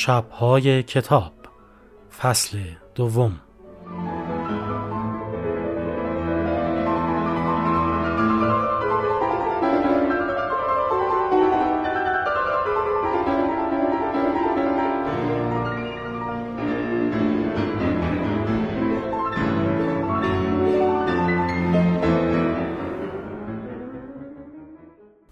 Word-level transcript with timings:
شبهای 0.00 0.82
کتاب 0.82 1.32
فصل 2.18 2.58
دوم. 2.94 3.40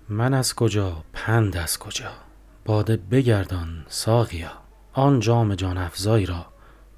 من 0.09 0.35
از 0.35 0.55
کجا 0.55 1.05
پند 1.13 1.57
از 1.57 1.79
کجا؟ 1.79 2.11
باده 2.65 2.97
بگردان 2.97 3.85
ساقیا. 3.89 4.68
آن 4.93 5.21
جام 5.21 5.55
جان 5.55 5.79
افزایی 5.79 6.27
را 6.27 6.47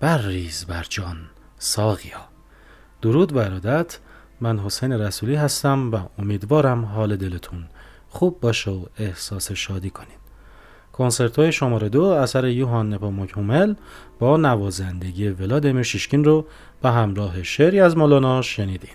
برریز 0.01 0.65
بر 0.65 0.87
جان 0.89 1.17
ساقیا. 1.59 2.29
درود 3.03 3.33
برادت 3.33 3.99
من 4.41 4.59
حسین 4.59 4.93
رسولی 4.93 5.35
هستم 5.35 5.91
و 5.91 5.99
امیدوارم 6.19 6.85
حال 6.85 7.17
دلتون 7.17 7.65
خوب 8.09 8.41
باشه 8.41 8.71
و 8.71 8.85
احساس 8.99 9.53
شادی 9.53 9.91
کنید 9.91 10.21
کنسرت 10.93 11.51
شماره 11.51 11.89
دو 11.89 12.05
اثر 12.05 12.49
یوهان 12.49 12.95
نپاموک 12.95 13.35
با 14.19 14.37
نوازندگی 14.37 15.29
ولادیمیر 15.29 15.83
شیشکین 15.83 16.25
رو 16.25 16.47
به 16.83 16.91
همراه 16.91 17.43
شعری 17.43 17.81
از 17.81 17.97
مولانا 17.97 18.43
شنیدین. 18.43 18.91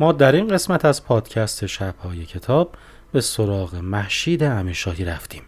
ما 0.00 0.12
در 0.12 0.32
این 0.32 0.48
قسمت 0.48 0.84
از 0.84 1.04
پادکست 1.04 1.66
شبهای 1.66 2.24
کتاب 2.24 2.74
به 3.12 3.20
سراغ 3.20 3.74
محشید 3.74 4.42
امیرشاهی 4.42 5.04
رفتیم. 5.04 5.42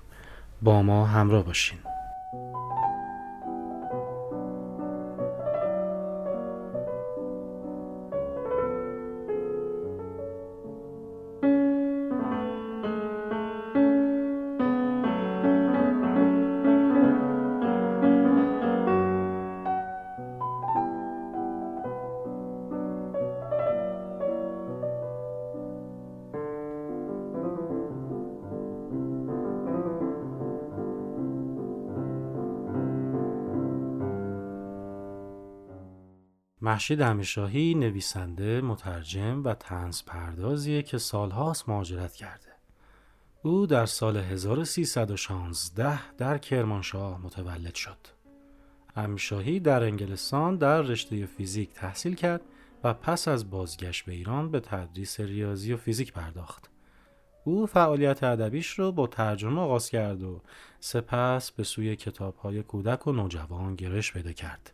با 0.62 0.82
ما 0.82 1.06
همراه 1.06 1.44
باشین. 1.44 1.78
محشید 36.80 37.02
امیرشاهی 37.02 37.74
نویسنده، 37.74 38.60
مترجم 38.60 39.44
و 39.44 39.54
تنز 39.54 40.02
پردازیه 40.02 40.82
که 40.82 40.98
سالهاست 40.98 41.68
مهاجرت 41.68 42.14
کرده. 42.14 42.52
او 43.42 43.66
در 43.66 43.86
سال 43.86 44.16
1316 44.16 46.12
در 46.12 46.38
کرمانشاه 46.38 47.20
متولد 47.22 47.74
شد. 47.74 47.96
امیرشاهی 48.96 49.60
در 49.60 49.82
انگلستان 49.82 50.56
در 50.56 50.82
رشته 50.82 51.26
فیزیک 51.26 51.72
تحصیل 51.72 52.14
کرد 52.14 52.40
و 52.84 52.94
پس 52.94 53.28
از 53.28 53.50
بازگشت 53.50 54.04
به 54.04 54.12
ایران 54.12 54.50
به 54.50 54.60
تدریس 54.60 55.20
ریاضی 55.20 55.72
و 55.72 55.76
فیزیک 55.76 56.12
پرداخت. 56.12 56.70
او 57.44 57.66
فعالیت 57.66 58.24
ادبیش 58.24 58.70
رو 58.70 58.92
با 58.92 59.06
ترجمه 59.06 59.60
آغاز 59.60 59.90
کرد 59.90 60.22
و 60.22 60.40
سپس 60.80 61.50
به 61.50 61.64
سوی 61.64 61.96
کتابهای 61.96 62.62
کودک 62.62 63.06
و 63.06 63.12
نوجوان 63.12 63.74
گرش 63.74 64.12
پیدا 64.12 64.32
کرد. 64.32 64.72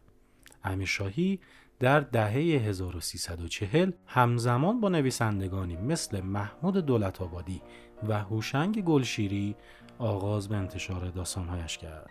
امیرشاهی 0.65 1.41
در 1.81 2.01
دهه 2.01 2.33
1340 2.33 3.93
همزمان 4.07 4.81
با 4.81 4.89
نویسندگانی 4.89 5.77
مثل 5.77 6.21
محمود 6.21 6.77
دولت 6.77 7.23
آبادی 7.23 7.63
و 8.09 8.23
هوشنگ 8.23 8.85
گلشیری 8.85 9.57
آغاز 9.99 10.49
به 10.49 10.57
انتشار 10.57 11.11
داستانهایش 11.11 11.79
کرد. 11.79 12.11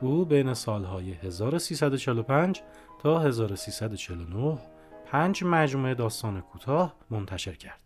او 0.00 0.24
بین 0.24 0.54
سالهای 0.54 1.12
1345 1.12 2.62
تا 3.02 3.20
1349 3.20 4.58
پنج 5.06 5.44
مجموعه 5.44 5.94
داستان 5.94 6.40
کوتاه 6.40 6.96
منتشر 7.10 7.54
کرد. 7.54 7.80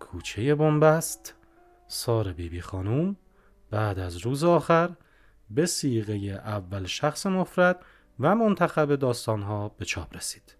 کوچه 0.00 0.54
بنبست، 0.54 1.34
سار 1.86 2.32
بیبی 2.32 2.60
خانوم، 2.60 3.16
بعد 3.70 3.98
از 3.98 4.16
روز 4.16 4.44
آخر، 4.44 4.90
به 5.50 5.66
سیغه 5.66 6.14
اول 6.44 6.86
شخص 6.86 7.26
مفرد 7.26 7.84
و 8.20 8.34
منتخب 8.34 8.96
داستانها 8.96 9.68
به 9.68 9.84
چاپ 9.84 10.16
رسید. 10.16 10.56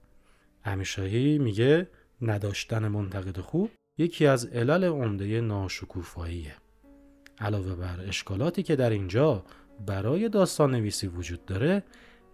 امیرشاهی 0.65 1.39
میگه 1.39 1.91
نداشتن 2.23 2.89
منتقد 2.89 3.41
خوب 3.41 3.71
یکی 3.99 4.27
از 4.27 4.47
علل 4.47 4.85
عمده 4.85 5.41
ناشکوفاییه. 5.41 6.55
علاوه 7.39 7.75
بر 7.75 8.01
اشکالاتی 8.01 8.63
که 8.63 8.77
در 8.77 8.91
اینجا 8.91 9.45
برای 9.87 10.29
داستان 10.29 10.71
نویسی 10.71 11.07
وجود 11.07 11.45
داره 11.45 11.83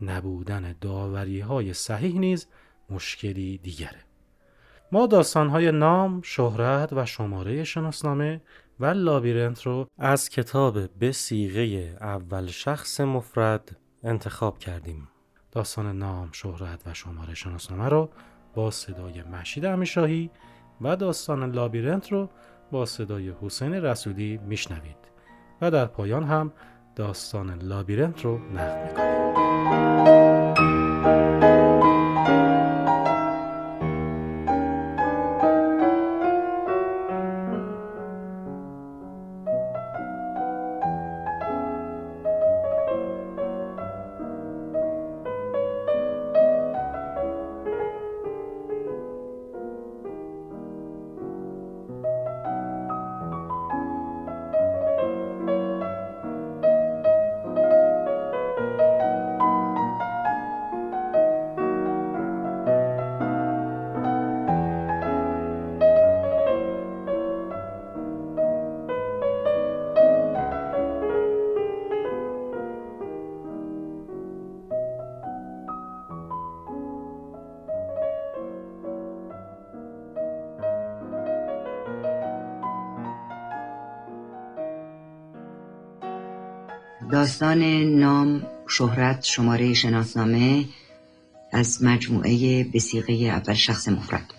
نبودن 0.01 0.75
داوری 0.81 1.41
های 1.41 1.73
صحیح 1.73 2.19
نیز 2.19 2.47
مشکلی 2.91 3.59
دیگره. 3.59 4.01
ما 4.93 5.06
داستانهای 5.06 5.73
نام، 5.73 6.23
شهرت 6.23 6.93
و 6.93 7.06
شماره 7.06 7.65
شناسنامه 7.65 8.41
و 8.81 8.87
لابیرنت 8.87 9.62
رو 9.62 9.89
از 9.99 10.29
کتاب 10.29 10.99
به 10.99 11.12
سیغه 11.12 11.97
اول 12.01 12.47
شخص 12.47 13.01
مفرد 13.01 13.77
انتخاب 14.03 14.59
کردیم. 14.59 15.09
داستان 15.54 15.98
نام، 15.98 16.28
شهرت 16.32 16.87
و 16.87 16.94
شماره 16.94 17.34
شناسنامه 17.34 17.88
رو 17.88 18.09
با 18.54 18.70
صدای 18.70 19.22
مشید 19.22 19.65
امیشاهی 19.65 20.31
و 20.81 20.97
داستان 20.97 21.50
لابیرنت 21.50 22.12
رو 22.12 22.28
با 22.70 22.87
صدای 22.87 23.32
حسین 23.42 23.72
رسولی 23.72 24.38
میشنوید 24.38 24.97
و 25.60 25.70
در 25.70 25.87
پایان 25.87 26.25
هم 26.25 26.53
داستان 26.97 27.59
لابیرنت 27.62 28.25
رو 28.25 28.38
نقل 28.38 28.88
می‌کنیم. 28.88 30.24
داستان 87.55 87.99
نام 87.99 88.47
شهرت 88.69 89.25
شماره 89.25 89.75
شناسنامه 89.75 90.65
از 91.53 91.83
مجموعه 91.83 92.65
بسیقه 92.65 93.12
اول 93.12 93.55
شخص 93.55 93.89
مفرد. 93.89 94.35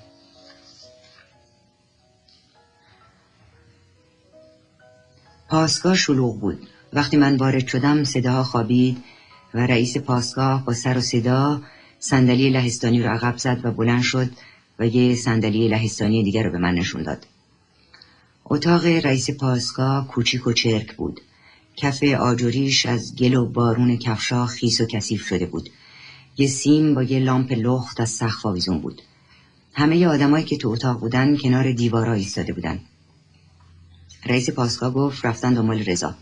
پاسگاه 5.49 5.95
شلوغ 5.95 6.39
بود. 6.39 6.67
وقتی 6.93 7.17
من 7.17 7.37
وارد 7.37 7.67
شدم 7.67 8.03
صداها 8.03 8.43
خوابید 8.43 9.03
و 9.53 9.59
رئیس 9.59 9.97
پاسگاه 9.97 10.65
با 10.65 10.73
سر 10.73 10.97
و 10.97 11.01
صدا 11.01 11.61
صندلی 11.99 12.49
لهستانی 12.49 13.03
رو 13.03 13.09
عقب 13.09 13.37
زد 13.37 13.59
و 13.63 13.71
بلند 13.71 14.01
شد 14.01 14.31
و 14.79 14.87
یه 14.87 15.15
صندلی 15.15 15.67
لهستانی 15.67 16.23
دیگر 16.23 16.43
رو 16.43 16.51
به 16.51 16.57
من 16.57 16.73
نشون 16.73 17.03
داد. 17.03 17.27
اتاق 18.45 18.85
رئیس 18.85 19.31
پاسگاه 19.31 20.07
کوچیک 20.07 20.47
و 20.47 20.53
چرک 20.53 20.95
بود. 20.95 21.21
کف 21.77 22.03
آجوریش 22.03 22.85
از 22.85 23.15
گل 23.15 23.33
و 23.33 23.45
بارون 23.45 23.97
کفشا 23.97 24.45
خیس 24.45 24.81
و 24.81 24.85
کثیف 24.85 25.27
شده 25.27 25.45
بود. 25.45 25.69
یه 26.37 26.47
سیم 26.47 26.95
با 26.95 27.03
یه 27.03 27.19
لامپ 27.19 27.51
لخت 27.51 27.99
از 27.99 28.09
سقف 28.09 28.45
آویزون 28.45 28.79
بود. 28.79 29.01
همه 29.73 30.07
آدمایی 30.07 30.45
که 30.45 30.57
تو 30.57 30.69
اتاق 30.69 30.99
بودن 30.99 31.37
کنار 31.37 31.71
دیوارا 31.71 32.13
ایستاده 32.13 32.53
بودن. 32.53 32.79
رئیس 34.25 34.49
پاسگاه 34.49 34.93
گفت 34.93 35.25
رفتن 35.25 35.53
دنبال 35.53 35.83
رضا. 35.83 36.15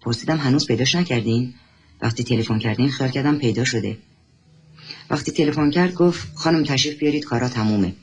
پرسیدم 0.00 0.36
هنوز 0.36 0.66
پیداش 0.66 0.94
نکردین؟ 0.94 1.54
وقتی 2.02 2.24
تلفن 2.24 2.58
کردیم 2.58 2.88
خیال 2.88 3.10
کردم 3.10 3.38
پیدا 3.38 3.64
شده. 3.64 3.98
وقتی 5.10 5.32
تلفن 5.32 5.70
کرد 5.70 5.94
گفت 5.94 6.28
خانم 6.34 6.64
تشریف 6.64 6.98
بیارید 6.98 7.24
کارا 7.24 7.48
تمومه. 7.48 7.94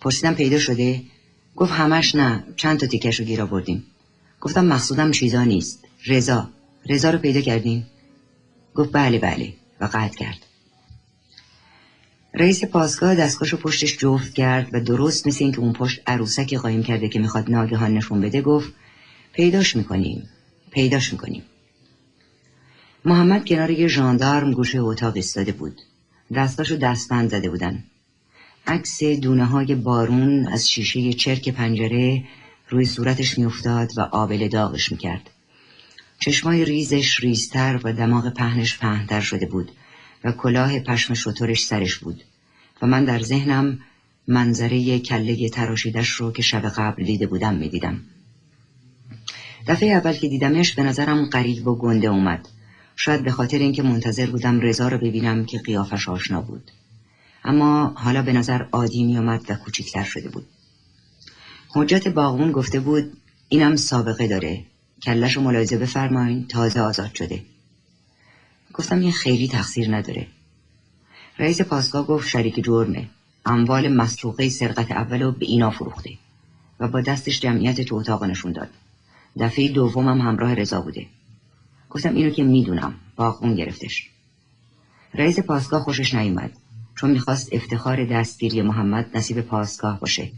پرسیدم 0.00 0.34
پیدا 0.34 0.58
شده؟ 0.58 1.02
گفت 1.56 1.72
همش 1.72 2.14
نه 2.14 2.44
چند 2.56 2.78
تا 2.78 2.86
تیکش 2.86 3.20
رو 3.20 3.26
گیر 3.26 3.42
آوردیم. 3.42 3.84
گفتم 4.40 4.64
مقصودم 4.64 5.10
چیزا 5.10 5.44
نیست. 5.44 5.84
رضا. 6.06 6.48
رضا 6.88 7.10
رو 7.10 7.18
پیدا 7.18 7.40
کردیم. 7.40 7.86
گفت 8.74 8.92
بله 8.92 9.18
بله. 9.18 9.52
و 9.80 9.84
قطع 9.84 10.16
کرد. 10.16 10.38
رئیس 12.34 12.64
پاسگاه 12.64 13.14
دستگاهشو 13.14 13.56
پشتش 13.56 13.96
جفت 13.96 14.34
کرد 14.34 14.68
و 14.72 14.80
درست 14.80 15.26
مثل 15.26 15.44
اینکه 15.44 15.60
اون 15.60 15.72
پشت 15.72 16.00
عروسکی 16.06 16.56
قایم 16.56 16.82
کرده 16.82 17.08
که 17.08 17.18
می‌خواد 17.18 17.50
ناگهان 17.50 17.94
نشون 17.94 18.20
بده 18.20 18.42
گفت 18.42 18.72
پیداش 19.32 19.76
می‌کنیم. 19.76 20.28
پیداش 20.70 21.12
می‌کنیم. 21.12 21.42
محمد 23.04 23.44
کنار 23.44 23.70
یه 23.70 23.88
ژاندارم 23.88 24.52
گوشه 24.52 24.78
اتاق 24.80 25.16
ایستاده 25.16 25.52
بود. 25.52 25.80
دستاشو 26.34 26.76
دستبند 26.76 27.30
زده 27.30 27.50
بودن. 27.50 27.84
عکس 28.66 29.02
دونه 29.02 29.44
های 29.44 29.74
بارون 29.74 30.46
از 30.46 30.70
شیشه 30.70 31.12
چرک 31.12 31.48
پنجره 31.48 32.24
روی 32.68 32.84
صورتش 32.84 33.38
میافتاد 33.38 33.90
و 33.96 34.00
آبل 34.00 34.48
داغش 34.48 34.92
می‌کرد. 34.92 35.30
چشمای 36.20 36.64
ریزش 36.64 37.20
ریزتر 37.20 37.80
و 37.84 37.92
دماغ 37.92 38.34
پهنش 38.34 38.78
پهنتر 38.78 39.20
شده 39.20 39.46
بود 39.46 39.70
و 40.24 40.32
کلاه 40.32 40.78
پشم 40.78 41.14
شطورش 41.14 41.64
سرش 41.64 41.96
بود 41.96 42.22
و 42.82 42.86
من 42.86 43.04
در 43.04 43.20
ذهنم 43.20 43.78
منظره 44.28 44.98
کله 44.98 45.48
تراشیدش 45.48 46.08
رو 46.08 46.32
که 46.32 46.42
شب 46.42 46.68
قبل 46.68 47.04
دیده 47.04 47.26
بودم 47.26 47.54
می‌دیدم. 47.54 48.00
دفعه 49.66 49.90
اول 49.90 50.12
که 50.12 50.28
دیدمش 50.28 50.74
به 50.74 50.82
نظرم 50.82 51.24
قریب 51.24 51.68
و 51.68 51.74
گنده 51.74 52.08
اومد. 52.08 52.48
شاید 52.96 53.24
به 53.24 53.30
خاطر 53.30 53.58
اینکه 53.58 53.82
منتظر 53.82 54.26
بودم 54.26 54.60
رضا 54.60 54.88
رو 54.88 54.98
ببینم 54.98 55.44
که 55.44 55.58
قیافش 55.58 56.08
آشنا 56.08 56.40
بود. 56.40 56.70
اما 57.44 57.86
حالا 57.96 58.22
به 58.22 58.32
نظر 58.32 58.62
عادی 58.72 59.04
می 59.04 59.18
آمد 59.18 59.44
و 59.48 59.54
کوچکتر 59.54 60.04
شده 60.04 60.28
بود. 60.28 60.46
حجت 61.70 62.08
باغون 62.08 62.52
گفته 62.52 62.80
بود 62.80 63.16
اینم 63.48 63.76
سابقه 63.76 64.28
داره. 64.28 64.64
کلش 65.02 65.36
و 65.36 65.40
ملاحظه 65.40 65.78
بفرمایین 65.78 66.46
تازه 66.46 66.80
آزاد 66.80 67.14
شده. 67.14 67.42
گفتم 68.74 69.00
این 69.00 69.12
خیلی 69.12 69.48
تقصیر 69.48 69.96
نداره. 69.96 70.26
رئیس 71.38 71.60
پاسگاه 71.60 72.06
گفت 72.06 72.28
شریک 72.28 72.64
جرمه. 72.64 73.08
اموال 73.46 73.88
مسروقه 73.88 74.48
سرقت 74.48 74.90
اول 74.90 75.22
رو 75.22 75.32
به 75.32 75.46
اینا 75.46 75.70
فروخته. 75.70 76.10
و 76.80 76.88
با 76.88 77.00
دستش 77.00 77.40
جمعیت 77.40 77.80
تو 77.80 77.94
اتاق 77.94 78.24
نشون 78.24 78.52
داد. 78.52 78.68
دفعه 79.40 79.68
دومم 79.68 80.20
همراه 80.20 80.54
رضا 80.54 80.80
بوده. 80.80 81.06
گفتم 81.90 82.14
اینو 82.14 82.30
که 82.30 82.42
می‌دونم. 82.42 82.94
باغون 83.16 83.54
گرفتش. 83.54 84.10
رئیس 85.14 85.40
پاسگاه 85.40 85.82
خوشش 85.82 86.14
نیومد. 86.14 86.50
چون 86.96 87.10
می‌خواست 87.10 87.48
افتخار 87.52 88.04
دستگیری 88.04 88.62
محمد 88.62 89.16
نصیب 89.16 89.40
پاسگاه 89.40 90.00
باشه. 90.00 90.32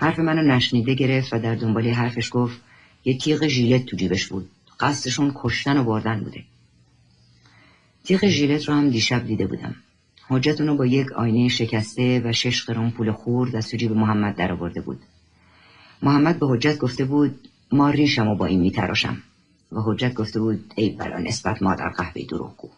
حرف 0.00 0.18
منو 0.18 0.42
نشنیده 0.42 0.94
گرفت 0.94 1.32
و 1.32 1.38
در 1.38 1.54
دنبال 1.54 1.88
حرفش 1.88 2.30
گفت 2.32 2.60
یه 3.04 3.18
تیغ 3.18 3.46
ژیلت 3.46 3.86
تو 3.86 3.96
جیبش 3.96 4.26
بود. 4.26 4.50
قصدشون 4.80 5.32
کشتن 5.34 5.76
و 5.76 5.84
بردن 5.84 6.20
بوده. 6.20 6.44
تیغ 8.04 8.26
ژیلت 8.26 8.68
رو 8.68 8.74
هم 8.74 8.90
دیشب 8.90 9.26
دیده 9.26 9.46
بودم. 9.46 9.74
حجت 10.28 10.60
اونو 10.60 10.76
با 10.76 10.86
یک 10.86 11.12
آینه 11.12 11.48
شکسته 11.48 12.22
و 12.24 12.32
شش 12.32 12.64
قرون 12.64 12.90
پول 12.90 13.12
خورد 13.12 13.56
از 13.56 13.70
جیب 13.70 13.92
محمد 13.92 14.36
در 14.36 14.52
آورده 14.52 14.80
بود. 14.80 15.00
محمد 16.02 16.38
به 16.38 16.46
حجت 16.46 16.78
گفته 16.78 17.04
بود 17.04 17.48
ما 17.72 17.90
ریشم 17.90 18.28
و 18.28 18.34
با 18.34 18.46
این 18.46 18.60
میتراشم. 18.60 19.22
و 19.72 19.80
حجت 19.80 20.14
گفته 20.14 20.40
بود 20.40 20.72
ای 20.76 20.90
بلا 20.90 21.18
نسبت 21.18 21.62
ما 21.62 21.74
در 21.74 21.88
قهوه 21.88 22.22
دروغگو. 22.22 22.68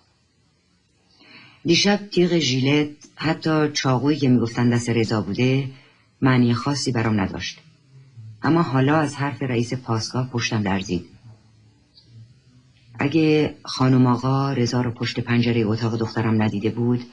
دیشب 1.65 2.09
تیغ 2.13 2.39
ژیلت 2.39 2.91
حتی 3.17 3.69
چاقویی 3.73 4.19
که 4.19 4.29
می‌گفتن 4.29 4.71
دست 4.71 4.91
رضا 4.91 5.23
بوده 5.23 5.69
معنی 6.23 6.55
خاصی 6.55 6.93
برام 6.93 7.21
نداشت. 7.21 7.61
اما 8.43 8.63
حالا 8.63 8.97
از 8.97 9.15
حرف 9.15 9.43
رئیس 9.43 9.75
پاسگاه 9.75 10.31
پشتم 10.31 10.63
درزید 10.63 11.05
اگه 12.99 13.55
خانم 13.65 14.07
آقا 14.07 14.53
رضا 14.53 14.81
رو 14.81 14.91
پشت 14.91 15.21
پنجره 15.21 15.61
اتاق 15.61 15.97
دخترم 15.97 16.43
ندیده 16.43 16.71
بود 16.71 17.05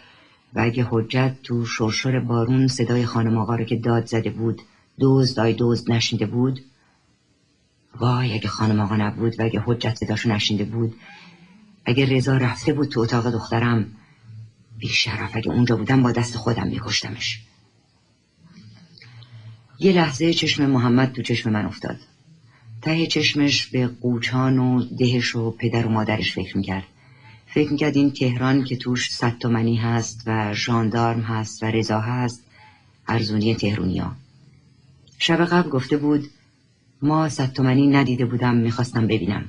و 0.54 0.60
اگه 0.60 0.88
حجت 0.90 1.36
تو 1.44 1.66
شرشر 1.66 2.20
بارون 2.20 2.68
صدای 2.68 3.06
خانم 3.06 3.38
آقا 3.38 3.56
رو 3.56 3.64
که 3.64 3.76
داد 3.76 4.06
زده 4.06 4.30
بود 4.30 4.62
دوز 5.00 5.34
دای 5.36 5.54
دوز 5.54 5.90
نشنیده 5.90 6.26
بود 6.26 6.62
وای 8.00 8.34
اگه 8.34 8.48
خانم 8.48 8.80
آقا 8.80 8.96
نبود 8.96 9.40
و 9.40 9.44
اگه 9.44 9.64
حجت 9.66 9.96
صداشو 9.96 10.30
نشنیده 10.30 10.64
بود 10.64 10.96
اگه 11.86 12.06
رضا 12.06 12.38
رفته 12.38 12.74
بود 12.74 12.90
تو 12.90 13.00
اتاق 13.00 13.32
دخترم 13.32 13.86
بیشرف 14.78 15.32
اگه 15.34 15.52
اونجا 15.52 15.76
بودم 15.76 16.04
با 16.04 16.12
دست 16.12 16.38
خودم 16.38 16.68
میکشتمش. 16.68 17.49
یه 19.82 19.92
لحظه 19.92 20.34
چشم 20.34 20.66
محمد 20.66 21.12
تو 21.12 21.22
چشم 21.22 21.50
من 21.50 21.66
افتاد. 21.66 21.98
ته 22.82 23.08
چشمش 23.08 23.68
به 23.68 23.88
قوچان 23.88 24.60
و 24.60 24.84
دهش 24.84 25.36
و 25.36 25.52
پدر 25.52 25.86
و 25.86 25.90
مادرش 25.90 26.34
فکر 26.34 26.58
می‌کرد. 26.58 26.84
فکر 27.48 27.72
می‌کرد 27.72 27.96
این 27.96 28.12
تهران 28.12 28.64
که 28.64 28.76
توش 28.78 29.12
صد 29.12 29.46
هست 29.78 30.24
و 30.26 30.54
ژاندارم 30.54 31.22
هست 31.22 31.64
و 31.64 31.66
رضا 31.66 32.00
هست 32.00 32.44
ارزونی 33.08 33.56
تهرونیا 33.56 34.12
شب 35.18 35.46
قبل 35.46 35.70
گفته 35.70 35.98
بود 35.98 36.30
ما 37.02 37.30
صد 37.30 37.52
ندیده 37.96 38.26
بودم 38.26 38.56
می‌خواستم 38.56 39.08
ببینم. 39.08 39.46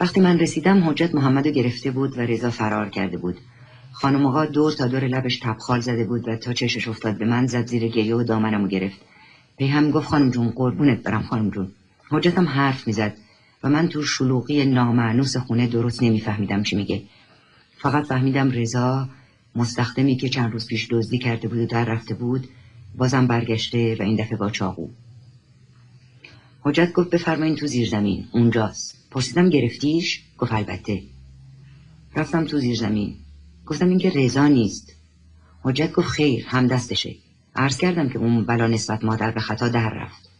وقتی 0.00 0.20
من 0.20 0.38
رسیدم 0.38 0.88
حجت 0.88 1.14
محمد 1.14 1.48
گرفته 1.48 1.90
بود 1.90 2.18
و 2.18 2.20
رضا 2.20 2.50
فرار 2.50 2.88
کرده 2.90 3.16
بود. 3.16 3.38
خانم 3.94 4.26
آقا 4.26 4.46
دور 4.46 4.72
تا 4.72 4.86
دور 4.86 5.04
لبش 5.04 5.38
تبخال 5.38 5.80
زده 5.80 6.04
بود 6.04 6.28
و 6.28 6.36
تا 6.36 6.52
چشش 6.52 6.88
افتاد 6.88 7.18
به 7.18 7.24
من 7.24 7.46
زد 7.46 7.66
زیر 7.66 7.88
گریه 7.88 8.14
و 8.14 8.22
دامنمو 8.22 8.68
گرفت. 8.68 9.00
به 9.56 9.66
هم 9.66 9.90
گفت 9.90 10.06
خانم 10.06 10.30
جون 10.30 10.50
قربونت 10.50 11.02
برم 11.02 11.22
خانم 11.22 11.50
جون. 11.50 11.72
حجتم 12.10 12.48
حرف 12.48 12.86
می‌زد 12.86 13.16
و 13.62 13.68
من 13.70 13.88
تو 13.88 14.02
شلوغی 14.02 14.64
نامعنوس 14.64 15.36
خونه 15.36 15.66
درست 15.66 16.02
نمیفهمیدم 16.02 16.62
چی 16.62 16.76
میگه. 16.76 17.02
فقط 17.78 18.06
فهمیدم 18.06 18.50
رضا 18.50 19.08
مستخدمی 19.56 20.16
که 20.16 20.28
چند 20.28 20.52
روز 20.52 20.66
پیش 20.66 20.88
دزدی 20.90 21.18
کرده 21.18 21.48
بود 21.48 21.58
و 21.58 21.66
در 21.66 21.84
رفته 21.84 22.14
بود 22.14 22.48
بازم 22.96 23.26
برگشته 23.26 23.96
و 24.00 24.02
این 24.02 24.16
دفعه 24.16 24.38
با 24.38 24.50
چاقو. 24.50 24.88
حجت 26.60 26.92
گفت 26.92 27.10
بفرمایین 27.10 27.56
تو 27.56 27.66
زیر 27.66 27.88
زمین 27.88 28.24
اونجاست. 28.32 29.08
پرسیدم 29.10 29.50
گرفتیش؟ 29.50 30.22
گفت 30.38 30.52
البته. 30.52 31.02
رفتم 32.16 32.44
تو 32.44 32.58
زیر 32.58 32.76
زمین. 32.76 33.16
گفتم 33.66 33.88
اینکه 33.88 34.10
رضا 34.10 34.48
نیست. 34.48 34.92
حجت 35.62 35.92
گفت 35.92 36.08
خیر 36.08 36.46
هم 36.48 36.66
دستشه. 36.66 37.14
عرض 37.56 37.78
کردم 37.78 38.08
که 38.08 38.18
اون 38.18 38.44
بلا 38.44 38.66
نسبت 38.66 39.04
مادر 39.04 39.30
به 39.30 39.40
خطا 39.40 39.68
در 39.68 39.90
رفت. 39.90 40.30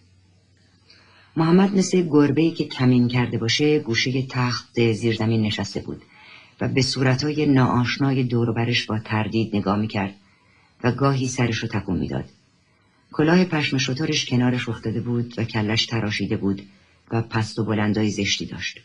محمد 1.37 1.77
مثل 1.77 2.03
گربه 2.03 2.51
که 2.51 2.65
کمین 2.65 3.09
کرده 3.09 3.39
باشه 3.39 3.79
گوشه 3.79 4.23
تخت 4.23 4.93
زیر 4.93 5.17
زمین 5.17 5.43
نشسته 5.43 5.81
بود 5.81 6.03
و 6.61 6.69
به 6.69 6.83
صورتهای 6.83 7.47
ناآشنای 7.47 8.25
دوروبرش 8.25 8.87
با 8.87 8.99
تردید 8.99 9.57
نگاه 9.57 9.79
می‌کرد 9.79 10.15
و 10.85 10.93
گاهی 10.93 11.29
سرش 11.29 11.59
رو 11.59 11.69
تکون 11.69 11.99
می‌داد. 11.99 12.25
کلاه 13.13 13.45
پشم 13.45 13.79
شطورش 13.79 14.27
کنارش 14.27 14.69
افتاده 14.69 15.01
بود 15.01 15.35
و 15.39 15.45
کلش 15.45 15.87
تراشیده 15.87 16.37
بود 16.37 16.63
و 17.11 17.23
پست 17.23 17.59
و 17.59 17.65
بلندای 17.65 18.11
زشتی 18.11 18.47
داشت. 18.47 18.81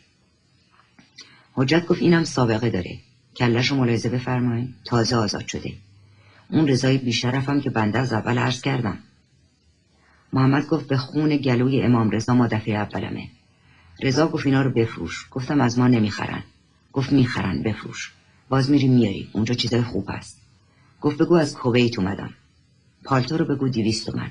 حجت 1.52 1.86
گفت 1.86 2.02
اینم 2.02 2.24
سابقه 2.24 2.70
داره. 2.70 2.98
کلش 3.36 3.70
رو 3.70 3.76
ملاحظه 3.76 4.08
بفرمایید 4.08 4.74
تازه 4.84 5.16
آزاد 5.16 5.46
شده 5.46 5.72
اون 6.50 6.68
رضای 6.68 6.98
بیشرفم 6.98 7.60
که 7.60 7.70
بنده 7.70 7.98
از 7.98 8.12
اول 8.12 8.38
عرض 8.38 8.60
کردم. 8.60 8.98
محمد 10.32 10.66
گفت 10.66 10.88
به 10.88 10.96
خون 10.96 11.36
گلوی 11.36 11.82
امام 11.82 12.10
رضا 12.10 12.34
ما 12.34 12.46
دفعه 12.46 12.74
اولمه. 12.74 13.28
رضا 14.02 14.28
گفت 14.28 14.46
اینا 14.46 14.62
رو 14.62 14.70
بفروش. 14.70 15.26
گفتم 15.30 15.60
از 15.60 15.78
ما 15.78 15.88
نمی‌خرن. 15.88 16.42
گفت 16.92 17.12
می‌خرن 17.12 17.62
بفروش. 17.62 18.12
باز 18.48 18.70
میری 18.70 18.88
میاری 18.88 19.28
اونجا 19.32 19.54
چیزای 19.54 19.82
خوب 19.82 20.06
هست. 20.08 20.40
گفت 21.00 21.18
بگو 21.18 21.34
از 21.34 21.54
کویت 21.54 21.98
اومدم. 21.98 22.34
پالتو 23.04 23.36
رو 23.36 23.44
بگو 23.44 23.68
دیویست 23.68 24.14
من 24.14 24.30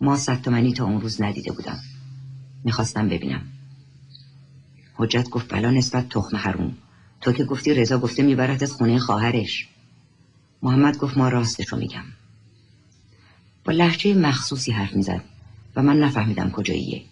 ما 0.00 0.16
صد 0.16 0.42
تومنی 0.42 0.72
تا 0.72 0.84
اون 0.84 1.00
روز 1.00 1.22
ندیده 1.22 1.52
بودم. 1.52 1.78
می‌خواستم 2.64 3.08
ببینم. 3.08 3.42
حجت 4.94 5.28
گفت 5.28 5.48
بلا 5.54 5.70
نسبت 5.70 6.08
تخم 6.08 6.36
حروم. 6.36 6.76
تو 7.20 7.32
که 7.32 7.44
گفتی 7.44 7.74
رضا 7.74 7.98
گفته 7.98 8.22
می‌برد 8.22 8.62
از 8.62 8.72
خونه 8.72 8.98
خواهرش. 8.98 9.68
محمد 10.62 10.98
گفت 10.98 11.16
ما 11.16 11.28
راستشو 11.28 11.76
میگم. 11.76 12.04
با 13.64 13.72
لحجه 13.72 14.14
مخصوصی 14.14 14.72
حرف 14.72 14.92
می‌زد 14.92 15.24
و 15.76 15.82
من 15.82 15.98
نفهمیدم 15.98 16.50
کجاییه. 16.50 17.02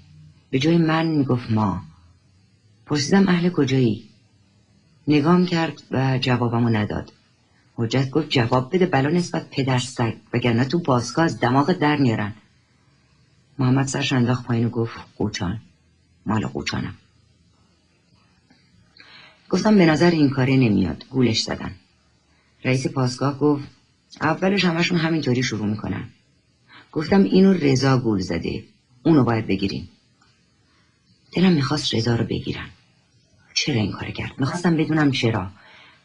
به 0.51 0.59
جای 0.59 0.77
من 0.77 1.07
می‌گفت 1.07 1.51
ما. 1.51 1.83
پرسیدم 2.87 3.29
اهل 3.29 3.51
کجایی؟ 3.51 4.09
نگام 5.09 5.47
کرد 5.47 5.83
و 5.91 6.19
جوابمو 6.19 6.69
نداد. 6.69 7.13
حجت 7.77 8.11
گفت 8.11 8.29
جواب 8.29 8.75
بده 8.75 8.87
بلا 8.87 9.11
نسبت 9.11 9.51
پدر 9.51 9.79
سگ 9.79 10.15
وگرنه 10.33 10.65
تو 10.65 10.79
بازگاه 10.79 11.25
از 11.25 11.41
دماغ 11.41 11.73
در 11.73 11.97
میارن. 11.97 12.35
محمد 13.59 13.87
سرش 13.87 14.13
انداخت 14.13 14.45
پایین 14.45 14.67
و 14.67 14.69
گفت 14.71 14.99
قوچان. 15.17 15.61
مال 16.27 16.47
قوچانم. 16.47 16.95
گفتم 19.51 19.79
به 19.79 19.87
نظر 19.87 20.11
این 20.11 20.31
کاره 20.31 20.57
نمیاد. 20.57 21.05
گولش 21.11 21.43
زدن 21.43 21.75
رئیس 22.65 22.87
پاسگاه 22.87 23.39
گفت 23.39 23.69
اولش 24.21 24.65
همشون 24.65 24.99
همینطوری 24.99 25.43
شروع 25.43 25.67
می‌کنن. 25.67 26.09
گفتم 26.93 27.23
اینو 27.23 27.53
رضا 27.53 27.99
گول 27.99 28.21
زده. 28.21 28.65
اونو 29.03 29.25
باید 29.25 29.47
بگیریم. 29.47 29.89
دلم 31.33 31.53
می‌خواست 31.53 31.95
رضا 31.95 32.17
رو 32.17 32.25
بگیرن 32.25 32.69
چرا 33.55 33.75
این 33.75 33.93
کار 33.93 34.11
کرد؟ 34.11 34.33
می‌خواستم 34.39 34.77
بدونم 34.77 35.11
چرا. 35.11 35.51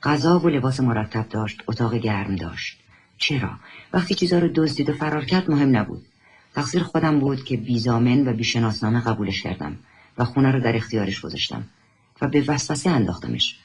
غذا 0.03 0.39
و 0.39 0.49
لباس 0.49 0.79
مرتب 0.79 1.29
داشت 1.29 1.63
اتاق 1.67 1.95
گرم 1.95 2.35
داشت. 2.35 2.77
چرا؟ 3.17 3.51
وقتی 3.93 4.15
چیزا 4.15 4.39
رو 4.39 4.47
دزدید 4.55 4.89
و 4.89 4.93
فرار 4.93 5.25
کرد 5.25 5.51
مهم 5.51 5.77
نبود. 5.77 6.05
تقصیر 6.55 6.83
خودم 6.83 7.19
بود 7.19 7.43
که 7.43 7.57
بیزامن 7.57 8.27
و 8.27 8.33
بیشناسنامه 8.33 9.01
قبولش 9.01 9.41
کردم 9.41 9.77
و 10.17 10.25
خونه 10.25 10.51
رو 10.51 10.59
در 10.59 10.75
اختیارش 10.75 11.21
گذاشتم. 11.21 11.63
و 12.23 12.27
به 12.27 12.41
وسوسه 12.47 12.89
انداختمش. 12.89 13.55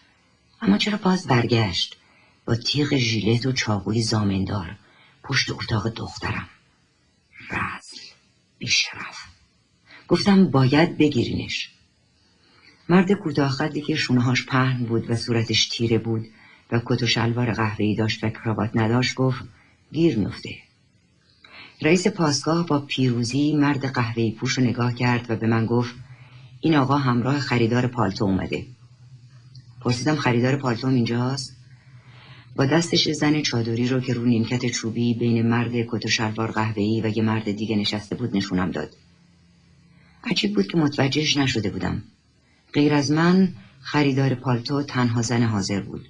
اما 0.61 0.79
چرا 0.79 0.99
باز 0.99 1.27
برگشت؟ 1.27 1.97
با 2.45 2.55
تیغ 2.55 2.97
ژیلت 2.97 3.47
و 3.47 3.53
چاقوی 3.53 4.03
زامندار 4.03 4.77
پشت 5.23 5.51
اتاق 5.51 5.89
دخترم. 5.89 6.49
رزل. 7.51 8.01
بیشرف. 8.59 9.17
گفتم 10.09 10.51
باید 10.51 10.99
بگیرینش. 10.99 11.71
مرد 12.89 13.13
کوتاه 13.13 13.51
خدی 13.51 13.83
که 13.83 13.95
شونهاش 13.95 14.47
پهن 14.47 14.85
بود 14.85 15.11
و 15.11 15.17
صورتش 15.17 15.69
تیره 15.69 15.99
بود 15.99 16.27
و 16.73 16.81
کت 16.87 17.03
و 17.03 17.07
شلوار 17.07 17.53
قهوه‌ای 17.53 17.95
داشت 17.95 18.25
و 18.25 18.29
کراوات 18.29 18.71
نداشت 18.75 19.15
گفت 19.15 19.45
گیر 19.93 20.19
میفته 20.19 20.51
رئیس 21.83 22.07
پاسگاه 22.07 22.67
با 22.67 22.79
پیروزی 22.79 23.53
مرد 23.53 23.93
قهوه‌ای 23.93 24.33
پوش 24.33 24.59
رو 24.59 24.65
نگاه 24.65 24.95
کرد 24.95 25.31
و 25.31 25.37
به 25.37 25.47
من 25.47 25.67
گفت 25.67 25.95
این 26.61 26.75
آقا 26.75 26.99
همراه 26.99 27.41
خریدار 27.41 27.87
پالتو 27.87 28.25
اومده. 28.25 28.67
پرسیدم 29.81 30.17
خریدار 30.17 30.57
پالتو 30.57 30.87
اینجاست؟ 30.87 31.57
با 32.57 32.67
دستش 32.67 33.09
زن 33.09 33.43
چادری 33.43 33.89
رو 33.89 34.01
که 34.01 34.15
رو 34.15 34.25
نیمکت 34.25 34.67
چوبی 34.67 35.15
بین 35.15 35.49
مرد 35.49 35.73
کت 35.73 36.05
و 36.05 36.09
شلوار 36.09 36.51
قهوه‌ای 36.51 37.01
و 37.01 37.17
یه 37.17 37.23
مرد 37.23 37.53
دیگه 37.53 37.77
نشسته 37.77 38.17
بود 38.17 38.37
نشونم 38.37 38.71
داد. 38.71 38.97
عجیب 40.25 40.55
بود 40.55 40.67
که 40.67 40.79
متوجهش 40.79 41.37
نشده 41.37 41.71
بودم. 41.71 42.03
غیر 42.73 42.95
از 42.95 43.11
من 43.11 43.53
خریدار 43.81 44.35
پالتو 44.35 44.83
تنها 44.83 45.23
زن 45.23 45.43
حاضر 45.43 45.81
بود. 45.81 46.09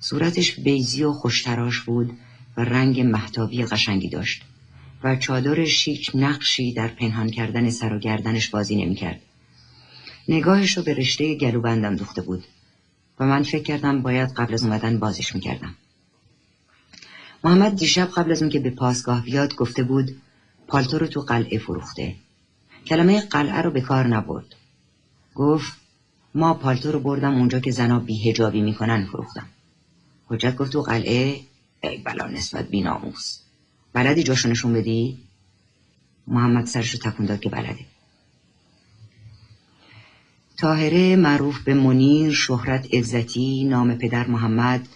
صورتش 0.00 0.60
بیزی 0.60 1.04
و 1.04 1.12
خوشتراش 1.12 1.80
بود 1.80 2.12
و 2.56 2.60
رنگ 2.60 3.00
محتابی 3.00 3.64
قشنگی 3.64 4.08
داشت 4.08 4.42
و 5.04 5.16
چادر 5.16 5.64
شیک 5.64 6.10
نقشی 6.14 6.72
در 6.72 6.88
پنهان 6.88 7.30
کردن 7.30 7.70
سر 7.70 7.92
و 7.92 7.98
گردنش 7.98 8.48
بازی 8.48 8.84
نمی‌کرد. 8.84 9.20
نگاهش 10.28 10.76
رو 10.76 10.82
به 10.82 10.94
رشته 10.94 11.34
گلو 11.34 11.60
بندم 11.60 11.96
دوخته 11.96 12.22
بود 12.22 12.44
و 13.20 13.26
من 13.26 13.42
فکر 13.42 13.62
کردم 13.62 14.02
باید 14.02 14.32
قبل 14.32 14.54
از 14.54 14.64
اومدن 14.64 14.98
بازش 14.98 15.34
می‌کردم. 15.34 15.74
محمد 17.44 17.76
دیشب 17.76 18.10
قبل 18.16 18.32
از 18.32 18.42
اون 18.42 18.50
که 18.50 18.58
به 18.58 18.70
پاسگاه 18.70 19.22
بیاد 19.22 19.54
گفته 19.54 19.82
بود 19.82 20.16
پالتو 20.66 20.98
رو 20.98 21.06
تو 21.06 21.20
قلعه 21.20 21.58
فروخته. 21.58 22.14
کلمه 22.86 23.20
قلعه 23.20 23.60
رو 23.62 23.70
به 23.70 23.80
کار 23.80 24.06
نبرد. 24.06 24.54
گفت 25.34 25.72
ما 26.34 26.54
پالتو 26.54 26.92
رو 26.92 27.00
بردم 27.00 27.34
اونجا 27.34 27.60
که 27.60 27.70
زنا 27.70 27.98
بیهجابی 27.98 28.60
می‌کنن 28.60 29.06
فروختم. 29.06 29.46
حجت 30.26 30.56
گفت 30.56 30.72
تو 30.72 30.82
قلعه 30.82 31.40
ای 31.82 31.98
بلا 31.98 32.26
نسبت 32.26 32.68
بی 32.68 32.82
ناموس. 32.82 33.38
بلدی 33.92 34.22
جاشو 34.22 34.48
نشون 34.48 34.72
بدی؟ 34.72 35.18
محمد 36.26 36.66
سرشو 36.66 36.98
تکون 36.98 37.26
داد 37.26 37.40
که 37.40 37.48
بلده. 37.48 37.93
تاهره 40.56 41.16
معروف 41.16 41.60
به 41.60 41.74
منیر 41.74 42.32
شهرت 42.32 42.94
عزتی 42.94 43.64
نام 43.64 43.94
پدر 43.94 44.26
محمد 44.26 44.88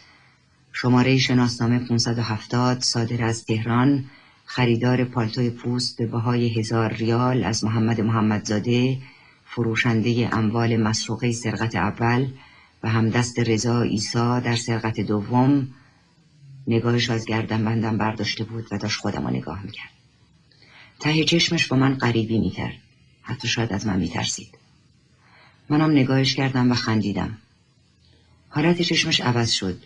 شماره 0.73 1.19
شناسنامه 1.19 1.79
570 1.79 2.81
صادر 2.81 3.25
از 3.25 3.45
تهران 3.45 4.05
خریدار 4.45 5.05
پالتوی 5.05 5.51
پوست 5.51 5.99
به 5.99 6.07
بهای 6.07 6.59
هزار 6.59 6.93
ریال 6.93 7.45
از 7.45 7.65
محمد 7.65 8.01
محمدزاده 8.01 8.99
فروشنده 9.45 10.29
اموال 10.33 10.77
مسروقه 10.77 11.33
سرقت 11.33 11.75
اول 11.77 12.27
و 12.83 12.89
همدست 12.89 13.39
رضا 13.39 13.81
ایسا 13.81 14.41
در 14.41 14.57
سرقت 14.57 15.01
دوم. 15.01 15.69
نگاهش 16.67 17.11
از 17.11 17.25
گردن 17.25 17.65
بندم 17.65 17.99
برداشته 17.99 18.45
بود 18.45 18.67
و 18.71 18.79
داشت 18.79 19.01
خودم 19.01 19.27
رو 19.27 19.31
نگاه 19.31 19.63
می‌کرد. 19.63 19.91
ته 21.01 21.25
چشمش 21.25 21.67
با 21.67 21.77
من 21.77 21.95
غریبی 21.95 22.39
می‌کرد. 22.39 22.75
حتی 23.23 23.49
شاید 23.49 23.73
از 23.73 23.87
من 23.87 23.99
میترسید. 23.99 24.58
منم 25.69 25.91
نگاهش 25.91 26.35
کردم 26.35 26.73
و 26.73 26.75
خندیدم. 26.75 27.39
حالت 28.49 28.83
چشمش 28.83 29.21
عوض 29.21 29.51
شد. 29.51 29.83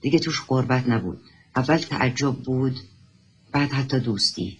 دیگه 0.00 0.18
توش 0.18 0.40
قربت 0.40 0.88
نبود. 0.88 1.20
اول 1.56 1.76
تعجب 1.76 2.34
بود 2.34 2.76
بعد 3.52 3.72
حتی 3.72 4.00
دوستی. 4.00 4.56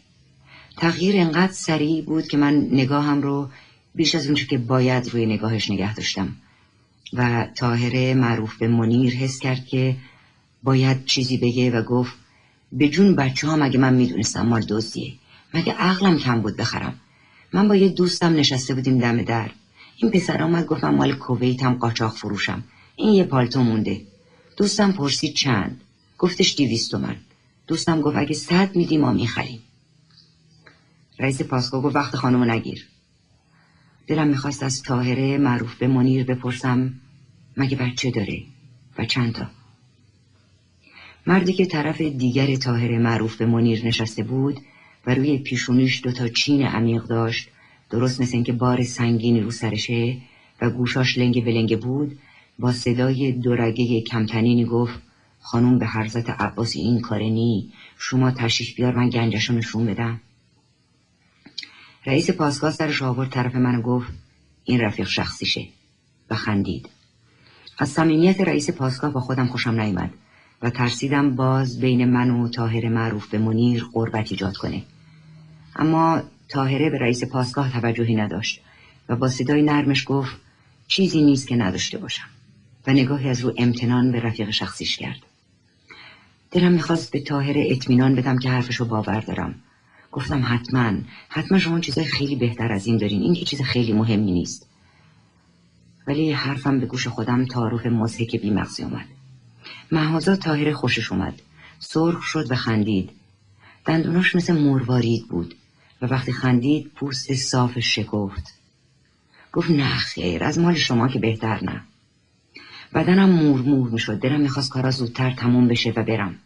تغییر 0.76 1.20
انقدر 1.20 1.52
سریع 1.52 2.02
بود 2.02 2.28
که 2.28 2.36
من 2.36 2.68
نگاهم 2.72 3.22
رو 3.22 3.48
بیش 3.94 4.14
از 4.14 4.26
اونچه 4.26 4.46
که 4.46 4.58
باید 4.58 5.08
روی 5.08 5.26
نگاهش 5.26 5.70
نگه 5.70 5.94
داشتم. 5.94 6.36
و 7.12 7.48
تاهره 7.56 8.14
معروف 8.14 8.56
به 8.56 8.68
منیر 8.68 9.14
حس 9.14 9.38
کرد 9.38 9.66
که 9.66 9.96
باید 10.62 11.04
چیزی 11.04 11.36
بگه 11.36 11.70
و 11.70 11.82
گفت 11.82 12.12
به 12.72 12.88
جون 12.88 13.16
بچه 13.16 13.46
ها 13.46 13.56
مگه 13.56 13.78
من 13.78 13.94
می‌دونستم 13.94 14.46
مال 14.46 14.60
دزدیه؟ 14.68 15.12
مگه 15.54 15.72
عقلم 15.72 16.18
کم 16.18 16.40
بود 16.40 16.56
بخرم؟ 16.56 17.00
من 17.52 17.68
با 17.68 17.76
یه 17.76 17.88
دوستم 17.88 18.32
نشسته 18.32 18.74
بودیم 18.74 18.98
دم 18.98 19.22
در. 19.22 19.50
این 20.00 20.10
پسر 20.10 20.42
آمد 20.42 20.66
گفتم 20.66 20.94
مال 20.94 21.14
کویتم 21.14 21.74
قاچاق 21.74 22.16
فروشم. 22.16 22.64
این 22.96 23.14
یه 23.14 23.24
پالتو 23.24 23.62
مونده. 23.62 24.02
دوستم 24.56 24.92
پرسید 24.92 25.34
چند؟ 25.34 25.80
گفتش 26.18 26.54
دیویست 26.54 26.94
من 26.94 27.16
دوستم 27.66 28.00
گفت 28.00 28.16
اگه 28.16 28.34
صد 28.34 28.76
میدی 28.76 28.96
ما 28.96 29.12
می‌خریم. 29.12 29.62
رئیس 31.18 31.42
پاسگاه 31.42 31.82
گفت 31.82 31.96
وقت 31.96 32.16
خانمو 32.16 32.44
نگیر. 32.44 32.88
دلم 34.06 34.28
می‌خواست 34.28 34.62
از 34.62 34.82
تاهره 34.82 35.38
معروف 35.38 35.74
به 35.74 35.86
منیر 35.86 36.24
بپرسم 36.24 36.94
مگه 37.56 37.76
بچه 37.76 38.10
داره؟ 38.10 38.42
و 38.98 39.04
چند 39.04 39.34
تا؟ 39.34 39.46
مردی 41.26 41.52
که 41.52 41.66
طرف 41.66 42.00
دیگر 42.00 42.56
تاهره 42.56 42.98
معروف 42.98 43.36
به 43.36 43.46
منیر 43.46 43.86
نشسته 43.86 44.22
بود 44.22 44.60
و 45.06 45.14
روی 45.14 45.38
پیشونیش 45.38 46.02
دوتا 46.04 46.28
چین 46.28 46.62
عمیق 46.62 47.02
داشت 47.02 47.48
درست 47.90 48.20
مثل 48.20 48.34
اینکه 48.34 48.52
بار 48.52 48.82
سنگینی 48.82 49.40
رو 49.40 49.50
سرشه 49.50 50.16
و 50.60 50.70
گوشاش 50.70 51.18
لنگ 51.18 51.44
به 51.44 51.76
بود 51.76 52.18
با 52.58 52.72
صدای 52.72 53.32
دورگه 53.32 54.00
کمتنینی 54.00 54.64
گفت 54.64 55.00
خانوم 55.40 55.78
به 55.78 55.86
حرزت 55.86 56.30
عباس 56.30 56.76
این 56.76 57.00
کاره 57.00 57.28
نی 57.28 57.72
شما 57.98 58.30
تشریف 58.30 58.76
بیار 58.76 58.94
من 58.94 59.08
گنجشو 59.08 59.54
نشون 59.54 59.86
بدم. 59.86 60.20
رئیس 62.06 62.30
پاسگاه 62.30 62.70
سرش 62.70 63.02
آورد 63.02 63.30
طرف 63.30 63.54
من 63.54 63.80
گفت 63.80 64.12
این 64.64 64.80
رفیق 64.80 65.08
شخصیشه 65.08 65.66
و 66.30 66.34
خندید. 66.34 66.88
از 67.78 67.88
صمیمیت 67.88 68.40
رئیس 68.40 68.70
پاسگاه 68.70 69.12
با 69.12 69.20
خودم 69.20 69.46
خوشم 69.46 69.80
نیامد 69.80 70.10
و 70.62 70.70
ترسیدم 70.70 71.36
باز 71.36 71.80
بین 71.80 72.04
من 72.04 72.30
و 72.30 72.48
تاهر 72.48 72.88
معروف 72.88 73.28
به 73.28 73.38
منیر 73.38 73.84
قربت 73.92 74.32
ایجاد 74.32 74.56
کنه. 74.56 74.82
اما 75.76 76.22
تاهره 76.48 76.90
به 76.90 76.98
رئیس 76.98 77.24
پاسگاه 77.24 77.72
توجهی 77.72 78.16
نداشت 78.16 78.60
و 79.08 79.16
با 79.16 79.28
صدای 79.28 79.62
نرمش 79.62 80.04
گفت 80.06 80.36
چیزی 80.88 81.22
نیست 81.22 81.48
که 81.48 81.56
نداشته 81.56 81.98
باشم. 81.98 82.28
و 82.86 82.92
نگاهی 82.92 83.28
از 83.28 83.40
رو 83.40 83.54
امتنان 83.56 84.12
به 84.12 84.20
رفیق 84.20 84.50
شخصیش 84.50 84.96
کرد. 84.96 85.18
دلم 86.50 86.72
می‌خواست 86.72 87.12
به 87.12 87.20
تاهره 87.20 87.66
اطمینان 87.70 88.14
بدم 88.14 88.38
که 88.38 88.50
حرفشو 88.50 88.84
باور 88.84 89.20
دارم. 89.20 89.54
گفتم 90.12 90.42
حتما 90.46 90.92
حتما 91.28 91.58
شما 91.58 91.80
چیزای 91.80 92.04
خیلی 92.04 92.36
بهتر 92.36 92.72
از 92.72 92.86
این 92.86 92.96
دارین. 92.96 93.22
این 93.22 93.34
که 93.34 93.44
چیز 93.44 93.62
خیلی 93.62 93.92
مهمی 93.92 94.32
نیست. 94.32 94.68
ولی 96.06 96.32
حرفم 96.32 96.80
به 96.80 96.86
گوش 96.86 97.06
خودم 97.06 97.44
تعارف 97.44 97.86
مزهک 97.86 98.36
بیمغزی 98.36 98.82
اومد. 98.82 99.06
محازا 99.92 100.36
تاهره 100.36 100.74
خوشش 100.74 101.12
اومد. 101.12 101.42
سرخ 101.78 102.22
شد 102.22 102.50
و 102.50 102.54
خندید. 102.54 103.10
دندوناش 103.86 104.36
مثل 104.36 104.52
مروارید 104.52 105.28
بود. 105.28 105.54
و 106.02 106.06
وقتی 106.06 106.32
خندید 106.32 106.90
پوست 106.94 107.34
صافش 107.34 107.94
شکفت. 107.94 108.54
گفت 109.52 109.70
نه 109.70 109.96
خیر 109.96 110.44
از 110.44 110.58
مال 110.58 110.74
شما 110.74 111.08
که 111.08 111.18
بهتر 111.18 111.64
نه. 111.64 111.82
بدنم 112.94 113.30
مور 113.30 113.60
مور 113.60 113.90
می 113.90 113.98
شد 113.98 114.18
دلم 114.18 114.40
می‌خواست 114.40 114.70
کارا 114.70 114.90
زودتر 114.90 115.30
تموم 115.30 115.68
بشه 115.68 115.92
و 115.96 116.02
برم. 116.02 116.38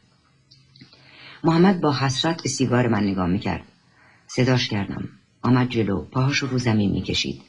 محمد 1.45 1.81
با 1.81 1.93
حسرت 1.97 2.43
به 2.43 2.49
سیگار 2.49 2.89
من 2.89 3.05
نگاه 3.05 3.27
می‌کرد. 3.27 3.65
صداش 4.27 4.69
کردم. 4.69 5.09
آمد 5.43 5.69
جلو. 5.69 6.05
پاهاشو 6.05 6.47
رو 6.47 6.59
زمین 6.59 6.91
می‌کشید. 6.93 7.43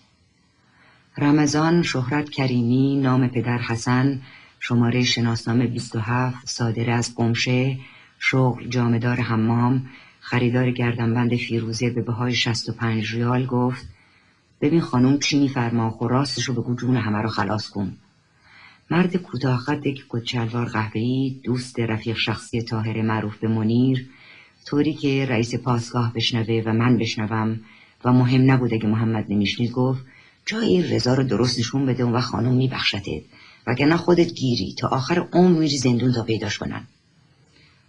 رمضان 1.18 1.84
شهرت 1.84 2.30
کریمی 2.30 2.96
نام 2.96 3.28
پدر 3.28 3.58
حسن 3.58 4.22
شماره 4.60 5.04
شناسنامه 5.04 5.68
27 5.68 6.48
صادر 6.48 6.90
از 6.90 7.16
قمشه 7.16 7.80
شغل 8.20 8.68
جامدار 8.68 9.22
حمام 9.22 9.90
خریدار 10.34 10.72
گردنبند 10.72 11.36
فیروزه 11.36 11.90
به 11.90 12.02
بهای 12.02 12.36
65 12.36 13.16
ریال 13.16 13.46
گفت 13.46 13.86
ببین 14.62 14.82
خانم 14.82 15.20
چی 15.20 15.40
میفرما 15.40 15.90
خو 15.90 16.08
راستش 16.08 16.44
رو 16.44 16.54
بگو 16.54 16.76
جون 16.76 16.98
همه 16.98 17.22
رو 17.22 17.30
خلاص 17.30 17.70
کن. 17.70 17.98
مرد 18.92 19.16
کوتاه 19.16 19.66
قد 19.66 19.84
که 19.84 20.04
کتشلوار 20.10 20.66
قهوه‌ای 20.66 21.40
دوست 21.44 21.80
رفیق 21.80 22.18
شخصی 22.18 22.62
تاهر 22.62 23.02
معروف 23.02 23.38
به 23.38 23.48
منیر 23.48 24.06
طوری 24.66 24.94
که 24.94 25.26
رئیس 25.30 25.56
پاسگاه 25.56 26.14
بشنوه 26.14 26.64
و 26.66 26.74
من 26.74 26.98
بشنوم 26.98 27.60
و 28.06 28.14
مهم 28.14 28.52
نبوده 28.52 28.80
که 28.80 28.88
محمد 28.88 29.26
نمیشنید 29.30 29.72
گفت 29.72 30.06
جای 30.46 30.82
رضا 30.82 31.14
رو 31.14 31.24
درست 31.24 31.60
نشون 31.60 31.86
بده 31.86 32.06
و 32.06 32.22
خانم 32.22 32.54
میبخشتت 32.54 33.22
وگرنه 33.68 33.98
خودت 33.98 34.34
گیری 34.34 34.76
تا 34.78 34.88
آخر 34.88 35.28
عمر 35.34 35.60
میری 35.60 35.78
زندون 35.78 36.12
تا 36.12 36.24
پیداش 36.24 36.58
کنن. 36.58 36.88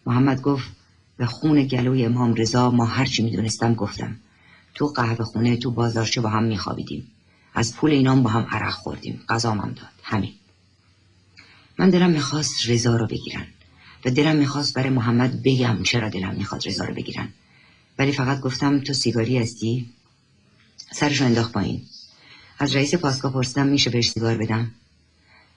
محمد 0.07 0.43
گفت 0.43 0.84
به 1.17 1.27
خون 1.27 1.65
گلوی 1.65 2.05
امام 2.05 2.35
رضا 2.35 2.71
ما 2.71 2.85
هرچی 2.85 3.23
می‌دونستم 3.23 3.75
گفتم. 3.75 4.17
تو 4.75 4.87
قهوه 4.87 5.25
خونه 5.25 5.57
تو 5.57 5.71
بازارچه 5.71 6.21
با 6.21 6.29
هم 6.29 6.43
میخوابیدیم. 6.45 7.11
از 7.55 7.77
پول 7.77 7.91
اینام 7.91 8.23
با 8.23 8.31
هم 8.31 8.47
عرق 8.51 8.73
خوردیم. 8.73 9.23
غذامم 9.29 9.73
داد. 9.77 9.89
همین. 10.03 10.33
من 11.79 11.91
دلم 11.91 12.11
می‌خواست 12.11 12.69
رضا 12.69 12.97
رو 12.97 13.07
بگیرن 13.07 13.47
و 14.05 14.11
دلم 14.11 14.37
می‌خواست 14.37 14.75
برای 14.75 14.91
محمد 14.91 15.43
بگم 15.43 15.83
چرا 15.83 16.09
دلم 16.09 16.35
می‌خواد 16.35 16.69
رضا 16.69 16.85
رو 16.85 16.95
بگیرن. 16.95 17.29
ولی 17.99 18.13
فقط 18.13 18.41
گفتم 18.41 18.81
تو 18.81 18.93
سیگاری 18.93 19.39
هستی؟ 19.39 19.89
سرش 20.93 21.23
انداخت 21.23 21.53
پایین. 21.53 21.83
از 22.59 22.77
رئیس 22.77 22.95
پاسگاه 22.95 23.33
پرسیدم 23.33 23.67
میشه 23.67 23.91
بهش 23.91 24.11
سیگار 24.11 24.37
بدم؟ 24.37 24.71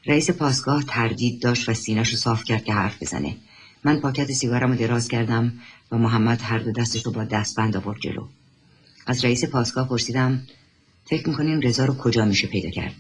رئیس 0.06 0.30
پاسگاه 0.30 0.84
تردید 0.84 1.42
داشت 1.42 1.70
و 1.70 1.74
سینش 1.74 2.10
رو 2.10 2.18
صاف 2.18 2.44
کرد 2.44 2.64
که 2.64 2.74
حرف 2.74 3.04
بزنه. 3.04 3.38
من 3.88 4.00
پاکت 4.00 4.32
سیگارم 4.32 4.72
رو 4.72 4.78
دراز 4.78 5.08
کردم 5.08 5.54
و 5.92 5.98
محمد 5.98 6.42
هر 6.42 6.60
دو 6.60 6.72
دستش 6.72 7.06
رو 7.06 7.12
با 7.12 7.24
دستبند 7.24 7.78
آورد 7.78 8.00
جلو. 8.00 8.28
از 9.06 9.26
رئیس 9.26 9.46
پاسگاه 9.46 9.88
پرسیدم 9.88 10.44
فکر 11.06 11.30
می‌کنین 11.30 11.62
رضا 11.62 11.86
رو 11.86 11.98
کجا 11.98 12.26
میشه 12.26 12.48
پیدا 12.48 12.70
کرد؟ 12.70 12.94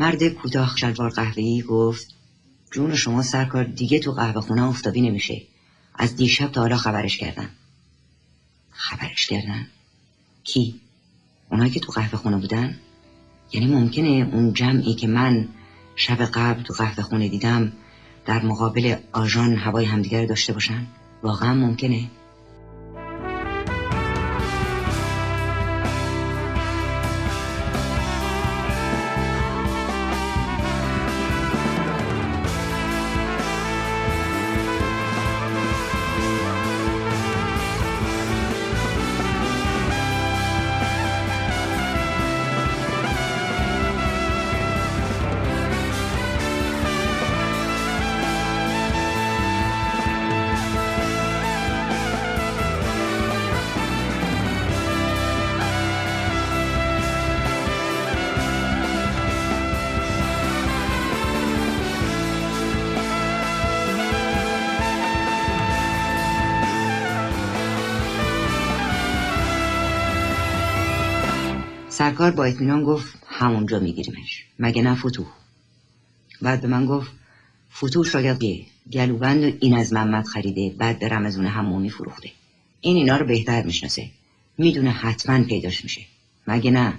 مرد 0.00 0.28
کوتاه 0.28 0.76
شلوار 0.76 1.10
قهوه‌ای 1.10 1.62
گفت 1.62 2.14
جون 2.72 2.94
شما 2.94 3.22
سرکار 3.22 3.64
دیگه 3.64 3.98
تو 3.98 4.12
قهوه 4.12 4.40
خونه 4.40 4.62
افتابی 4.62 5.00
نمیشه. 5.00 5.42
از 5.94 6.16
دیشب 6.16 6.52
تا 6.52 6.60
حالا 6.60 6.76
خبرش 6.76 7.16
کردن. 7.16 7.50
خبرش 8.70 9.26
کردن؟ 9.26 9.66
کی؟ 10.44 10.80
اونایی 11.50 11.70
که 11.70 11.80
تو 11.80 11.92
قهوه 11.92 12.18
خونه 12.18 12.36
بودن؟ 12.36 12.78
یعنی 13.52 13.66
ممکنه 13.66 14.08
اون 14.32 14.52
جمعی 14.52 14.94
که 14.94 15.06
من 15.06 15.48
شب 15.96 16.24
قبل 16.24 16.62
تو 16.62 16.74
قهوه 16.74 17.02
خونه 17.02 17.28
دیدم 17.28 17.72
در 18.28 18.44
مقابل 18.44 18.96
آژان 19.12 19.56
هوای 19.56 19.84
همدیگر 19.84 20.26
داشته 20.26 20.52
باشن؟ 20.52 20.86
واقعا 21.22 21.54
ممکنه؟ 21.54 22.02
با 72.38 72.44
اطمینان 72.44 72.84
گفت 72.84 73.18
همونجا 73.26 73.78
میگیریمش. 73.78 74.44
مگه 74.58 74.82
نه 74.82 74.94
فتوح 74.94 75.26
بعد 76.42 76.60
به 76.60 76.68
من 76.68 76.86
گفت 76.86 77.10
فتوح 77.72 78.06
شاید 78.06 78.66
گلوبند 78.92 79.44
و 79.44 79.56
این 79.60 79.74
از 79.76 79.92
محمد 79.92 80.26
خریده 80.26 80.74
بعد 80.78 80.98
به 80.98 81.08
رمزون 81.08 81.46
همومی 81.46 81.90
فروخته. 81.90 82.30
این 82.80 82.96
اینا 82.96 83.16
رو 83.16 83.26
بهتر 83.26 83.62
می‌شناسه. 83.62 84.10
می‌دونه 84.58 84.90
حتما 84.90 85.44
پیداش 85.44 85.84
میشه. 85.84 86.00
مگه 86.46 86.70
نه؟ 86.70 86.94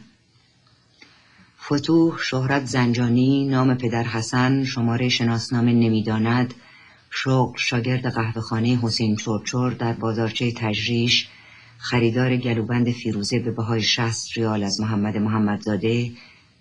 فتوح 1.66 2.18
شهرت 2.18 2.66
زنجانی 2.66 3.46
نام 3.46 3.76
پدر 3.76 4.04
حسن 4.04 4.64
شماره 4.64 5.10
شناسنامه 5.10 5.74
نمی‌داند 5.74 6.54
شغل 7.12 7.58
شاگرد 7.58 8.06
قهوهخانه 8.06 8.80
حسین 8.82 9.16
چورچور 9.16 9.74
در 9.74 9.94
بازارچه 9.94 10.52
تجریش 10.52 11.28
خریدار 11.82 12.38
گلوبند 12.38 12.92
فیروزه 12.92 13.40
به 13.40 13.52
بهای 13.52 13.82
شست 13.82 14.38
ریال 14.38 14.64
از 14.64 14.82
محمد 14.82 15.18
محمدزاده 15.18 16.12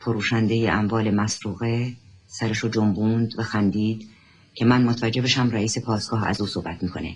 فروشنده 0.00 0.72
اموال 0.72 1.10
مسروقه 1.14 1.92
سرشو 2.26 2.68
جنبوند 2.68 3.34
و 3.38 3.42
خندید 3.42 4.08
که 4.54 4.64
من 4.64 4.84
متوجه 4.84 5.22
بشم 5.22 5.50
رئیس 5.50 5.78
پاسگاه 5.78 6.28
از 6.28 6.40
او 6.40 6.46
صحبت 6.46 6.82
می‌کنه. 6.82 7.14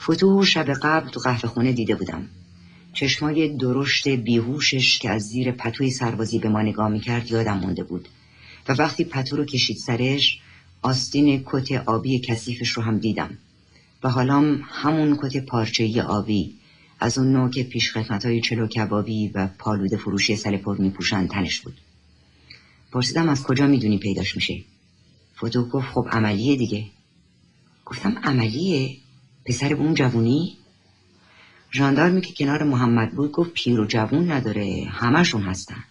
فتوح 0.00 0.44
شب 0.44 0.72
قبل 0.72 1.08
تو 1.08 1.20
قهوه 1.20 1.48
خونه 1.48 1.72
دیده 1.72 1.94
بودم. 1.94 2.28
چشمای 2.92 3.56
درشت 3.56 4.08
بیهوشش 4.08 4.98
که 4.98 5.10
از 5.10 5.22
زیر 5.22 5.52
پتوی 5.52 5.90
سربازی 5.90 6.38
به 6.38 6.48
ما 6.48 6.62
نگاه 6.62 6.88
می‌کرد 6.88 7.30
یادم 7.30 7.58
مونده 7.58 7.82
بود 7.82 8.08
و 8.68 8.72
وقتی 8.72 9.04
پتو 9.04 9.36
رو 9.36 9.44
کشید 9.44 9.76
سرش 9.76 10.40
آستین 10.82 11.42
کت 11.46 11.72
آبی 11.72 12.18
کثیفش 12.18 12.70
رو 12.70 12.82
هم 12.82 12.98
دیدم 12.98 13.38
و 14.02 14.10
حالا 14.10 14.58
همون 14.62 15.18
کت 15.22 15.44
پارچه‌ای 15.44 16.00
آبی 16.00 16.54
از 17.00 17.18
اون 17.18 17.32
نوع 17.32 17.50
که 17.50 17.62
پیش 17.64 17.92
خدمت 17.92 18.26
های 18.26 18.40
چلو 18.40 18.66
کبابی 18.66 19.28
و 19.28 19.46
پالوده 19.58 19.96
فروشی 19.96 20.36
سلپور 20.36 20.76
می 20.76 20.90
پوشن 20.90 21.26
تنش 21.26 21.60
بود. 21.60 21.80
پرسیدم 22.92 23.28
از 23.28 23.42
کجا 23.42 23.66
می‌دونی 23.66 23.98
پیداش 23.98 24.36
میشه؟ 24.36 24.64
فتو 25.36 25.68
گفت 25.68 25.88
خب 25.88 26.08
عملیه 26.12 26.56
دیگه. 26.56 26.84
گفتم 27.84 28.18
عملیه؟ 28.22 28.96
پسر 29.44 29.72
اون 29.74 29.94
جوونی؟ 29.94 30.56
ژاندارمی 31.72 32.20
که 32.20 32.34
کنار 32.34 32.62
محمد 32.62 33.10
بود 33.12 33.32
گفت 33.32 33.50
پیر 33.52 33.80
و 33.80 33.86
جوون 33.86 34.32
نداره 34.32 34.86
همشون 34.90 35.42
هستن. 35.42 35.84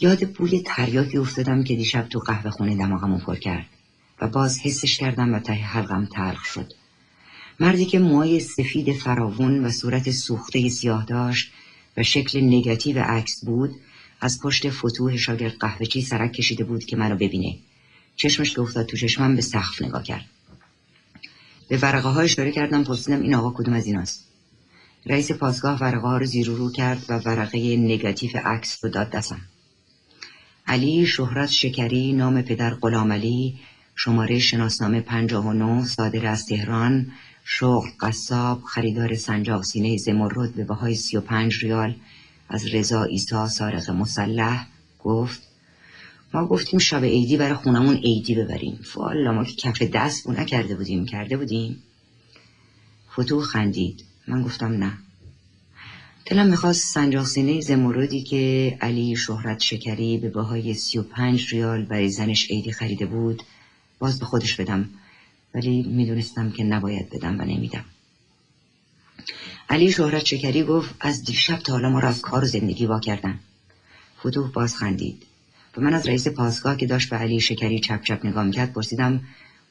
یاد 0.00 0.30
بوی 0.30 0.62
تریاکی 0.66 1.18
افتادم 1.18 1.64
که 1.64 1.76
دیشب 1.76 2.08
تو 2.08 2.18
قهوه 2.18 2.50
خونه 2.50 2.76
دماغمو 2.76 3.18
پر 3.18 3.36
کرد 3.36 3.66
و 4.20 4.28
باز 4.28 4.60
حسش 4.60 4.98
کردم 4.98 5.34
و 5.34 5.38
ته 5.38 5.52
حلقم 5.52 6.06
تلخ 6.06 6.44
شد. 6.44 6.72
مردی 7.60 7.84
که 7.84 7.98
موهای 7.98 8.40
سفید 8.40 8.92
فراوون 8.92 9.64
و 9.64 9.70
صورت 9.70 10.10
سوخته 10.10 10.68
سیاه 10.68 11.04
داشت 11.04 11.52
و 11.96 12.02
شکل 12.02 12.40
نگاتیو 12.40 12.98
عکس 12.98 13.44
بود 13.44 13.74
از 14.20 14.40
پشت 14.40 14.70
فتوح 14.70 15.16
شاگرد 15.16 15.58
قهوهچی 15.60 16.02
سرک 16.02 16.32
کشیده 16.32 16.64
بود 16.64 16.84
که 16.84 16.96
منو 16.96 17.16
ببینه. 17.16 17.56
چشمش 18.16 18.54
که 18.54 18.60
افتاد 18.60 18.86
تو 18.86 18.96
چشمم 18.96 19.36
به 19.36 19.42
سقف 19.42 19.82
نگاه 19.82 20.02
کرد. 20.02 20.24
به 21.68 21.78
ورقه 21.78 22.08
های 22.08 22.24
اشاره 22.24 22.52
کردم 22.52 22.84
پرسیدم 22.84 23.22
این 23.22 23.34
آقا 23.34 23.62
کدوم 23.62 23.74
از 23.74 23.86
ایناست. 23.86 24.26
رئیس 25.06 25.32
پاسگاه 25.32 25.78
ورقه 25.78 26.08
ها 26.08 26.16
رو 26.16 26.24
زیر 26.24 26.46
رو 26.46 26.72
کرد 26.72 27.04
و 27.08 27.18
ورقه 27.18 27.76
نگاتیو 27.76 28.30
عکس 28.44 28.84
رو 28.84 28.90
داد 28.90 29.10
دستم. 29.10 29.40
علی 30.66 31.06
شهرت 31.06 31.50
شکری 31.50 32.12
نام 32.12 32.42
پدر 32.42 32.74
غلام 32.74 33.12
علی 33.12 33.58
شماره 33.96 34.38
شناسنامه 34.38 35.00
59 35.00 35.84
صادر 35.84 36.26
از 36.26 36.46
تهران 36.46 37.12
شغل 37.48 37.88
قصاب 38.00 38.62
خریدار 38.62 39.14
سنجاق 39.14 39.62
سینه 39.62 39.96
زمرد 39.96 40.54
به 40.54 40.64
بهای 40.64 40.94
سی 40.94 41.16
و 41.16 41.20
پنج 41.20 41.64
ریال. 41.64 41.94
از 42.48 42.66
رضا 42.66 43.02
ایسا 43.02 43.48
سارق 43.48 43.90
مسلح 43.90 44.66
گفت 45.04 45.42
ما 46.34 46.46
گفتیم 46.46 46.78
شب 46.78 47.04
عیدی 47.04 47.36
برای 47.36 47.54
خونمون 47.54 47.96
عیدی 47.96 48.34
ببریم. 48.34 48.80
فوالا 48.84 49.32
ما 49.32 49.44
که 49.44 49.54
کف 49.54 49.82
دست 49.82 50.24
بو 50.24 50.32
نکرده 50.32 50.76
بودیم. 50.76 51.06
کرده 51.06 51.36
بودیم؟ 51.36 51.82
فتوح 53.12 53.44
خندید. 53.44 54.04
من 54.28 54.42
گفتم 54.42 54.72
نه. 54.72 54.92
دلم 56.24 56.46
می‌خواست 56.46 56.94
سنجاق 56.94 57.26
سینه 57.26 57.60
زمردی 57.60 58.22
که 58.22 58.76
علی 58.80 59.16
شهرت 59.16 59.60
شکری 59.60 60.18
به 60.18 60.30
بهای 60.30 60.74
سی 60.74 60.98
و 60.98 61.02
پنج 61.02 61.54
ریال 61.54 61.84
برای 61.84 62.08
زنش 62.08 62.50
عیدی 62.50 62.72
خریده 62.72 63.06
بود 63.06 63.42
باز 63.98 64.18
به 64.18 64.26
خودش 64.26 64.56
بدم. 64.56 64.88
ولی 65.54 65.82
می‌دونستم 65.82 66.50
که 66.50 66.64
نباید 66.64 67.10
بدم 67.10 67.40
و 67.40 67.42
نمیدم. 67.42 67.84
علی 69.68 69.92
شهرت 69.92 70.24
شکری 70.24 70.62
گفت 70.62 70.94
از 71.00 71.24
دیشب 71.24 71.58
تا 71.58 71.72
حالا 71.72 71.90
ما 71.90 71.98
را 72.00 72.08
از 72.08 72.20
کار 72.20 72.44
و 72.44 72.46
زندگی 72.46 72.86
وا 72.86 73.00
کردن. 73.00 73.40
فتوح 74.20 74.52
باز 74.52 74.76
خندید. 74.76 75.22
و 75.76 75.80
من 75.80 75.94
از 75.94 76.06
رئیس 76.06 76.28
پاسگاه 76.28 76.76
که 76.76 76.86
داشت 76.86 77.10
به 77.10 77.16
علی 77.16 77.40
شکری 77.40 77.80
چپ 77.80 78.02
چپ 78.02 78.26
نگاه 78.26 78.44
می‌کرد 78.44 78.72
پرسیدم 78.72 79.20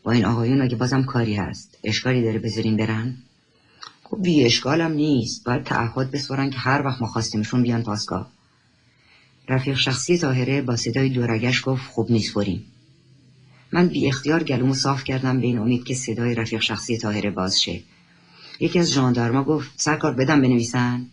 با 0.03 0.11
این 0.11 0.25
آقایون 0.25 0.61
اگه 0.61 0.75
بازم 0.75 1.03
کاری 1.03 1.35
هست؟ 1.35 1.77
اشکالی 1.83 2.23
داره 2.23 2.39
بذارین 2.39 2.77
برن؟ 2.77 3.17
خب 4.03 4.21
بی 4.21 4.43
اشکالم 4.43 4.91
نیست. 4.91 5.43
باید 5.43 5.63
تعهد 5.63 6.11
بسپارن 6.11 6.49
که 6.49 6.57
هر 6.57 6.81
وقت 6.85 7.01
ما 7.01 7.07
خواستیمشون 7.07 7.63
بیان 7.63 7.83
پاسگاه. 7.83 8.31
رفیق 9.49 9.77
شخصی 9.77 10.17
تاهره 10.17 10.61
با 10.61 10.75
صدای 10.75 11.09
دورگش 11.09 11.61
گفت 11.65 11.91
خوب 11.91 12.11
نیست 12.11 12.33
بریم. 12.33 12.65
من 13.75 13.87
بی 13.87 14.07
اختیار 14.07 14.43
گلومو 14.43 14.73
صاف 14.73 15.03
کردم 15.03 15.39
به 15.39 15.47
این 15.47 15.57
امید 15.57 15.83
که 15.83 15.93
صدای 15.93 16.35
رفیق 16.35 16.61
شخصی 16.61 16.97
تاهره 16.97 17.31
باز 17.31 17.61
شه. 17.61 17.81
یکی 18.59 18.79
از 18.79 18.91
ژاندارما 18.91 19.43
گفت 19.43 19.71
سرکار 19.75 20.13
بدم 20.13 20.41
بنویسن. 20.41 21.05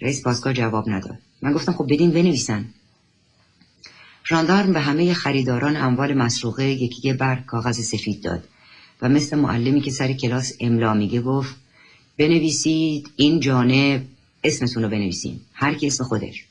رئیس 0.00 0.22
پاسگاه 0.22 0.52
جواب 0.52 0.90
نداد. 0.90 1.18
من 1.42 1.52
گفتم 1.52 1.72
خب 1.72 1.86
بدین 1.92 2.10
بنویسن. 2.10 2.66
ژاندارم 4.28 4.72
به 4.72 4.80
همه 4.80 5.14
خریداران 5.14 5.76
اموال 5.76 6.14
مسروقه 6.14 6.64
یکی 6.64 7.12
برگ 7.12 7.44
کاغذ 7.44 7.80
سفید 7.80 8.22
داد 8.22 8.48
و 9.02 9.08
مثل 9.08 9.38
معلمی 9.38 9.80
که 9.80 9.90
سر 9.90 10.12
کلاس 10.12 10.52
املا 10.60 10.94
میگه 10.94 11.20
گفت 11.20 11.56
بنویسید 12.18 13.10
این 13.16 13.40
جانب 13.40 14.04
اسمتون 14.44 14.82
رو 14.82 14.88
بنویسیم 14.88 15.40
هر 15.52 15.74
کی 15.74 15.86
اسم 15.86 16.04
خودش. 16.04 16.44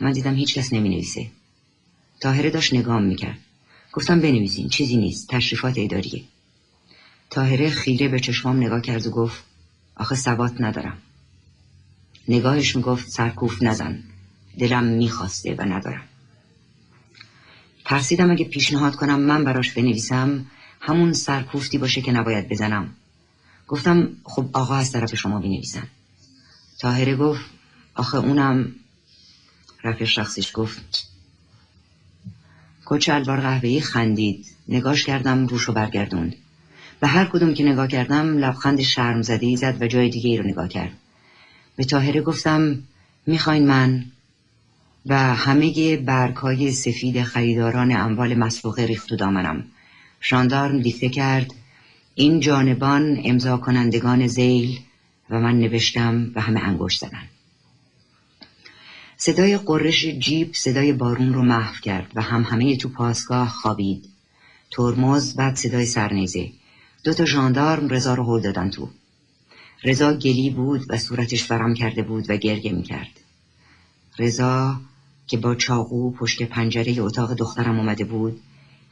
من 0.00 0.12
دیدم 0.12 0.34
هیچ 0.34 0.54
کس 0.54 0.72
نمی 0.72 0.88
نویسه. 0.88 1.26
تاهره 2.20 2.50
داشت 2.50 2.74
نگام 2.74 3.02
می‌کرد. 3.02 3.38
گفتم 3.96 4.20
بنویسین 4.20 4.68
چیزی 4.68 4.96
نیست 4.96 5.28
تشریفات 5.28 5.74
اداریه. 5.78 6.24
تاهره 7.30 7.70
خیره 7.70 8.08
به 8.08 8.20
چشمام 8.20 8.56
نگاه 8.56 8.80
کرد 8.80 9.06
و 9.06 9.10
گفت 9.10 9.44
آخه 9.96 10.14
ثبات 10.14 10.60
ندارم. 10.60 10.98
نگاهش 12.28 12.76
می‌گفت 12.76 13.08
سرکوف 13.08 13.62
نزن 13.62 14.02
دلم 14.58 14.84
می‌خواسته 14.84 15.54
و 15.54 15.62
ندارم. 15.62 16.04
ترسیدم 17.84 18.30
اگه 18.30 18.44
پیشنهاد 18.44 18.96
کنم 18.96 19.20
من 19.20 19.44
براش 19.44 19.72
بنویسم 19.72 20.46
همون 20.80 21.12
سرکوفتی 21.12 21.78
باشه 21.78 22.02
که 22.02 22.12
نباید 22.12 22.48
بزنم. 22.48 22.94
گفتم 23.68 24.08
خب 24.24 24.50
آقا 24.52 24.74
از 24.74 24.92
طرف 24.92 25.14
شما 25.14 25.38
بنویسن. 25.38 25.88
تاهره 26.78 27.16
گفت 27.16 27.44
آخه 27.94 28.18
اونم 28.18 28.72
رفیق 29.84 30.08
شخصیش 30.08 30.50
گفت 30.54 31.15
کچه 32.86 33.14
الوار 33.14 33.40
قهوه‌ای 33.40 33.80
خندید. 33.80 34.46
نگاش 34.68 35.04
کردم 35.04 35.46
روشو 35.46 35.72
برگردوند. 35.72 36.34
به 37.00 37.06
هر 37.06 37.24
کدوم 37.24 37.54
که 37.54 37.64
نگاه 37.64 37.88
کردم 37.88 38.38
لبخند 38.38 38.80
شرم 38.80 39.22
زدی 39.22 39.56
زد 39.56 39.82
و 39.82 39.86
جای 39.86 40.08
دیگه 40.08 40.30
ای 40.30 40.36
رو 40.36 40.44
نگاه 40.44 40.68
کرد. 40.68 40.92
به 41.76 41.84
تاهره 41.84 42.20
گفتم 42.20 42.82
می‌خواین 43.26 43.66
من؟ 43.66 44.04
و 45.06 45.34
همه 45.34 45.96
برگ 45.96 46.70
سفید 46.70 47.22
خریداران 47.22 47.92
اموال 47.96 48.34
مسبوقه 48.34 48.82
ریخت 48.86 49.12
و 49.12 49.16
دامنم. 49.16 49.64
شاندارم 50.20 50.80
دیکته 50.80 51.08
کرد 51.08 51.50
این 52.14 52.40
جانبان 52.40 53.20
امضا 53.24 53.56
کنندگان 53.56 54.26
زیل 54.26 54.78
و 55.30 55.40
من 55.40 55.58
نوشتم 55.58 56.30
و 56.34 56.40
همه 56.40 56.60
انگشت 56.60 57.00
زدن. 57.00 57.22
صدای 59.18 59.58
قررش 59.58 60.06
جیب 60.06 60.54
صدای 60.54 60.92
بارون 60.92 61.34
رو 61.34 61.42
محو 61.42 61.80
کرد 61.80 62.12
و 62.14 62.22
هم 62.22 62.42
همه 62.42 62.76
تو 62.76 62.88
پاسگاه 62.88 63.48
خوابید. 63.48 64.08
ترمز 64.70 65.36
بعد 65.36 65.56
صدای 65.56 65.86
سرنیزه. 65.86 66.50
دو 67.04 67.14
تا 67.14 67.24
ژاندارم 67.24 67.88
رضا 67.88 68.14
رو 68.14 68.24
هل 68.24 68.42
دادن 68.42 68.70
تو. 68.70 68.88
رضا 69.84 70.14
گلی 70.14 70.50
بود 70.50 70.86
و 70.88 70.98
صورتش 70.98 71.50
ورم 71.50 71.74
کرده 71.74 72.02
بود 72.02 72.30
و 72.30 72.36
گرگه 72.36 72.72
می‌کرد. 72.72 73.20
رضا 74.18 74.80
که 75.26 75.36
با 75.36 75.54
چاقو 75.54 76.10
پشت 76.10 76.42
پنجره 76.42 77.00
اتاق 77.00 77.34
دخترم 77.34 77.78
اومده 77.78 78.04
بود 78.04 78.40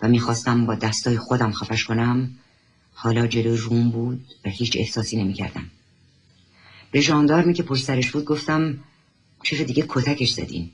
و 0.03 0.09
می‌خواستم 0.09 0.67
با 0.67 0.75
دستای 0.75 1.19
خودم 1.19 1.53
خفش 1.53 1.85
کنم 1.85 2.31
حالا 2.95 3.27
جلو 3.27 3.57
روم 3.57 3.91
بود 3.91 4.25
و 4.45 4.49
هیچ 4.51 4.77
احساسی 4.77 5.17
نمی‌کردم. 5.17 5.71
به 6.91 7.01
ژاندارمی 7.01 7.55
که 7.55 7.63
پشت 7.63 7.85
سرش 7.85 8.11
بود 8.11 8.25
گفتم 8.25 8.79
چرا 9.45 9.65
دیگه 9.65 9.85
کتکش 9.89 10.33
زدین 10.33 10.71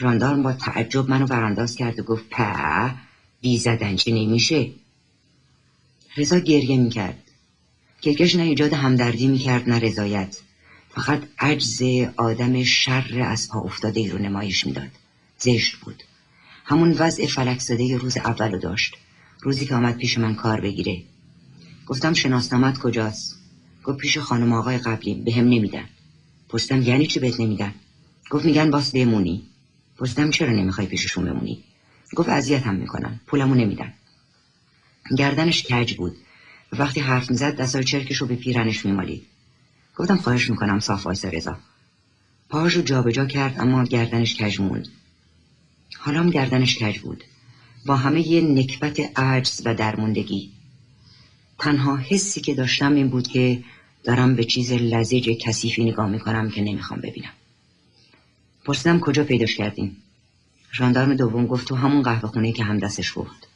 ژاندارم 0.00 0.42
با 0.42 0.52
تعجب 0.52 1.10
منو 1.10 1.26
برانداز 1.26 1.76
کرد 1.76 1.98
و 1.98 2.02
گفت 2.02 2.24
په 2.30 2.94
بی 3.40 3.58
زدن 3.58 3.96
چه 3.96 4.10
نمیشه؟ 4.10 4.70
رضا 6.16 6.38
گریه 6.38 6.76
می‌کرد. 6.76 7.22
گرگش 8.02 8.34
نه 8.34 8.42
ایجاد 8.42 8.72
همدردی 8.72 9.26
می‌کرد 9.26 9.68
نه 9.68 9.78
رضایت. 9.78 10.36
فقط 10.94 11.22
عجز 11.38 11.82
آدم 12.16 12.62
شر 12.62 13.22
از 13.26 13.48
پا 13.48 13.60
افتاده 13.60 14.00
ای 14.00 14.08
رو 14.08 14.18
نمایش 14.18 14.66
می‌داد. 14.66 14.90
زشت 15.38 15.76
بود. 15.76 16.02
همون 16.64 16.92
وضع 16.92 17.26
فلک 17.26 17.60
زده 17.60 17.96
روز 17.96 18.16
اول 18.16 18.58
داشت. 18.58 18.94
روزی 19.40 19.66
که 19.66 19.74
آمد 19.74 19.96
پیش 19.96 20.18
من 20.18 20.34
کار 20.34 20.60
بگیره. 20.60 21.02
گفتم 21.86 22.12
شناسنامت 22.12 22.78
کجاست؟ 22.78 23.36
گفت 23.84 23.98
پیش 23.98 24.18
خانم 24.18 24.52
آقای 24.52 24.78
قبلی 24.78 25.14
به 25.14 25.32
هم 25.32 25.44
نمیدن. 25.44 25.88
پرسیدم 26.48 26.82
یعنی 26.82 27.06
چی 27.06 27.20
بهت 27.20 27.40
نمیدن 27.40 27.74
گفت 28.30 28.44
میگن 28.44 28.70
باس 28.70 28.90
بمونی. 28.90 29.42
پرسیدم 29.98 30.30
چرا 30.30 30.52
نمی‌خوای 30.52 30.86
پیششون 30.86 31.24
بمونی؟ 31.24 31.64
گفت 32.16 32.28
اذیت 32.28 32.62
هم 32.62 32.74
می‌کنن 32.74 33.20
پولمو 33.26 33.54
نمیدن. 33.54 33.92
گردنش 35.18 35.62
کج 35.62 35.94
بود. 35.94 36.16
و 36.72 36.76
وقتی 36.76 37.00
حرف 37.00 37.30
می‌زد 37.30 37.56
دستای 37.56 37.84
چرکش 37.84 38.16
رو 38.16 38.26
به 38.26 38.36
پیرنش 38.36 38.86
میمالید. 38.86 39.26
گفتم 39.96 40.16
خواهش 40.16 40.50
می‌کنم 40.50 40.80
صاف 40.80 41.06
وایس 41.06 41.24
رضا. 41.24 41.58
پاهاشو 42.48 42.82
جابجا 42.82 43.26
کرد 43.26 43.60
اما 43.60 43.84
گردنش 43.84 44.36
کج 44.36 44.60
موند. 44.60 44.88
حالا 45.98 46.20
هم 46.20 46.30
گردنش 46.30 46.78
کج 46.78 46.98
بود. 46.98 47.24
با 47.86 47.96
همه 47.96 48.28
یه 48.28 48.40
نکبت 48.40 49.18
عجز 49.18 49.62
و 49.64 49.74
درموندگی. 49.74 50.50
تنها 51.58 51.96
حسی 51.96 52.40
که 52.40 52.54
داشتم 52.54 52.94
این 52.94 53.08
بود 53.08 53.28
که 53.28 53.64
دارم 54.06 54.36
به 54.36 54.44
چیز 54.44 54.72
لزج 54.72 55.38
کثیفی 55.38 55.84
نگاه 55.84 56.10
می‌کنم 56.10 56.50
که 56.50 56.62
نمی‌خوام 56.62 57.00
ببینم. 57.00 57.32
پرسیدم 58.64 59.00
کجا 59.00 59.24
پیداش 59.24 59.56
کردیم؟ 59.56 59.96
ژاندارم 60.74 61.14
دوم 61.14 61.46
گفت 61.46 61.68
تو 61.68 61.74
همون 61.74 62.02
قهوه 62.02 62.28
خونه 62.28 62.52
که 62.52 62.64
هم 62.64 62.78
دستش 62.78 63.12
گفت 63.16 63.48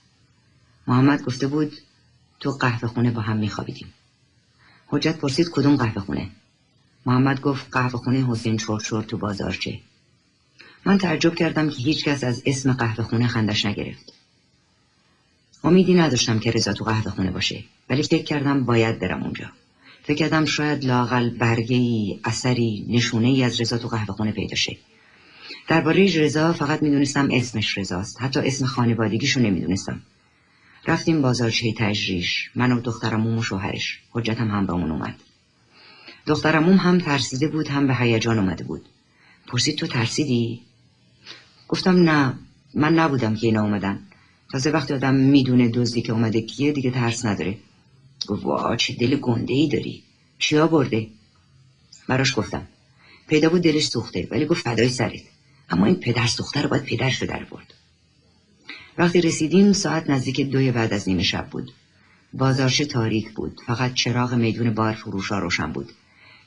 محمد 0.86 1.22
گفته 1.22 1.46
بود 1.46 1.72
تو 2.40 2.50
قهوه 2.50 2.88
خونه 2.88 3.10
با 3.10 3.20
هم 3.20 3.36
میخوابیدیم. 3.36 3.94
حجت 4.86 5.16
پرسید 5.16 5.48
کدوم 5.50 5.76
قهوه 5.76 6.02
خونه 6.02 6.30
محمد 7.06 7.40
گفت 7.40 7.66
قهوه 7.72 8.00
خونه 8.00 8.26
حسین 8.26 8.56
چرچور 8.56 9.02
تو 9.02 9.18
بازارچه. 9.18 9.80
من 10.84 10.98
تعجب 10.98 11.34
کردم 11.34 11.70
که 11.70 11.76
هیچکس 11.76 12.24
از 12.24 12.42
اسم 12.46 12.72
قهوه 12.72 13.04
خونه 13.04 13.26
خندش 13.26 13.66
نگرفت. 13.66 14.12
امیدی 15.64 15.94
نداشتم 15.94 16.38
که 16.38 16.50
رضا 16.50 16.72
تو 16.72 16.84
قهوه 16.84 17.10
خونه 17.10 17.30
باشه 17.30 17.64
ولی 17.90 18.02
فکر 18.02 18.22
کردم 18.24 18.64
باید 18.64 18.98
برم 18.98 19.22
اونجا. 19.22 19.46
فکر 20.10 20.18
کردم 20.18 20.44
شاید 20.44 20.84
لاقل 20.84 21.30
برگه 21.30 21.76
ای 21.76 22.20
اثری 22.24 22.86
نشونه 22.88 23.28
ای 23.28 23.44
از 23.44 23.60
رضا 23.60 23.78
تو 23.78 23.88
قهوه 23.88 24.14
خونه 24.14 24.32
پیدا 24.32 24.56
شه. 24.56 24.76
درباره 25.68 26.20
رضا 26.20 26.52
فقط 26.52 26.82
می‌دونستم 26.82 27.28
اسمش 27.32 27.78
رضاست. 27.78 28.22
حتی 28.22 28.40
اسم 28.40 28.66
خانوادگیشو 28.66 29.40
نمی‌دونستم. 29.40 30.02
رفتیم 30.86 31.22
بازارچه 31.22 31.72
تجریش. 31.78 32.50
من 32.54 32.72
و 32.72 32.80
دخترموم 32.80 33.38
و 33.38 33.42
شوهرش. 33.42 33.98
حجتم 34.10 34.48
هم 34.50 34.66
بهمون 34.66 34.90
اومد. 34.90 35.14
دخترموم 36.26 36.76
هم 36.76 36.98
ترسیده 36.98 37.48
بود 37.48 37.68
هم 37.68 37.86
به 37.86 37.94
هیجان 37.94 38.38
اومده 38.38 38.64
بود. 38.64 38.86
پرسید 39.46 39.76
تو 39.76 39.86
ترسیدی؟ 39.86 40.60
گفتم 41.68 42.10
نه. 42.10 42.34
من 42.74 42.94
نبودم 42.94 43.36
که 43.36 43.46
اینا 43.46 43.62
اومدن. 43.62 44.00
تازه 44.52 44.70
وقتی 44.70 44.94
آدم 44.94 45.14
می‌دونه 45.14 45.68
دزدی 45.68 46.02
که 46.02 46.12
اومده 46.12 46.40
کیه 46.40 46.72
دیگه 46.72 46.90
ترس 46.90 47.24
نداره. 47.24 47.58
وا 48.34 48.76
چه 48.76 48.94
دل 48.94 49.16
گنده 49.16 49.54
ای 49.54 49.68
داری. 49.68 50.02
چیا 50.38 50.66
برده؟ 50.66 51.06
براش 52.08 52.38
گفتم 52.38 52.66
پیدا 53.28 53.48
بود 53.48 53.62
دلش 53.62 53.86
سوخته 53.86 54.28
ولی 54.30 54.46
گفت 54.46 54.62
فدای 54.62 54.88
سرت. 54.88 55.20
اما 55.68 55.86
این 55.86 55.94
پدر 55.94 56.26
سوخته 56.26 56.62
رو 56.62 56.68
باید 56.68 56.84
پدرش 56.84 57.22
رو 57.22 57.28
در 57.28 57.44
برد. 57.44 57.74
وقتی 58.98 59.20
رسیدیم 59.20 59.72
ساعت 59.72 60.10
نزدیک 60.10 60.40
دوی 60.40 60.72
بعد 60.72 60.92
از 60.92 61.08
نیمه 61.08 61.22
شب 61.22 61.48
بود. 61.50 61.72
بازارش 62.32 62.78
تاریک 62.78 63.32
بود 63.32 63.60
فقط 63.66 63.94
چراغ 63.94 64.34
میدون 64.34 64.74
بار 64.74 64.92
فروشا 64.92 65.38
روشن 65.38 65.72
بود. 65.72 65.92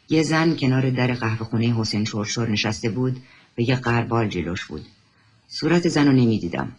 یه 0.10 0.24
زن 0.24 0.56
کنار 0.56 0.90
در 0.90 1.14
قهوه 1.14 1.46
خونه 1.46 1.76
حسین 1.76 2.04
چورچور 2.04 2.50
نشسته 2.50 2.90
بود 2.90 3.22
و 3.58 3.62
یه 3.62 3.76
قربال 3.76 4.30
جلوش 4.30 4.66
بود. 4.66 4.86
صورت 5.48 5.90
زن 5.90 6.08
رو 6.08 6.12
نمی‌دیدم 6.12 6.72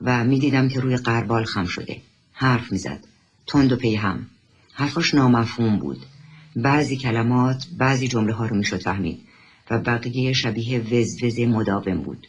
و 0.00 0.24
می‌دیدم 0.24 0.68
که 0.68 0.80
روی 0.80 0.96
قربال 0.96 1.44
خم 1.44 1.66
شده. 1.66 2.00
حرف 2.32 2.72
می‌زد. 2.72 3.04
تند 3.46 3.72
و 3.72 3.76
پی 3.76 3.94
هم 3.94 4.26
حرفاش 4.80 5.14
نامفهوم 5.14 5.78
بود. 5.78 6.06
بعضی 6.56 6.96
کلمات 6.96 7.66
بعضی 7.78 8.08
جمله 8.08 8.32
ها 8.32 8.46
رو 8.46 8.56
می‌شد 8.56 8.82
فهمید 8.82 9.20
و 9.70 9.78
بقیه 9.78 10.32
شبیه 10.32 10.80
وز 10.80 11.40
مداوم 11.40 12.02
بود. 12.02 12.26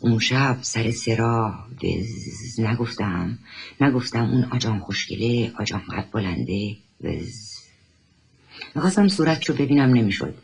اون 0.00 0.18
شب 0.18 0.58
سر 0.62 0.90
سرا 0.90 1.54
وز 1.82 2.60
نگفتم 2.60 3.38
نگفتم 3.80 4.24
اون 4.24 4.44
آجام 4.44 4.78
خوشگله 4.78 5.52
آجام 5.58 5.80
قد 5.80 6.10
بلنده 6.12 6.76
وز. 7.00 7.52
می‌خواستم 8.74 9.08
صورت 9.08 9.44
رو 9.48 9.54
ببینم 9.54 9.88
نمی‌شد. 9.94 10.34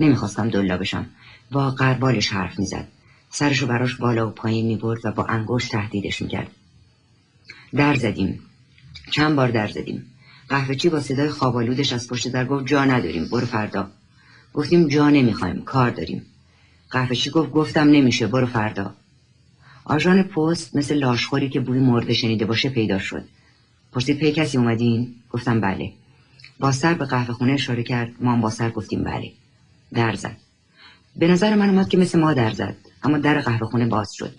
نمی‌خواستم 0.00 0.50
دلا 0.50 0.76
بشم. 0.76 1.06
با 1.50 1.70
قربالش 1.70 2.28
حرف 2.28 2.58
می‌زد. 2.58 2.88
سرشو 3.30 3.66
براش 3.66 3.94
بالا 3.94 4.28
و 4.28 4.30
پایین 4.30 4.66
می‌برد 4.66 5.00
و 5.04 5.12
با 5.12 5.24
انگشت 5.24 5.72
تهدیدش 5.72 6.22
می‌کرد. 6.22 6.50
در 7.74 7.94
زدیم. 7.94 8.42
چند 9.10 9.36
بار 9.36 9.50
در 9.50 9.68
زدیم. 9.68 10.12
قهوه 10.48 10.74
چی 10.74 10.88
با 10.88 11.00
صدای 11.00 11.28
خوابالودش 11.28 11.92
از 11.92 12.08
پشت 12.08 12.28
در 12.28 12.44
گفت 12.44 12.66
جا 12.66 12.84
نداریم 12.84 13.28
برو 13.28 13.46
فردا. 13.46 13.90
گفتیم 14.54 14.88
جا 14.88 15.10
نمی‌خوایم 15.10 15.64
کار 15.64 15.90
داریم. 15.90 16.26
قهوه 16.90 17.14
چی 17.14 17.30
گفت 17.30 17.50
گفتم 17.50 17.88
نمیشه 17.88 18.26
برو 18.26 18.46
فردا. 18.46 18.94
آژان 19.84 20.22
پست 20.22 20.76
مثل 20.76 20.94
لاشخوری 20.94 21.48
که 21.48 21.60
بوی 21.60 21.78
مرده 21.78 22.14
شنیده 22.14 22.44
باشه 22.44 22.68
پیدا 22.68 22.98
شد. 22.98 23.24
پرسید 23.92 24.18
پی 24.18 24.32
کسی 24.32 24.58
اومدین؟ 24.58 25.14
گفتم 25.30 25.60
بله. 25.60 25.92
با 26.60 26.72
سر 26.72 26.94
به 26.94 27.04
قهوه 27.04 27.34
خونه 27.34 27.52
اشاره 27.52 27.82
کرد. 27.82 28.10
ما 28.20 28.36
با 28.36 28.50
سر 28.50 28.70
گفتیم 28.70 29.04
بله. 29.04 29.32
در 29.94 30.14
زد. 30.14 30.36
به 31.16 31.28
نظر 31.28 31.54
من 31.54 31.68
اومد 31.68 31.88
که 31.88 31.98
مثل 31.98 32.18
ما 32.18 32.34
در 32.34 32.50
زد 32.50 32.76
اما 33.02 33.18
در 33.18 33.40
قهوه 33.40 33.66
خونه 33.66 33.86
باز 33.86 34.12
شد. 34.12 34.38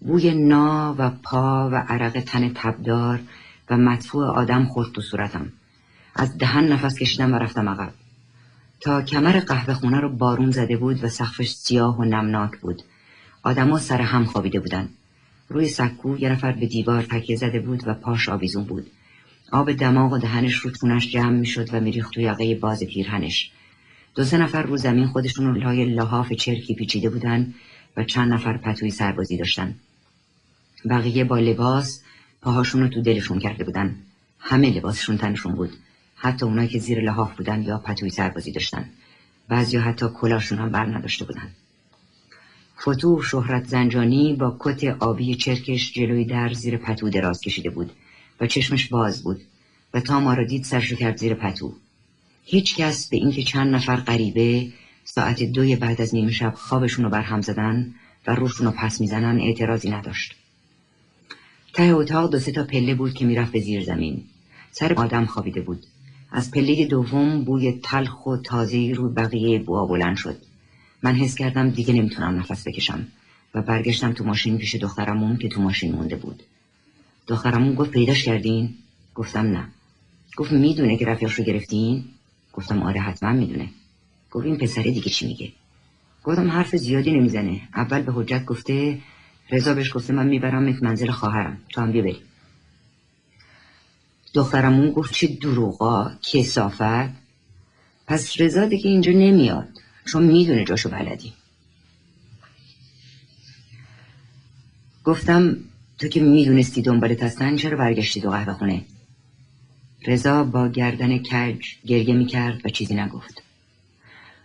بوی 0.00 0.34
نا 0.34 0.94
و 0.98 1.10
پا 1.10 1.70
و 1.70 1.74
عرق 1.88 2.20
تن 2.20 2.52
تبدار 2.54 3.20
و 3.70 3.76
مدفوع 3.76 4.26
آدم 4.26 4.64
خورد 4.64 4.92
تو 4.92 5.00
صورتم. 5.00 5.52
از 6.14 6.38
دهن 6.38 6.64
نفس 6.64 6.98
کشیدم 6.98 7.32
و 7.32 7.38
رفتم 7.38 7.68
عقب. 7.68 7.92
تا 8.80 9.02
کمر 9.02 9.40
قهوه 9.40 9.74
خونه 9.74 10.00
رو 10.00 10.08
بارون 10.08 10.50
زده 10.50 10.76
بود 10.76 11.04
و 11.04 11.08
سقفش 11.08 11.50
سیاه 11.50 11.98
و 11.98 12.04
نمناک 12.04 12.58
بود. 12.60 12.82
آدما 13.42 13.78
سر 13.78 14.00
هم 14.00 14.24
خوابیده 14.24 14.60
بودن. 14.60 14.88
روی 15.48 15.68
سکو 15.68 16.16
یه 16.16 16.28
نفر 16.28 16.52
به 16.52 16.66
دیوار 16.66 17.02
تکیه 17.02 17.36
زده 17.36 17.60
بود 17.60 17.82
و 17.86 17.94
پاش 17.94 18.28
آویزون 18.28 18.64
بود. 18.64 18.90
آب 19.52 19.72
دماغ 19.72 20.12
و 20.12 20.18
دهنش 20.18 20.54
رو 20.54 20.70
تونش 20.70 21.12
جمع 21.12 21.38
می‌شد 21.38 21.74
و 21.74 21.80
میریخت 21.80 22.12
تو 22.12 22.20
یقه 22.20 22.54
باز 22.54 22.82
پیرهنش. 22.82 23.50
دو 24.14 24.24
سه 24.24 24.38
نفر 24.38 24.62
رو 24.62 24.76
زمین 24.76 25.06
خودشون 25.06 25.46
رو 25.46 25.52
لای 25.52 25.84
لحاف 25.84 26.32
چرکی 26.32 26.74
پیچیده 26.74 27.10
بودن 27.10 27.54
و 27.96 28.04
چند 28.04 28.32
نفر 28.32 28.56
پتوی 28.56 28.90
سربازی 28.90 29.36
داشتن. 29.36 29.74
بقیه 30.90 31.24
با 31.24 31.38
لباس 31.38 32.02
پاهاشون 32.44 32.80
رو 32.80 32.88
تو 32.88 33.02
دلشون 33.02 33.38
کرده 33.38 33.64
بودن. 33.64 33.96
همه 34.38 34.70
لباسشون 34.70 35.18
تنشون 35.18 35.54
بود. 35.54 35.72
حتی 36.16 36.46
اونایی 36.46 36.68
که 36.68 36.78
زیر 36.78 37.00
لحاف 37.00 37.36
بودن 37.36 37.62
یا 37.62 37.78
پتوی 37.78 38.10
سربازی 38.10 38.52
داشتن. 38.52 38.90
بعضی 39.48 39.76
حتی 39.76 40.06
کلاشون 40.08 40.58
هم 40.58 40.70
بر 40.70 40.86
نداشته 40.86 41.24
بودن. 41.24 41.48
فتو 42.80 43.22
شهرت 43.22 43.64
زنجانی 43.68 44.34
با 44.34 44.56
کت 44.60 44.84
آبی 44.84 45.34
چرکش 45.34 45.92
جلوی 45.92 46.24
در 46.24 46.52
زیر 46.52 46.76
پتو 46.76 47.10
دراز 47.10 47.40
کشیده 47.40 47.70
بود 47.70 47.92
و 48.40 48.46
چشمش 48.46 48.88
باز 48.88 49.22
بود 49.22 49.40
و 49.94 50.00
تا 50.00 50.20
ما 50.20 50.34
را 50.34 50.44
دید 50.44 50.64
سرشو 50.64 50.96
کرد 50.96 51.16
زیر 51.16 51.34
پتو. 51.34 51.72
هیچ 52.44 52.76
کس 52.76 53.08
به 53.08 53.16
اینکه 53.16 53.42
چند 53.42 53.74
نفر 53.74 53.96
غریبه 53.96 54.72
ساعت 55.04 55.42
دوی 55.42 55.76
بعد 55.76 56.00
از 56.00 56.14
نیمه 56.14 56.32
شب 56.32 56.54
خوابشون 56.54 57.04
رو 57.04 57.10
برهم 57.10 57.40
زدن 57.40 57.94
و 58.26 58.34
روشون 58.34 58.66
رو 58.66 58.72
پس 58.72 59.00
می‌زنن 59.00 59.40
اعتراضی 59.40 59.90
نداشت. 59.90 60.43
ته 61.74 61.82
اتاق 61.82 62.30
دو 62.30 62.38
سه 62.38 62.52
تا 62.52 62.64
پله 62.64 62.94
بود 62.94 63.14
که 63.14 63.24
می‌رفت 63.24 63.52
به 63.52 63.60
زیر 63.60 63.84
زمین. 63.84 64.24
سر 64.70 64.92
آدم 64.92 65.26
خوابیده 65.26 65.60
بود. 65.60 65.86
از 66.32 66.50
پله 66.50 66.86
دوم 66.86 67.44
بوی 67.44 67.80
تلخ 67.82 68.26
و 68.26 68.36
تازه 68.36 68.92
رو 68.96 69.08
بقیه 69.08 69.58
بوا 69.58 69.86
بلند 69.86 70.16
شد. 70.16 70.36
من 71.02 71.14
حس 71.14 71.34
کردم 71.34 71.70
دیگه 71.70 71.94
نمی‌تونم 71.94 72.38
نفس 72.38 72.68
بکشم 72.68 73.06
و 73.54 73.62
برگشتم 73.62 74.12
تو 74.12 74.24
ماشین 74.24 74.58
پیش 74.58 74.74
دخترمون 74.74 75.36
که 75.36 75.48
تو 75.48 75.62
ماشین 75.62 75.92
مونده 75.92 76.16
بود. 76.16 76.42
دخترمون 77.26 77.74
گفت 77.74 77.90
پیداش 77.90 78.24
کردین؟ 78.24 78.74
گفتم 79.14 79.46
نه. 79.46 79.68
گفت 80.36 80.52
می‌دونه 80.52 80.96
که 80.96 81.06
رفیاش 81.06 81.34
رو 81.34 81.44
گرفتین؟ 81.44 82.04
گفتم 82.52 82.82
آره 82.82 83.00
حتما 83.00 83.32
می‌دونه. 83.32 83.68
گفت 84.30 84.46
این 84.46 84.58
پسره 84.58 84.90
دیگه 84.90 85.10
چی 85.10 85.26
میگه؟ 85.26 85.52
گفتم 86.24 86.50
حرف 86.50 86.76
زیادی 86.76 87.12
نمی‌زنه. 87.12 87.60
اول 87.74 88.02
به 88.02 88.12
حجت 88.12 88.44
گفته 88.44 88.98
رضا 89.50 89.74
بهش 89.74 89.96
گفته 89.96 90.12
من 90.12 90.26
می‌برم 90.26 90.78
منزل 90.82 91.10
خواهرم. 91.10 91.58
تو 91.68 91.80
هم 91.80 91.92
بیا 91.92 92.02
بری. 92.02 92.22
دخترمون 94.34 94.90
گفت 94.90 95.12
چه 95.12 95.26
دروغا 95.26 96.12
کسافت 96.22 97.10
پس 98.06 98.40
رضا 98.40 98.66
دیگه 98.66 98.90
اینجا 98.90 99.12
نمیاد. 99.12 99.68
چون 100.06 100.22
می‌دونه 100.22 100.64
جاشو 100.64 100.88
بلدی. 100.88 101.32
گفتم 105.04 105.56
تو 105.98 106.08
که 106.08 106.20
می‌دونستی 106.20 106.82
دنبالت 106.82 107.22
هستن 107.22 107.56
چرا 107.56 107.76
برگشتی 107.76 108.20
دو 108.20 108.30
قهوه 108.30 108.52
خونه؟ 108.52 108.84
رضا 110.06 110.44
با 110.44 110.68
گردن 110.68 111.18
کج 111.18 111.66
گریه 111.86 112.14
می‌کرد 112.14 112.66
و 112.66 112.68
چیزی 112.68 112.94
نگفت. 112.94 113.42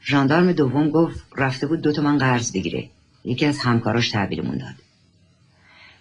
ژاندارم 0.03 0.51
دوم 0.51 0.89
گفت 0.89 1.23
رفته 1.37 1.67
بود 1.67 1.81
دوتا 1.81 2.01
من 2.01 2.17
قرض 2.17 2.51
بگیره. 2.51 2.89
یکی 3.25 3.45
از 3.45 3.59
همکاراش 3.59 4.09
تحویلمون 4.09 4.57
داد. 4.57 4.88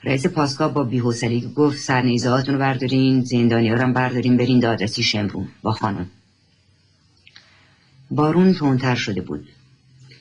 رئیس 0.04 0.26
پاسگاه 0.26 0.74
با 0.74 0.84
بیحوصلگی 0.84 1.52
گفت 1.56 1.78
سرنیزهاتون 1.78 2.54
رو 2.54 2.61
بردارین 2.61 3.24
زندانی 3.24 3.70
رو 3.70 3.92
بردارین 3.92 4.37
برین 4.37 4.61
دادرسی 4.61 5.02
شمرون 5.02 5.48
با 5.62 5.72
خانم. 5.72 6.06
بارون 8.11 8.54
تونتر 8.54 8.94
شده 8.94 9.20
بود. 9.20 9.48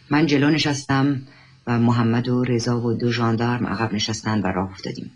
من 0.09 0.25
جلو 0.25 0.49
نشستم 0.49 1.21
و 1.67 1.79
محمد 1.79 2.27
و 2.27 2.43
رضا 2.43 2.81
و 2.81 2.93
دو 2.93 3.11
ژاندارم 3.11 3.67
عقب 3.67 3.93
نشستن 3.93 4.41
و 4.41 4.47
راه 4.47 4.71
افتادیم. 4.71 5.11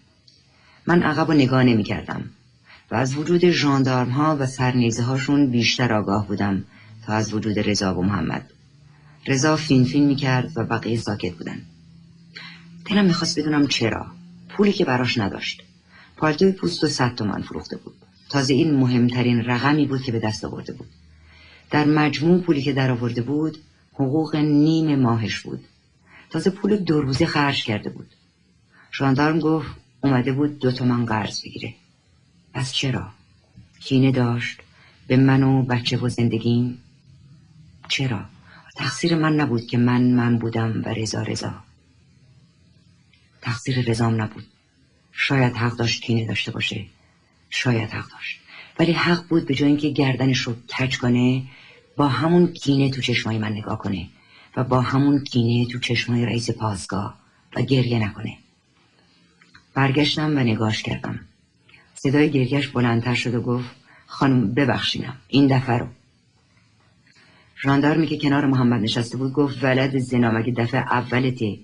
من 0.87 1.03
عقب 1.03 1.29
و 1.29 1.33
نگاه 1.33 1.63
نمی 1.63 1.83
کردم 1.83 2.23
و 2.91 2.95
از 2.95 3.15
وجود 3.15 3.49
ژاندارم 3.49 4.09
ها 4.09 4.37
و 4.39 4.45
سرنیزه 4.45 5.03
هاشون 5.03 5.51
بیشتر 5.51 5.93
آگاه 5.93 6.27
بودم 6.27 6.63
تا 7.05 7.13
از 7.13 7.33
وجود 7.33 7.59
رضا 7.59 7.95
و 7.95 8.03
محمد. 8.03 8.49
رضا 9.27 9.55
فین 9.55 9.85
فین 9.85 10.05
می 10.05 10.15
کرد 10.15 10.51
و 10.55 10.63
بقیه 10.63 10.97
ساکت 10.97 11.33
بودن. 11.33 11.61
دلم 12.85 13.05
می‌خواست 13.05 13.39
بدونم 13.39 13.67
چرا. 13.67 14.05
پولی 14.61 14.73
که 14.73 14.85
براش 14.85 15.17
نداشت. 15.17 15.63
پالتوی 16.17 16.51
پوست 16.51 16.83
و 16.83 16.87
صد 16.87 17.15
تومن 17.15 17.41
فروخته 17.41 17.77
بود. 17.77 17.95
تازه 18.29 18.53
این 18.53 18.73
مهمترین 18.73 19.45
رقمی 19.45 19.85
بود 19.85 20.01
که 20.01 20.11
به 20.11 20.19
دست 20.19 20.45
آورده 20.45 20.73
بود. 20.73 20.87
در 21.69 21.85
مجموع 21.85 22.41
پولی 22.41 22.61
که 22.61 22.73
در 22.73 22.91
آورده 22.91 23.21
بود 23.21 23.57
حقوق 23.93 24.35
نیم 24.35 24.99
ماهش 24.99 25.39
بود. 25.39 25.65
تازه 26.29 26.49
پول 26.49 26.77
دو 26.77 27.01
روزه 27.01 27.25
خرج 27.25 27.63
کرده 27.63 27.89
بود. 27.89 28.07
ژاندارم 28.93 29.39
گفت 29.39 29.67
اومده 30.03 30.31
بود 30.31 30.59
دو 30.59 30.71
تومن 30.71 31.05
قرض 31.05 31.41
بگیره. 31.41 31.73
پس 32.53 32.73
چرا؟ 32.73 33.09
کینه 33.79 34.11
داشت. 34.11 34.59
به 35.07 35.17
من 35.17 35.43
و 35.43 35.63
بچه 35.63 35.97
و 35.97 36.09
زندگیم. 36.09 36.77
چرا؟ 37.87 38.25
تقصیر 38.75 39.15
من 39.15 39.35
نبود 39.35 39.67
که 39.67 39.77
من 39.77 40.01
من 40.01 40.37
بودم 40.37 40.81
و 40.85 40.89
رضا 40.89 41.21
رضا. 41.21 41.53
تقصیر 43.41 43.81
رضام 43.81 44.21
نبود. 44.21 44.50
شاید 45.11 45.55
حق 45.55 45.75
داشت 45.75 46.01
کینه 46.01 46.27
داشته 46.27 46.51
باشه. 46.51 46.85
شاید 47.49 47.89
حق 47.89 48.11
داشت. 48.11 48.39
ولی 48.79 48.91
حق 48.91 49.27
بود 49.27 49.45
به 49.45 49.53
جای 49.53 49.69
اینکه 49.69 49.89
گردنش 49.89 50.39
رو 50.39 50.53
کج 50.53 50.97
کنه 50.97 51.43
با 51.95 52.07
همون 52.07 52.53
کینه 52.53 52.89
تو 52.89 53.01
چشمای 53.01 53.37
من 53.37 53.51
نگاه 53.51 53.77
کنه 53.77 54.07
و 54.57 54.63
با 54.63 54.81
همون 54.81 55.23
کینه 55.23 55.65
تو 55.71 55.79
چشمای 55.79 56.25
رئیس 56.25 56.49
پاسگاه 56.49 57.17
و 57.55 57.61
گریه 57.61 57.99
نکنه. 57.99 58.37
برگشتم 59.73 60.37
و 60.37 60.39
نگاش 60.39 60.83
کردم. 60.83 61.19
صدای 61.93 62.31
گریهش 62.31 62.67
بلندتر 62.67 63.15
شد 63.15 63.35
و 63.35 63.41
گفت 63.41 63.69
خانم 64.05 64.53
ببخشینم 64.53 65.17
این 65.27 65.57
دفعه 65.57 65.77
رو. 65.77 65.87
ژاندارمی 67.63 68.07
که 68.07 68.17
کنار 68.17 68.45
محمد 68.45 68.81
نشسته 68.81 69.17
بود 69.17 69.33
گفت 69.33 69.63
ولد 69.63 69.97
زنا 69.97 70.31
مگه 70.31 70.53
دفعه 70.53 70.81
اولته 70.81 71.57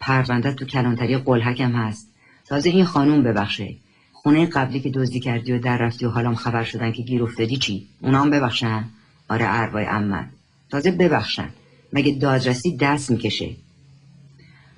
پرونده 0.00 0.54
تو 0.54 0.64
کلانتری 0.64 1.16
قلحکم 1.16 1.72
هست. 1.72 2.09
تازه 2.50 2.70
این 2.70 2.84
خانوم 2.84 3.22
ببخشه. 3.22 3.76
خونه 4.12 4.46
قبلی 4.46 4.80
که 4.80 4.90
دزدی 4.90 5.20
کردی 5.20 5.52
و 5.52 5.58
در 5.58 5.78
رفتی 5.78 6.06
و 6.06 6.10
حالام 6.10 6.34
خبر 6.34 6.64
شدن 6.64 6.92
که 6.92 7.02
گیر 7.02 7.22
افتادی 7.22 7.56
چی؟ 7.56 7.86
اونام 8.00 8.30
ببخشن؟ 8.30 8.84
آره 9.28 9.44
اربای 9.48 9.84
امن 9.84 10.28
تازه 10.70 10.90
ببخشن. 10.90 11.48
مگه 11.92 12.12
دادرسی 12.12 12.76
دست 12.76 13.10
می‌کشه؟ 13.10 13.50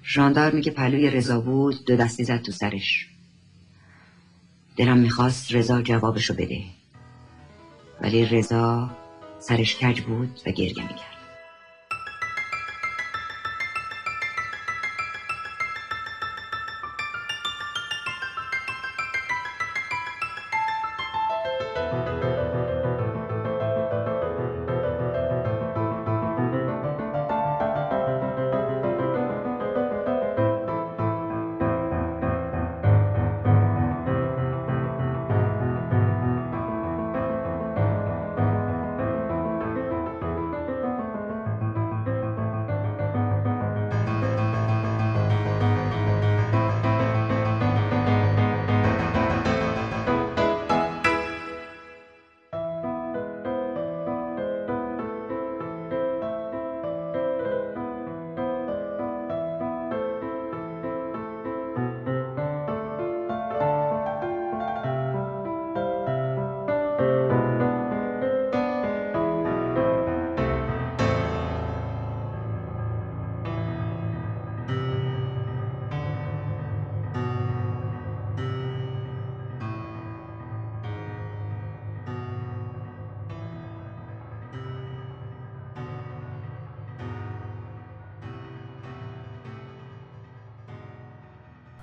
ژاندارمی 0.04 0.62
که 0.62 0.70
پلوی 0.70 1.11
رضا 1.11 1.40
بود 1.40 1.85
دو 1.85 1.96
دستی 1.96 2.24
زد 2.24 2.42
تو 2.42 2.52
سرش. 2.52 3.06
دلم 4.76 4.98
می‌خواست 4.98 5.54
رضا 5.54 5.82
جوابشو 5.82 6.35
بده. 6.35 6.61
ولی 8.00 8.24
رضا 8.24 8.90
سرش 9.40 9.76
کج 9.76 10.00
بود 10.00 10.40
و 10.46 10.50
گریه 10.50 10.82
می‌کرد. 10.82 11.12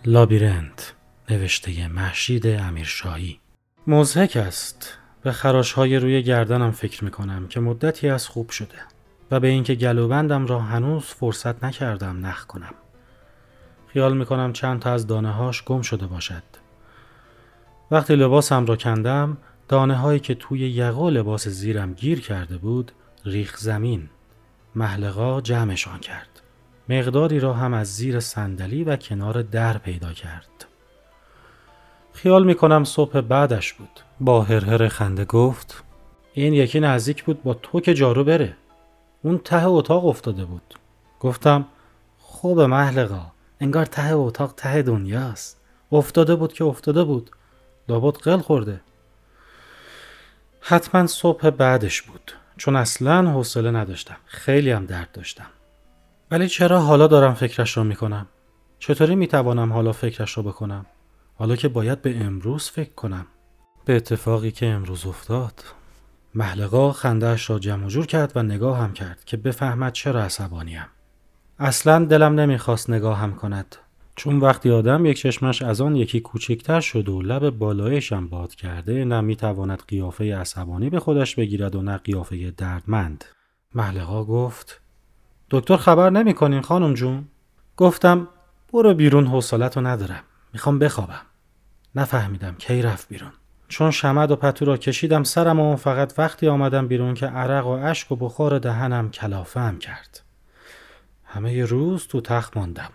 لابیرنت 0.10 0.94
نوشته 1.30 1.88
محشید 1.88 2.48
امیرشاهی. 2.48 3.40
مزهک 3.88 4.38
است. 4.38 4.98
به 5.24 5.32
خراش 5.32 5.72
های 5.74 5.98
روی 5.98 6.24
گردنم 6.24 6.72
فکر 6.72 7.04
می 7.04 7.12
کنم 7.12 7.48
که 7.48 7.60
مدتی 7.60 8.10
از 8.10 8.28
خوب 8.28 8.50
شده 8.50 8.78
و 9.32 9.40
به 9.40 9.48
اینکه 9.48 9.76
گلوبندم 9.76 10.46
را 10.46 10.60
هنوز 10.60 11.04
فرصت 11.04 11.64
نکردم 11.64 12.26
نخ 12.26 12.46
کنم. 12.46 12.74
خیال 13.88 14.18
می 14.18 14.26
کنم 14.26 14.54
چند 14.54 14.80
تا 14.80 14.94
از 14.94 15.08
دانه 15.08 15.32
هاش 15.32 15.64
گم 15.64 15.82
شده 15.82 16.08
باشد. 16.08 16.44
وقتی 17.92 18.16
لباسم 18.16 18.66
را 18.66 18.76
کندم 18.76 19.38
دانه 19.68 19.96
هایی 19.96 20.20
که 20.20 20.36
توی 20.36 20.60
یقه 20.60 21.10
لباس 21.10 21.48
زیرم 21.48 21.94
گیر 21.94 22.22
کرده 22.22 22.58
بود 22.58 22.92
ریخ 23.26 23.58
زمین. 23.58 24.10
محلقا 24.76 25.42
جمعشان 25.42 26.00
کرد. 26.00 26.42
مقداری 26.90 27.40
را 27.40 27.54
هم 27.54 27.74
از 27.74 27.96
زیر 27.96 28.20
صندلی 28.20 28.84
و 28.84 28.96
کنار 28.96 29.42
در 29.42 29.78
پیدا 29.78 30.14
کرد. 30.14 30.66
خیال 32.14 32.44
می 32.44 32.56
کنم 32.56 32.84
صبح 32.84 33.22
بعدش 33.22 33.74
بود. 33.74 34.00
با 34.20 34.42
هرهر 34.42 34.88
خنده 34.88 35.26
گفت 35.26 35.84
این 36.34 36.54
یکی 36.54 36.80
نزدیک 36.80 37.24
بود 37.24 37.44
با 37.44 37.54
تو 37.54 37.80
که 37.82 37.94
جارو 37.94 38.24
بره. 38.24 38.56
اون 39.22 39.38
ته 39.38 39.68
اتاق 39.68 40.06
افتاده 40.06 40.46
بود. 40.46 40.80
گفتم 41.20 41.66
خوب 42.20 42.62
محلقا 42.62 43.32
انگار 43.60 43.86
ته 43.86 44.14
اتاق 44.14 44.54
ته 44.58 44.82
دنیاست. 44.82 45.62
افتاده 45.92 46.36
بود 46.36 46.54
که 46.54 46.64
افتاده 46.64 47.04
بود. 47.04 47.32
لابد 47.90 48.16
قل 48.18 48.38
خورده. 48.38 48.82
حتما 50.62 51.08
صبح 51.08 51.50
بعدش 51.50 52.02
بود. 52.02 52.32
چون 52.58 52.76
اصلا 52.76 53.32
حوصله 53.32 53.72
نداشتم. 53.72 54.18
خیلی 54.26 54.72
هم 54.72 54.86
درد 54.86 55.10
داشتم. 55.14 55.48
ولی 56.32 56.48
چرا 56.48 56.80
حالا 56.80 57.08
دارم 57.08 57.34
فکرش 57.34 57.78
رو 57.78 57.84
می‌کنم؟ 57.84 58.28
چطوری 58.80 59.16
می‌توانم 59.16 59.74
حالا 59.74 59.92
فکرش 59.92 60.32
رو 60.32 60.44
بکنم؟ 60.44 60.86
حالا 61.36 61.56
که 61.56 61.68
باید 61.68 62.02
به 62.02 62.18
امروز 62.18 62.70
فکر 62.70 62.94
کنم. 62.94 63.26
به 63.86 63.96
اتفاقی 63.96 64.52
که 64.52 64.68
امروز 64.68 65.06
افتاد. 65.06 65.64
محلقا 66.36 66.92
خندهاش 66.92 67.50
را 67.50 67.60
جمع 67.60 67.88
جور 67.88 68.06
کرد 68.06 68.32
و 68.36 68.44
نگاه 68.44 68.78
هم 68.78 68.94
کرد 68.94 69.26
که 69.26 69.38
بفهمد 69.38 69.94
چرا 69.94 70.24
عصبانیم. 70.24 70.86
اصلا 71.60 72.06
دلم 72.06 72.40
نمی‌خواست 72.40 72.90
هم 72.90 73.36
کند. 73.36 73.76
چون 74.16 74.40
وقتی 74.40 74.72
آدم 74.72 75.06
یک 75.06 75.18
چشمش 75.20 75.62
از 75.62 75.82
آن 75.82 75.96
یکی 75.96 76.20
کوچکتر 76.20 76.80
شد 76.80 77.10
و 77.10 77.22
لب 77.22 77.50
بالایشم 77.50 78.28
باد 78.28 78.56
کرده 78.56 79.06
نه 79.06 79.22
می‌تواند 79.22 79.84
قیافه 79.88 80.36
عصبانی 80.36 80.90
به 80.90 81.00
خودش 81.00 81.36
بگیرد 81.36 81.76
و 81.76 81.82
نه 81.82 81.98
قیافه 81.98 82.52
دردمند. 82.52 83.26
محلقا 83.76 84.24
گفت 84.24 84.82
دکتر 85.52 85.78
خبر 85.78 86.10
نمی‌کنین 86.10 86.62
خانم 86.62 86.94
جون؟ 86.94 87.28
گفتم 87.78 88.28
برو 88.74 88.94
بیرون 88.94 89.28
حوصلت 89.28 89.78
رو 89.78 89.88
ندارم. 89.88 90.24
می‌خوام 90.54 90.80
بخوابم. 90.80 91.22
نفهمیدم 91.96 92.56
کی 92.56 92.82
رفت 92.82 93.08
بیرون. 93.08 93.32
چون 93.68 93.92
شمد 93.92 94.32
و 94.32 94.36
پتو 94.36 94.66
را 94.66 94.78
کشیدم 94.78 95.24
سرم 95.24 95.60
و 95.60 95.76
فقط 95.76 96.14
وقتی 96.18 96.48
آمدم 96.48 96.88
بیرون 96.88 97.14
که 97.14 97.28
عرق 97.28 97.68
و 97.68 97.70
اشک 97.70 98.12
و 98.12 98.16
بخار 98.16 98.60
دهنم 98.60 99.12
کلافه 99.12 99.60
هم 99.60 99.80
کرد. 99.80 100.22
همه 101.26 101.66
روز 101.66 102.08
تو 102.08 102.22
تخت 102.22 102.58
ماندم. 102.58 102.90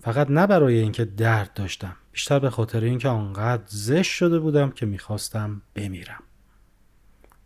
فقط 0.00 0.30
نه 0.30 0.46
برای 0.46 0.78
اینکه 0.78 1.04
درد 1.04 1.54
داشتم 1.54 1.96
بیشتر 2.12 2.38
به 2.38 2.50
خاطر 2.50 2.80
اینکه 2.80 3.08
آنقدر 3.08 3.62
زشت 3.66 4.12
شده 4.12 4.38
بودم 4.38 4.70
که 4.70 4.86
می‌خواستم 4.86 5.62
بمیرم. 5.74 6.22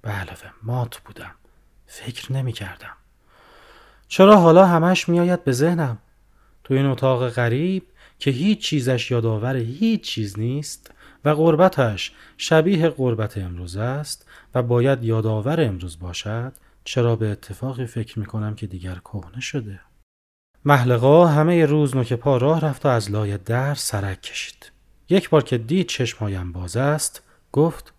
به 0.02 0.10
علاوه 0.10 0.50
مات 0.62 0.98
بودم. 0.98 1.34
فکر 1.86 2.32
نمی 2.32 2.52
کردم 2.52 2.96
چرا 4.08 4.36
حالا 4.36 4.66
همش 4.66 5.08
میآید 5.08 5.44
به 5.44 5.52
ذهنم؟ 5.52 5.98
تو 6.64 6.74
این 6.74 6.86
اتاق 6.86 7.28
غریب 7.28 7.82
که 8.18 8.30
هیچ 8.30 8.60
چیزش 8.60 9.10
یادآور 9.10 9.56
هیچ 9.56 10.02
چیز 10.02 10.38
نیست 10.38 10.90
و 11.24 11.34
غربتش 11.34 12.12
شبیه 12.36 12.88
غربت 12.88 13.38
امروز 13.38 13.76
است 13.76 14.28
و 14.54 14.62
باید 14.62 15.04
یادآور 15.04 15.64
امروز 15.64 15.98
باشد 15.98 16.52
چرا 16.84 17.16
به 17.16 17.28
اتفاقی 17.28 17.86
فکر 17.86 18.18
می 18.18 18.26
کنم 18.26 18.54
که 18.54 18.66
دیگر 18.66 18.94
کهنه 18.94 19.40
شده. 19.40 19.80
محلقا 20.64 21.26
همه 21.26 21.66
روز 21.66 21.96
نوک 21.96 22.12
پا 22.12 22.36
راه 22.36 22.60
رفت 22.60 22.86
و 22.86 22.88
از 22.88 23.10
لای 23.10 23.38
در 23.38 23.74
سرک 23.74 24.22
کشید. 24.22 24.72
یک 25.08 25.30
بار 25.30 25.42
که 25.42 25.58
دید 25.58 25.86
چشمهایم 25.86 26.52
باز 26.52 26.76
است 26.76 27.22
گفت 27.52 27.92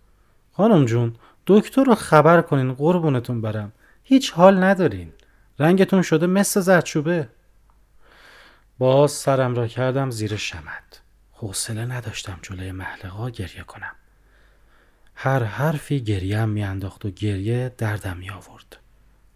خانم 0.52 0.86
جون 0.86 1.16
دکتر 1.48 1.84
رو 1.84 1.96
خبر 1.96 2.42
کنین 2.42 2.74
قربونتون 2.74 3.42
برم. 3.42 3.72
هیچ 4.04 4.32
حال 4.32 4.64
ندارین. 4.64 5.12
رنگتون 5.60 6.02
شده 6.02 6.28
مثل 6.28 6.60
زردچوبه. 6.60 7.30
باز 8.78 9.12
سرم 9.12 9.56
را 9.56 9.68
کردم 9.68 10.12
زیر 10.12 10.36
شمد 10.36 10.84
حوصله 11.32 11.86
نداشتم 11.86 12.40
جلوی 12.42 12.72
محلقا 12.72 13.30
گریه 13.30 13.64
کنم. 13.64 13.96
هر 15.16 15.44
حرفی 15.44 16.02
گریم 16.02 16.50
میانداخت 16.50 17.06
و 17.06 17.10
گریه 17.10 17.72
دردم 17.78 18.18
می 18.18 18.30
آورد 18.30 18.78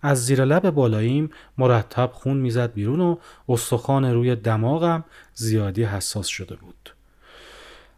از 0.01 0.25
زیر 0.25 0.45
لب 0.45 0.69
بالاییم 0.69 1.29
مرتب 1.57 2.11
خون 2.13 2.37
می‌زد 2.37 2.73
بیرون 2.73 2.99
و 2.99 3.17
استخوان 3.49 4.05
روی 4.05 4.35
دماغم 4.35 5.03
زیادی 5.33 5.83
حساس 5.83 6.27
شده 6.27 6.55
بود. 6.55 6.89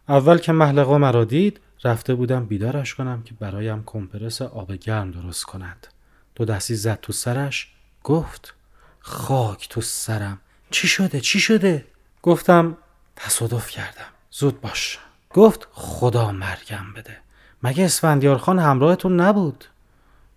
اول 0.08 0.38
که 0.38 0.52
محلقا 0.52 0.98
مرا 0.98 1.24
دید 1.24 1.60
رفته 1.84 2.14
بودم 2.14 2.46
بیدارش 2.46 2.94
کنم 2.94 3.22
که 3.22 3.34
برایم 3.34 3.82
کمپرس 3.86 4.42
آب 4.42 4.72
گرم 4.72 5.10
درست 5.10 5.44
کند. 5.44 5.86
دو 6.34 6.44
دستی 6.44 6.74
زد 6.74 6.98
تو 7.02 7.12
سرش 7.12 7.73
گفت 8.04 8.54
خاک 9.00 9.68
تو 9.68 9.80
سرم. 9.80 10.40
چی 10.70 10.88
شده؟ 10.88 11.20
چی 11.20 11.40
شده؟ 11.40 11.86
گفتم 12.22 12.76
تصادف 13.16 13.70
کردم. 13.70 14.10
زود 14.30 14.60
باش. 14.60 14.98
گفت 15.30 15.68
خدا 15.72 16.32
مرگم 16.32 16.92
بده. 16.96 17.18
مگه 17.62 17.84
اسفندیار 17.84 18.38
خان 18.38 18.58
همراهتون 18.58 19.20
نبود؟ 19.20 19.64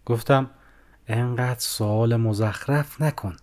گفتم 0.05 0.49
انقدر 1.07 1.59
سوال 1.59 2.15
مزخرف 2.15 3.01
نکن. 3.01 3.37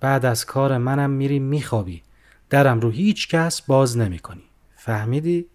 بعد 0.00 0.26
از 0.26 0.44
کار 0.44 0.78
منم 0.78 1.10
میری 1.10 1.38
میخوابی. 1.38 2.02
درم 2.50 2.80
رو 2.80 2.90
هیچ 2.90 3.28
کس 3.28 3.62
باز 3.62 3.96
نمی 3.96 4.18
کنی 4.18 4.44
فهمیدی؟ 4.76 5.46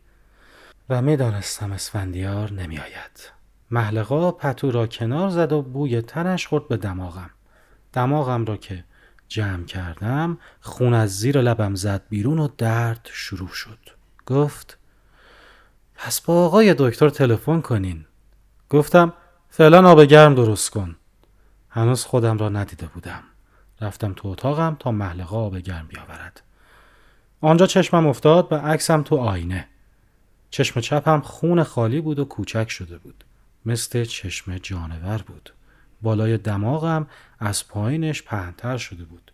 و 0.89 1.01
می‌دانستم 1.01 1.71
اسفندیار 1.71 2.51
نمیآید. 2.51 3.31
محلقا 3.71 4.31
پتو 4.31 4.71
را 4.71 4.87
کنار 4.87 5.29
زد 5.29 5.51
و 5.51 5.61
بوی 5.61 6.01
تنش 6.01 6.47
خورد 6.47 6.67
به 6.67 6.77
دماغم. 6.77 7.29
دماغم 7.93 8.45
را 8.45 8.57
که 8.57 8.83
جمع 9.27 9.65
کردم 9.65 10.37
خون 10.61 10.93
از 10.93 11.19
زیر 11.19 11.41
لبم 11.41 11.75
زد 11.75 12.01
بیرون 12.09 12.39
و 12.39 12.47
درد 12.57 13.09
شروع 13.11 13.49
شد. 13.49 13.79
گفت 14.25 14.77
پس 15.95 16.21
با 16.21 16.45
آقای 16.45 16.75
دکتر 16.77 17.09
تلفن 17.09 17.61
کنین. 17.61 18.05
گفتم 18.69 19.13
فعلا 19.49 19.89
آب 19.89 20.03
گرم 20.03 20.35
درست 20.35 20.69
کن. 20.69 20.95
هنوز 21.69 22.03
خودم 22.05 22.37
را 22.37 22.49
ندیده 22.49 22.87
بودم. 22.87 23.23
رفتم 23.81 24.13
تو 24.13 24.27
اتاقم 24.27 24.77
تا 24.79 24.91
محلقه 24.91 25.35
آب 25.35 25.57
گرم 25.57 25.87
بیاورد. 25.87 26.41
آنجا 27.41 27.65
چشمم 27.65 28.07
افتاد 28.07 28.49
به 28.49 28.57
عکسم 28.57 29.01
تو 29.03 29.17
آینه. 29.17 29.67
چشم 30.49 30.79
چپم 30.79 31.21
خون 31.21 31.63
خالی 31.63 32.01
بود 32.01 32.19
و 32.19 32.25
کوچک 32.25 32.69
شده 32.69 32.97
بود. 32.97 33.23
مثل 33.65 34.05
چشم 34.05 34.57
جانور 34.57 35.17
بود. 35.17 35.53
بالای 36.01 36.37
دماغم 36.37 37.07
از 37.39 37.67
پایینش 37.67 38.23
پهنتر 38.23 38.77
شده 38.77 39.03
بود. 39.03 39.31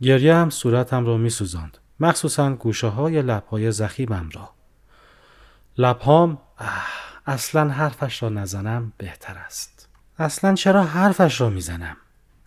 گریه 0.00 0.34
هم 0.34 0.50
صورتم 0.50 1.06
را 1.06 1.16
می 1.16 1.30
سوزند. 1.30 1.78
مخصوصا 2.00 2.54
گوشه 2.54 2.86
های 2.86 3.22
لبهای 3.22 3.72
زخیمم 3.72 4.28
را. 4.32 4.50
لبهام 5.78 6.38
اصلا 7.26 7.68
حرفش 7.68 8.22
را 8.22 8.28
نزنم 8.28 8.92
بهتر 8.98 9.34
است. 9.34 9.88
اصلا 10.18 10.54
چرا 10.54 10.84
حرفش 10.84 11.40
را 11.40 11.50
می‌زنم؟ 11.50 11.96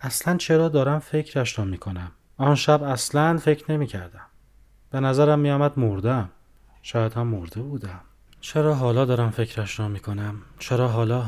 اصلا 0.00 0.36
چرا 0.36 0.68
دارم 0.68 0.98
فکرش 0.98 1.58
را 1.58 1.64
می‌کنم؟ 1.64 2.12
آن 2.36 2.54
شب 2.54 2.82
اصلا 2.82 3.38
فکر 3.38 3.72
نمی 3.72 3.86
کردم 3.86 4.26
به 4.90 5.00
نظرم 5.00 5.38
می 5.38 5.50
آمد 5.50 5.78
مردم. 5.78 6.30
شاید 6.82 7.12
هم 7.12 7.26
مرده 7.26 7.62
بودم. 7.62 8.00
چرا 8.40 8.74
حالا 8.74 9.04
دارم 9.04 9.30
فکرش 9.30 9.80
را 9.80 9.88
می‌کنم؟ 9.88 10.34
چرا 10.58 10.88
حالا؟ 10.88 11.24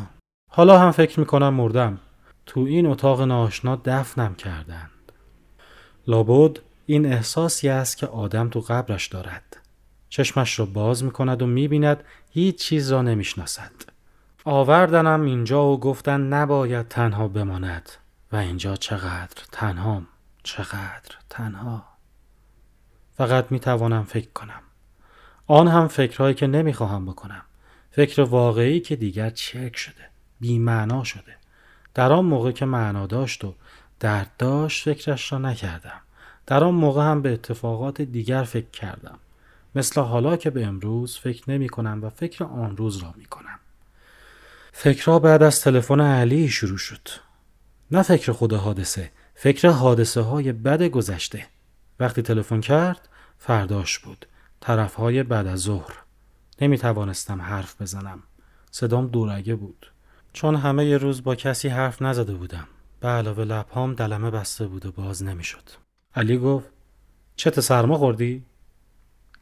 حالا 0.54 0.78
هم 0.78 0.90
فکر 0.90 1.20
می‌کنم 1.20 1.54
مردم. 1.54 1.98
تو 2.46 2.60
این 2.60 2.86
اتاق 2.86 3.22
ناشنا 3.22 3.76
دفنم 3.84 4.34
کردند. 4.34 5.12
لابد 6.06 6.58
این 6.86 7.12
احساسی 7.12 7.68
است 7.68 7.96
که 7.96 8.06
آدم 8.06 8.48
تو 8.48 8.60
قبرش 8.60 9.06
دارد. 9.06 9.56
چشمش 10.08 10.58
را 10.58 10.66
باز 10.66 11.04
می‌کند 11.04 11.42
و 11.42 11.46
می‌بیند 11.46 12.04
هیچ 12.30 12.56
چیز 12.56 12.92
را 12.92 13.02
نمی‌شناسد. 13.02 13.72
آوردنم 14.44 15.24
اینجا 15.24 15.66
و 15.66 15.80
گفتن 15.80 16.20
نباید 16.20 16.88
تنها 16.88 17.28
بماند. 17.28 17.90
و 18.32 18.36
اینجا 18.36 18.76
چقدر 18.76 19.42
تنهام 19.52 20.06
چقدر 20.42 21.16
تنها. 21.30 21.84
فقط 23.16 23.46
می‌توانم 23.50 24.04
فکر 24.04 24.30
کنم. 24.34 24.62
آن 25.46 25.68
هم 25.68 25.88
فکرهایی 25.88 26.34
که 26.34 26.46
نمی‌خواهم 26.46 27.06
بکنم. 27.06 27.42
فکر 27.90 28.22
واقعی 28.22 28.80
که 28.80 28.96
دیگر 28.96 29.30
چرک 29.30 29.76
شده. 29.76 30.11
بیمعنا 30.42 31.04
شده 31.04 31.36
در 31.94 32.12
آن 32.12 32.24
موقع 32.24 32.52
که 32.52 32.64
معنا 32.64 33.06
داشت 33.06 33.44
و 33.44 33.54
درد 34.00 34.30
داشت 34.38 34.84
فکرش 34.84 35.32
را 35.32 35.38
نکردم 35.38 36.00
در 36.46 36.64
آن 36.64 36.74
موقع 36.74 37.02
هم 37.02 37.22
به 37.22 37.32
اتفاقات 37.32 38.02
دیگر 38.02 38.42
فکر 38.42 38.70
کردم 38.70 39.18
مثل 39.74 40.00
حالا 40.00 40.36
که 40.36 40.50
به 40.50 40.66
امروز 40.66 41.18
فکر 41.18 41.50
نمی 41.50 41.68
کنم 41.68 42.00
و 42.02 42.10
فکر 42.10 42.44
آن 42.44 42.76
روز 42.76 42.96
را 42.96 43.14
می 43.16 43.24
کنم. 43.24 43.58
فکرها 44.72 45.18
بعد 45.18 45.42
از 45.42 45.60
تلفن 45.60 46.00
علی 46.00 46.48
شروع 46.48 46.78
شد. 46.78 47.08
نه 47.90 48.02
فکر 48.02 48.32
خود 48.32 48.52
حادثه، 48.52 49.10
فکر 49.34 49.68
حادثه 49.68 50.20
های 50.20 50.52
بد 50.52 50.82
گذشته. 50.82 51.46
وقتی 52.00 52.22
تلفن 52.22 52.60
کرد، 52.60 53.08
فرداش 53.38 53.98
بود. 53.98 54.26
طرف 54.60 54.94
های 54.94 55.22
بعد 55.22 55.46
از 55.46 55.60
ظهر. 55.60 55.94
نمی 56.60 56.78
توانستم 56.78 57.42
حرف 57.42 57.82
بزنم. 57.82 58.22
صدام 58.70 59.06
دورگه 59.06 59.54
بود. 59.54 59.91
چون 60.32 60.56
همه 60.56 60.86
ی 60.86 60.94
روز 60.94 61.22
با 61.22 61.34
کسی 61.34 61.68
حرف 61.68 62.02
نزده 62.02 62.34
بودم. 62.34 62.68
به 63.00 63.08
علاوه 63.08 63.44
لبهام 63.44 63.94
دلمه 63.94 64.30
بسته 64.30 64.66
بود 64.66 64.86
و 64.86 64.92
باز 64.92 65.22
نمی‌شد. 65.22 65.62
علی 66.14 66.38
گفت 66.38 66.70
چت 67.36 67.60
سرما 67.60 67.98
خوردی؟ 67.98 68.44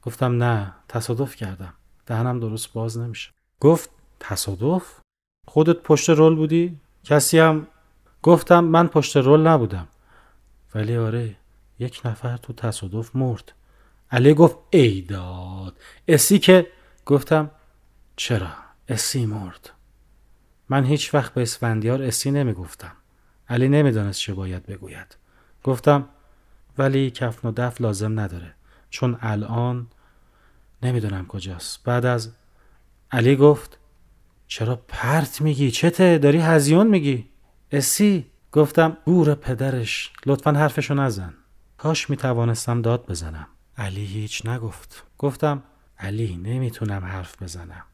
گفتم 0.02 0.42
نه 0.42 0.74
تصادف 0.88 1.36
کردم. 1.36 1.74
دهنم 2.06 2.40
درست 2.40 2.72
باز 2.72 2.98
نمیشه. 2.98 3.30
گفت 3.60 3.90
تصادف؟ 4.20 5.00
خودت 5.48 5.76
پشت 5.82 6.10
رول 6.10 6.34
بودی؟ 6.34 6.80
کسی 7.04 7.38
هم 7.38 7.66
گفتم 8.22 8.64
من 8.64 8.88
پشت 8.88 9.16
رول 9.16 9.46
نبودم. 9.46 9.88
ولی 10.74 10.96
آره 10.96 11.36
یک 11.78 12.00
نفر 12.04 12.36
تو 12.36 12.52
تصادف 12.52 13.16
مرد. 13.16 13.52
علی 14.10 14.34
گفت 14.34 14.56
ای 14.70 15.00
داد 15.00 15.76
اسی 16.08 16.38
که 16.38 16.66
گفتم 17.06 17.50
چرا 18.16 18.48
اسی 18.88 19.26
مرد 19.26 19.70
من 20.70 20.84
هیچ 20.84 21.14
وقت 21.14 21.34
به 21.34 21.42
اسفندیار 21.42 22.02
اسی 22.02 22.30
نمی 22.30 22.52
گفتم 22.52 22.92
علی 23.48 23.68
نمی‌دانست 23.68 24.20
چه 24.20 24.34
باید 24.34 24.66
بگوید. 24.66 25.16
گفتم 25.64 26.08
ولی 26.78 27.10
کفن 27.10 27.48
و 27.48 27.52
دف 27.52 27.80
لازم 27.80 28.20
نداره. 28.20 28.54
چون 28.90 29.18
الان 29.20 29.86
نمی‌دونم 30.82 31.26
کجاست. 31.26 31.84
بعد 31.84 32.06
از 32.06 32.32
علی 33.10 33.36
گفت 33.36 33.78
چرا 34.46 34.76
پرت 34.88 35.40
میگی؟ 35.40 35.70
چته؟ 35.70 36.18
داری 36.18 36.38
هزیون 36.38 36.86
میگی؟ 36.86 37.28
اسی؟ 37.72 38.26
گفتم 38.52 38.96
گور 39.04 39.34
پدرش 39.34 40.12
لطفا 40.26 40.52
حرفشو 40.52 40.94
نزن. 40.94 41.34
کاش 41.78 42.10
می‌توانستم 42.10 42.82
داد 42.82 43.06
بزنم. 43.06 43.46
علی 43.76 44.04
هیچ 44.04 44.46
نگفت. 44.46 45.04
گفتم 45.18 45.62
علی 45.98 46.36
نمی‌تونم 46.36 47.04
حرف 47.04 47.42
بزنم. 47.42 47.84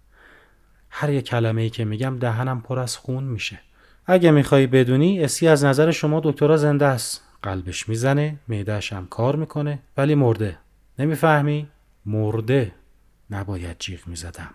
هر 0.99 1.11
یک 1.11 1.24
کلمه 1.24 1.62
ای 1.62 1.70
که 1.70 1.84
میگم 1.84 2.18
دهنم 2.18 2.61
پر 2.61 2.78
از 2.78 2.97
خون 2.97 3.24
میشه. 3.24 3.61
اگه 4.07 4.30
می‌خوای 4.30 4.66
بدونی 4.66 5.24
اسی 5.24 5.49
از 5.49 5.64
نظر 5.64 5.90
شما 5.90 6.20
دکترا 6.24 6.57
زنده 6.57 6.86
است. 6.86 7.24
قلبش 7.42 7.88
می‌زنه 7.88 8.38
معدهش 8.49 8.92
هم 8.92 9.07
کار 9.07 9.36
می‌کنه 9.36 9.78
ولی 9.97 10.14
مرده. 10.14 10.59
نمی‌فهمی؟ 10.99 11.68
مرده. 12.07 12.74
نباید 13.30 13.76
جیغ 13.78 14.07
می‌زدم. 14.07 14.51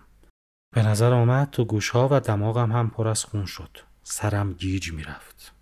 به 0.76 0.88
نظر 0.88 1.14
آمد 1.14 1.50
تو 1.52 1.66
گوشها 1.66 2.08
و 2.12 2.20
دماغم 2.20 2.72
هم 2.72 2.90
پر 2.90 3.08
از 3.08 3.24
خون 3.24 3.46
شد. 3.46 3.78
سرم 4.04 4.54
گیج 4.54 4.92
می‌رفت. 4.92 5.54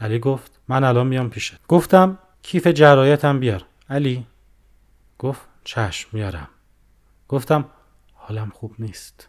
علی 0.00 0.18
گفت 0.18 0.60
من 0.68 0.84
الان 0.84 1.06
میام 1.06 1.30
پیشت 1.30 1.60
گفتم 1.68 2.18
کیف 2.42 2.66
جرایتم 2.66 3.40
بیار. 3.40 3.64
علی 3.90 4.26
گفت 5.18 5.40
چشم 5.64 6.08
میارم. 6.12 6.48
گفتم 7.28 7.64
حالم 8.14 8.50
خوب 8.50 8.74
نیست. 8.78 9.28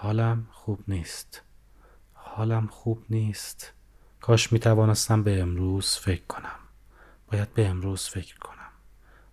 حالم 0.00 0.46
خوب 0.50 0.80
نیست. 0.88 1.42
حالم 2.12 2.66
خوب 2.66 3.04
نیست. 3.10 3.72
کاش 4.20 4.52
می 4.52 4.58
توانستم 4.58 5.22
به 5.22 5.40
امروز 5.40 5.96
فکر 5.96 6.24
کنم. 6.28 6.58
باید 7.32 7.54
به 7.54 7.66
امروز 7.68 8.08
فکر 8.08 8.38
کنم. 8.38 8.70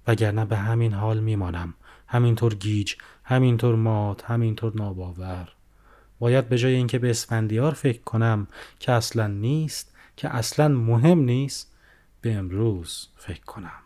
وگرنه 0.08 0.46
به 0.46 0.58
همین 0.58 0.94
حال 0.94 1.20
میمانم. 1.20 1.74
همینطور 2.08 2.56
گیج 2.56 2.96
همینطور 3.24 3.76
مات 3.76 4.24
همینطور 4.26 4.74
ناباور. 4.76 5.50
باید 6.20 6.50
به 6.50 6.58
جای 6.58 6.74
اینکه 6.74 7.00
به 7.00 7.10
اسفندیار 7.10 7.74
فکر 7.74 8.02
کنم 8.02 8.48
که 8.80 8.92
اصلا 8.92 9.28
نیست 9.28 9.96
که 10.18 10.30
اصلا 10.30 10.68
مهم 10.68 11.20
نیست 11.20 11.76
به 12.22 12.34
امروز 12.34 13.08
فکر 13.18 13.42
کنم. 13.42 13.82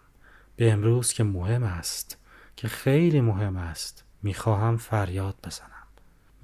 به 0.56 0.72
امروز 0.72 1.14
که 1.14 1.24
مهم 1.24 1.64
است 1.64 2.18
که 2.56 2.68
خیلی 2.68 3.22
مهم 3.22 3.58
است 3.58 4.04
می‌خواهم 4.24 4.78
فریاد 4.78 5.36
بزنم. 5.44 5.79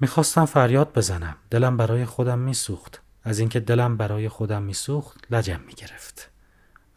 می‌خواستم 0.00 0.44
فریاد 0.44 0.92
بزنم. 0.94 1.36
دلم 1.50 1.76
برای 1.76 2.04
خودم 2.04 2.38
میسوخت. 2.38 3.02
از 3.22 3.38
اینکه 3.38 3.60
دلم 3.60 3.96
برای 3.96 4.28
خودم 4.28 4.62
میسوخت 4.62 5.26
لجم 5.30 5.60
می‌گرفت. 5.66 6.30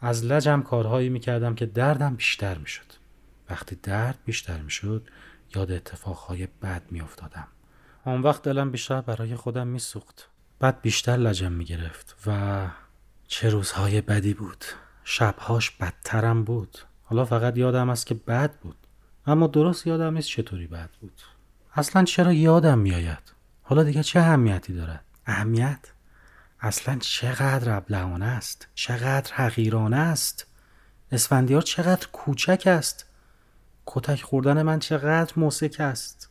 از 0.00 0.24
لجم 0.24 0.62
کارهایی 0.62 1.08
می‌کردم 1.08 1.54
که 1.54 1.66
دردم 1.66 2.14
بیشتر 2.14 2.58
می‌شد. 2.58 2.92
وقتی 3.50 3.76
درد 3.82 4.18
بیشتر 4.24 4.60
می‌شد 4.60 5.08
یاد 5.54 5.72
اتفاقهای 5.72 6.48
بد 6.62 6.82
میافتادم. 6.90 7.46
آن 8.04 8.22
وقت 8.22 8.42
دلم 8.42 8.70
بیشتر 8.70 9.00
برای 9.00 9.36
خودم 9.36 9.66
میسوخت. 9.66 10.28
بعد 10.58 10.80
بیشتر 10.80 11.16
لجم 11.16 11.52
می‌گرفت 11.52 12.16
و 12.26 12.66
چه 13.28 13.50
روزهای 13.50 14.00
بدی 14.00 14.34
بود. 14.34 14.64
شبهاش 15.04 15.70
بدترم 15.70 16.44
بود. 16.44 16.78
حالا 17.04 17.24
فقط 17.24 17.58
یادم 17.58 17.90
است 17.90 18.06
که 18.06 18.14
بد 18.14 18.54
بود. 18.60 18.76
اما 19.26 19.46
درست 19.46 19.86
یادم 19.86 20.14
نیست 20.14 20.28
چطوری 20.28 20.66
بد 20.66 20.90
بود. 21.00 21.20
اصلا 21.80 22.04
چرا 22.04 22.32
یادم 22.32 22.78
میآید؟ 22.78 23.32
حالا 23.62 23.82
دیگه 23.82 24.02
چه 24.02 24.20
اهمیتی 24.20 24.74
دارد؟ 24.74 25.04
اهمیت؟ 25.26 25.78
اصلا 26.60 26.98
چقدر 26.98 27.76
ابلهانه 27.76 28.24
است؟ 28.24 28.68
چقدر 28.74 29.32
حقیرانه 29.34 29.96
است؟ 29.96 30.46
اسفندیار 31.12 31.62
چقدر 31.62 32.06
کوچک 32.12 32.62
است؟ 32.66 33.06
کتک 33.86 34.22
خوردن 34.22 34.62
من 34.62 34.78
چقدر 34.78 35.32
موسک 35.36 35.76
است؟ 35.78 36.30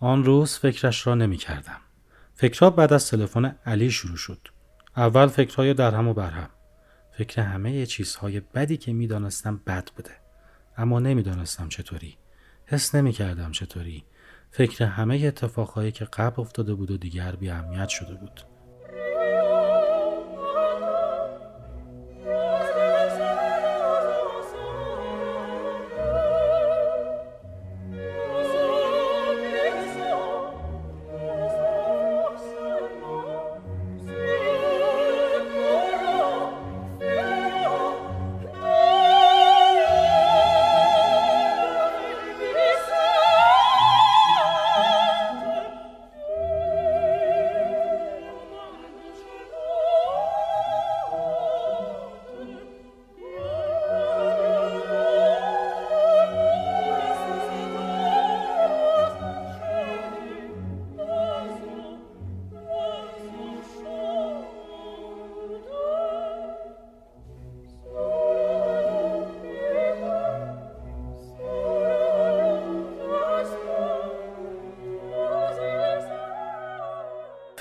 آن 0.00 0.24
روز 0.24 0.58
فکرش 0.58 1.06
را 1.06 1.14
نمی 1.14 1.36
کردم 1.36 1.80
فکرها 2.34 2.70
بعد 2.70 2.92
از 2.92 3.08
تلفن 3.08 3.56
علی 3.66 3.90
شروع 3.90 4.16
شد. 4.16 4.48
اول 4.96 5.26
فکرهای 5.26 5.74
درهم 5.74 6.08
و 6.08 6.14
برهم. 6.14 6.50
فکر 7.18 7.42
همه 7.42 7.86
چیزهای 7.86 8.40
بدی 8.40 8.76
که 8.76 8.92
می‌دانستم 8.92 9.60
بد 9.66 9.88
بوده. 9.96 10.16
اما 10.76 11.00
نمی‌دانستم 11.00 11.68
چطوری. 11.68 12.16
حس 12.66 12.94
نمی 12.94 13.12
کردم 13.12 13.52
چطوری. 13.52 14.04
فکر 14.54 14.84
همه 14.84 15.22
اتفاقهایی 15.26 15.92
که 15.92 16.04
قبل 16.04 16.42
افتاده 16.42 16.74
بود 16.74 16.90
و 16.90 16.96
دیگر 16.96 17.36
بی 17.36 17.50
اهمیت 17.50 17.88
شده 17.88 18.14
بود. 18.14 18.51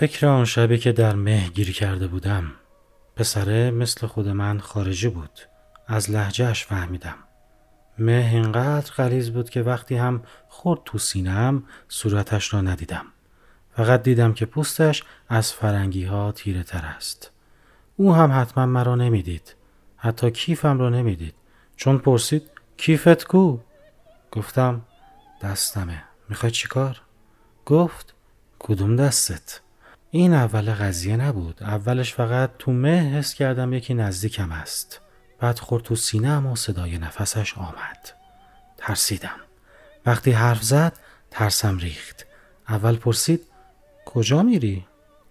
فکر 0.02 0.28
آن 0.28 0.46
شبی 0.46 0.78
که 0.78 0.92
در 0.92 1.16
مه 1.16 1.50
گیر 1.50 1.74
کرده 1.74 2.08
بودم. 2.08 2.52
پسره 3.16 3.72
مثل 3.72 4.08
خود 4.08 4.28
من 4.28 4.60
خارجی 4.60 5.08
بود. 5.10 5.40
از 5.88 6.12
لحجهش 6.12 6.66
فهمیدم. 6.66 7.16
مه 8.00 8.30
اینقدر 8.34 8.92
غلیز 8.92 9.32
بود 9.32 9.50
که 9.50 9.62
وقتی 9.62 9.96
هم 9.96 10.24
خورد 10.50 10.80
تو 10.86 10.98
سینم 10.98 11.64
صورتش 11.88 12.54
را 12.54 12.62
ندیدم. 12.62 13.06
فقط 13.78 14.04
دیدم 14.04 14.34
که 14.34 14.46
پوستش 14.46 15.04
از 15.30 15.54
فرنگی 15.54 16.06
ها 16.06 16.32
تیره 16.32 16.64
تر 16.64 16.86
است. 16.86 17.32
او 17.98 18.16
هم 18.16 18.42
حتما 18.42 18.66
مرا 18.66 18.96
نمی‌دید. 18.96 19.56
حتی 19.98 20.32
کیفم 20.32 20.80
را 20.80 20.90
نمی‌دید. 20.90 21.36
چون 21.76 21.98
پرسید 21.98 22.44
کیفت 22.78 23.24
کو؟ 23.24 23.58
گفتم 24.32 24.82
دستمه. 25.44 26.04
می‌خوای 26.30 26.52
چیکار 26.52 27.02
گفت 27.66 28.14
کدوم 28.60 28.96
دستت؟ 28.96 29.62
این 30.14 30.34
اول 30.34 30.74
قضیه 30.74 31.18
نبود. 31.18 31.64
اولش 31.64 32.14
فقط 32.14 32.52
تو 32.60 32.72
مه 32.72 33.18
حس 33.18 33.34
کردم 33.34 33.74
یکی 33.74 33.94
نزدیکم 33.94 34.52
است. 34.52 35.02
بعد 35.40 35.60
خورد 35.60 35.84
تو 35.84 35.96
سینه 35.96 36.38
و 36.38 36.56
صدای 36.56 36.98
نفسش 36.98 37.58
آمد. 37.58 38.10
ترسیدم. 38.78 39.40
وقتی 40.06 40.32
حرف 40.32 40.64
زد 40.64 40.94
ترسم 41.32 41.78
ریخت. 41.78 42.26
اول 42.70 42.96
پرسید 42.96 43.42
کجا 44.06 44.44
میری؟ 44.44 44.86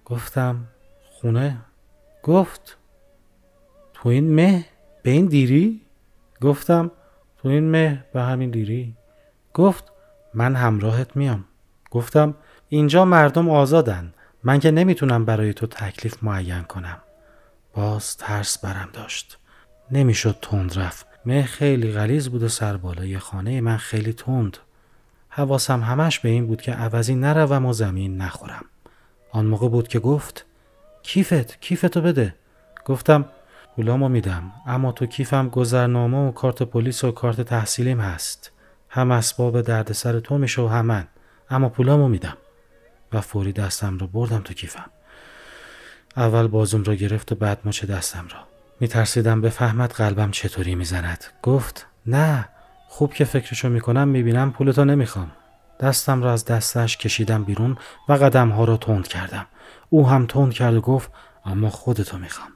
گفتم 0.04 0.66
خونه. 1.10 1.56
گفت 2.22 2.76
تو 3.94 4.08
این 4.08 4.34
مه 4.34 4.64
به 5.02 5.10
این 5.10 5.26
دیری؟ 5.26 5.80
گفتم 6.40 6.90
تو 7.38 7.48
این 7.48 7.70
مه 7.70 8.04
به 8.12 8.22
همین 8.22 8.50
دیری؟ 8.50 8.96
گفت 9.54 9.84
من 10.34 10.56
همراهت 10.56 11.16
میام. 11.16 11.44
گفتم 11.90 12.34
اینجا 12.68 13.04
مردم 13.04 13.50
آزادن. 13.50 14.14
من 14.44 14.58
که 14.60 14.70
نمی‌تونم 14.70 15.24
برای 15.24 15.54
تو 15.54 15.66
تکلیف 15.66 16.22
معین 16.22 16.62
کنم. 16.62 16.98
باز 17.74 18.16
ترس 18.16 18.58
برم 18.58 18.88
داشت. 18.92 19.38
نمی‌شد 19.90 20.36
تند 20.42 20.78
رفت. 20.78 21.06
مه 21.26 21.42
خیلی 21.42 21.92
غلیز 21.92 22.28
بود 22.28 22.42
و 22.42 22.48
سربالای 22.48 23.18
خانه 23.18 23.60
من 23.60 23.76
خیلی 23.76 24.12
تند. 24.12 24.56
حواسم 25.28 25.80
همش 25.82 26.18
به 26.18 26.28
این 26.28 26.46
بود 26.46 26.62
که 26.62 26.72
عوضی 26.72 27.14
نروم 27.14 27.66
و 27.66 27.72
زمین 27.72 28.16
نخورم. 28.16 28.64
آن 29.30 29.46
موقع 29.46 29.68
بود 29.68 29.88
که 29.88 29.98
گفت 29.98 30.46
کیفت؟ 31.02 31.60
کیفتو 31.60 32.00
بده. 32.00 32.34
گفتم 32.84 33.24
پولامو 33.76 34.08
میدم 34.08 34.52
اما 34.66 34.92
تو 34.92 35.06
کیفم 35.06 35.48
گذرنامه 35.48 36.28
و 36.28 36.32
کارت 36.32 36.62
پلیس 36.62 37.04
و 37.04 37.12
کارت 37.12 37.40
تحصیلیم 37.40 38.00
هست. 38.00 38.52
هم 38.88 39.10
اسباب 39.10 39.60
دردسر 39.60 40.20
تو 40.20 40.38
میشه 40.38 40.62
و 40.62 40.66
هم 40.66 40.86
من. 40.86 41.06
اما 41.50 41.68
پولامو 41.68 42.08
میدم. 42.08 42.36
و 43.12 43.20
فوری 43.20 43.52
دستم 43.52 43.98
رو 43.98 44.06
بردم 44.06 44.40
تو 44.40 44.54
کیفم. 44.54 44.90
اول 46.16 46.46
بازوم 46.46 46.82
رو 46.82 46.94
گرفت 46.94 47.32
و 47.32 47.34
بعد 47.34 47.58
مچ 47.64 47.84
دستم 47.84 48.28
را 48.30 48.38
میترسیدم 48.80 49.40
بفهمد 49.40 49.92
قلبم 49.92 50.30
چطوری 50.30 50.74
می‌زند. 50.74 51.24
گفت 51.42 51.86
نه 52.06 52.48
خوب 52.88 53.14
که 53.14 53.24
فکرشو 53.24 53.68
می‌کنم 53.68 54.08
می‌بینم 54.08 54.52
پولتو 54.52 54.84
نمی‌خوام. 54.84 55.30
دستم 55.80 56.22
را 56.22 56.32
از 56.32 56.44
دستش 56.44 56.96
کشیدم 56.96 57.44
بیرون 57.44 57.76
و 58.08 58.12
قدم 58.12 58.48
ها 58.48 58.64
را 58.64 58.76
تند 58.76 59.08
کردم. 59.08 59.46
او 59.90 60.08
هم 60.08 60.26
تند 60.26 60.52
کرد 60.52 60.74
و 60.74 60.80
گفت 60.80 61.10
اما 61.44 61.70
خودتو 61.70 62.18
می‌خوام. 62.18 62.48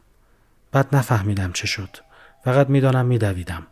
بعد 0.72 0.96
نفهمیدم 0.96 1.52
چه 1.52 1.66
شد. 1.66 1.96
فقط 2.44 2.68
می‌دانم 2.68 3.06
میدویدم. 3.06 3.66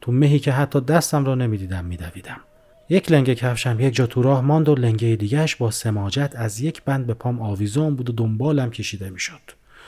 تو 0.00 0.12
مهی 0.12 0.38
که 0.38 0.52
حتی 0.52 0.80
دستم 0.80 1.24
را 1.24 1.34
نمی‌دیدم 1.34 1.84
میدویدم. 1.84 2.40
یک 2.88 3.12
لنگه 3.12 3.34
کفشم 3.34 3.80
یک 3.80 3.94
جا 3.94 4.06
تو 4.06 4.22
راه 4.22 4.40
ماند 4.40 4.68
و 4.68 4.74
لنگه 4.74 5.16
دیگهش 5.16 5.56
با 5.56 5.70
سماجت 5.70 6.32
از 6.34 6.60
یک 6.60 6.82
بند 6.82 7.06
به 7.06 7.14
پام 7.14 7.42
آویزون 7.42 7.96
بود 7.96 8.10
و 8.10 8.12
دنبالم 8.12 8.70
کشیده 8.70 9.10
می‌شد. 9.10 9.40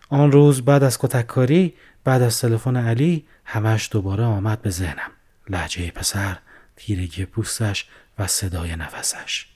آن 0.08 0.32
روز 0.32 0.62
بعد 0.62 0.82
از 0.82 0.98
کتککاری 0.98 1.74
بعد 2.04 2.22
از 2.22 2.40
تلفن 2.40 2.76
علی 2.76 3.26
همش 3.44 3.88
دوباره 3.92 4.24
آمد 4.24 4.62
به 4.62 4.70
ذهنم. 4.70 5.10
لحجه 5.48 5.90
پسر 5.90 6.38
تیرگی 6.76 7.24
پوستش 7.24 7.88
و 8.18 8.26
صدای 8.26 8.76
نفسش. 8.76 9.46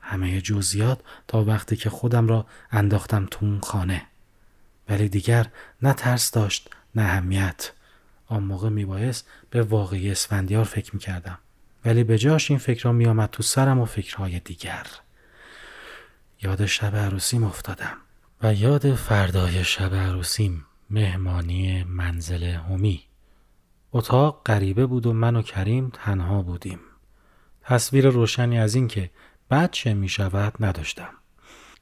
همه 0.00 0.40
جزیات 0.40 1.00
تا 1.28 1.44
وقتی 1.44 1.76
که 1.76 1.90
خودم 1.90 2.28
را 2.28 2.46
انداختم 2.70 3.26
تو 3.30 3.46
اون 3.46 3.60
خانه. 3.60 4.02
ولی 4.88 5.08
دیگر 5.08 5.46
نه 5.82 5.92
ترس 5.92 6.30
داشت 6.30 6.70
نه 6.94 7.02
اهمیت. 7.02 7.72
آن 8.26 8.42
موقع 8.42 8.68
میبایست 8.68 9.28
به 9.50 9.62
واقعی 9.62 10.10
اسفندیار 10.10 10.64
فکر 10.64 10.94
می‌کردم. 10.94 11.38
ولی 11.84 12.04
به 12.04 12.18
جاش 12.18 12.50
این 12.50 12.58
فکرها 12.58 12.92
میآمد 12.92 13.30
تو 13.30 13.42
سرم 13.42 13.80
و 13.80 13.84
فکرهای 13.84 14.40
دیگر. 14.40 14.86
یاد 16.42 16.66
شب 16.66 16.96
عروسیم 16.96 17.44
افتادم 17.44 17.96
و 18.42 18.54
یاد 18.54 18.94
فردای 18.94 19.64
شب 19.64 19.94
عروسیم 19.94 20.66
مهمانی 20.90 21.84
منزل 21.84 22.42
همی 22.42 23.02
اتاق 23.92 24.42
غریبه 24.46 24.86
بود 24.86 25.06
و 25.06 25.12
من 25.12 25.36
و 25.36 25.42
کریم 25.42 25.90
تنها 25.94 26.42
بودیم. 26.42 26.80
تصویر 27.62 28.08
روشنی 28.08 28.58
از 28.58 28.74
اینکه 28.74 29.10
بعد 29.48 29.70
چه 29.70 29.94
می 29.94 30.08
شود 30.08 30.52
نداشتم. 30.60 31.10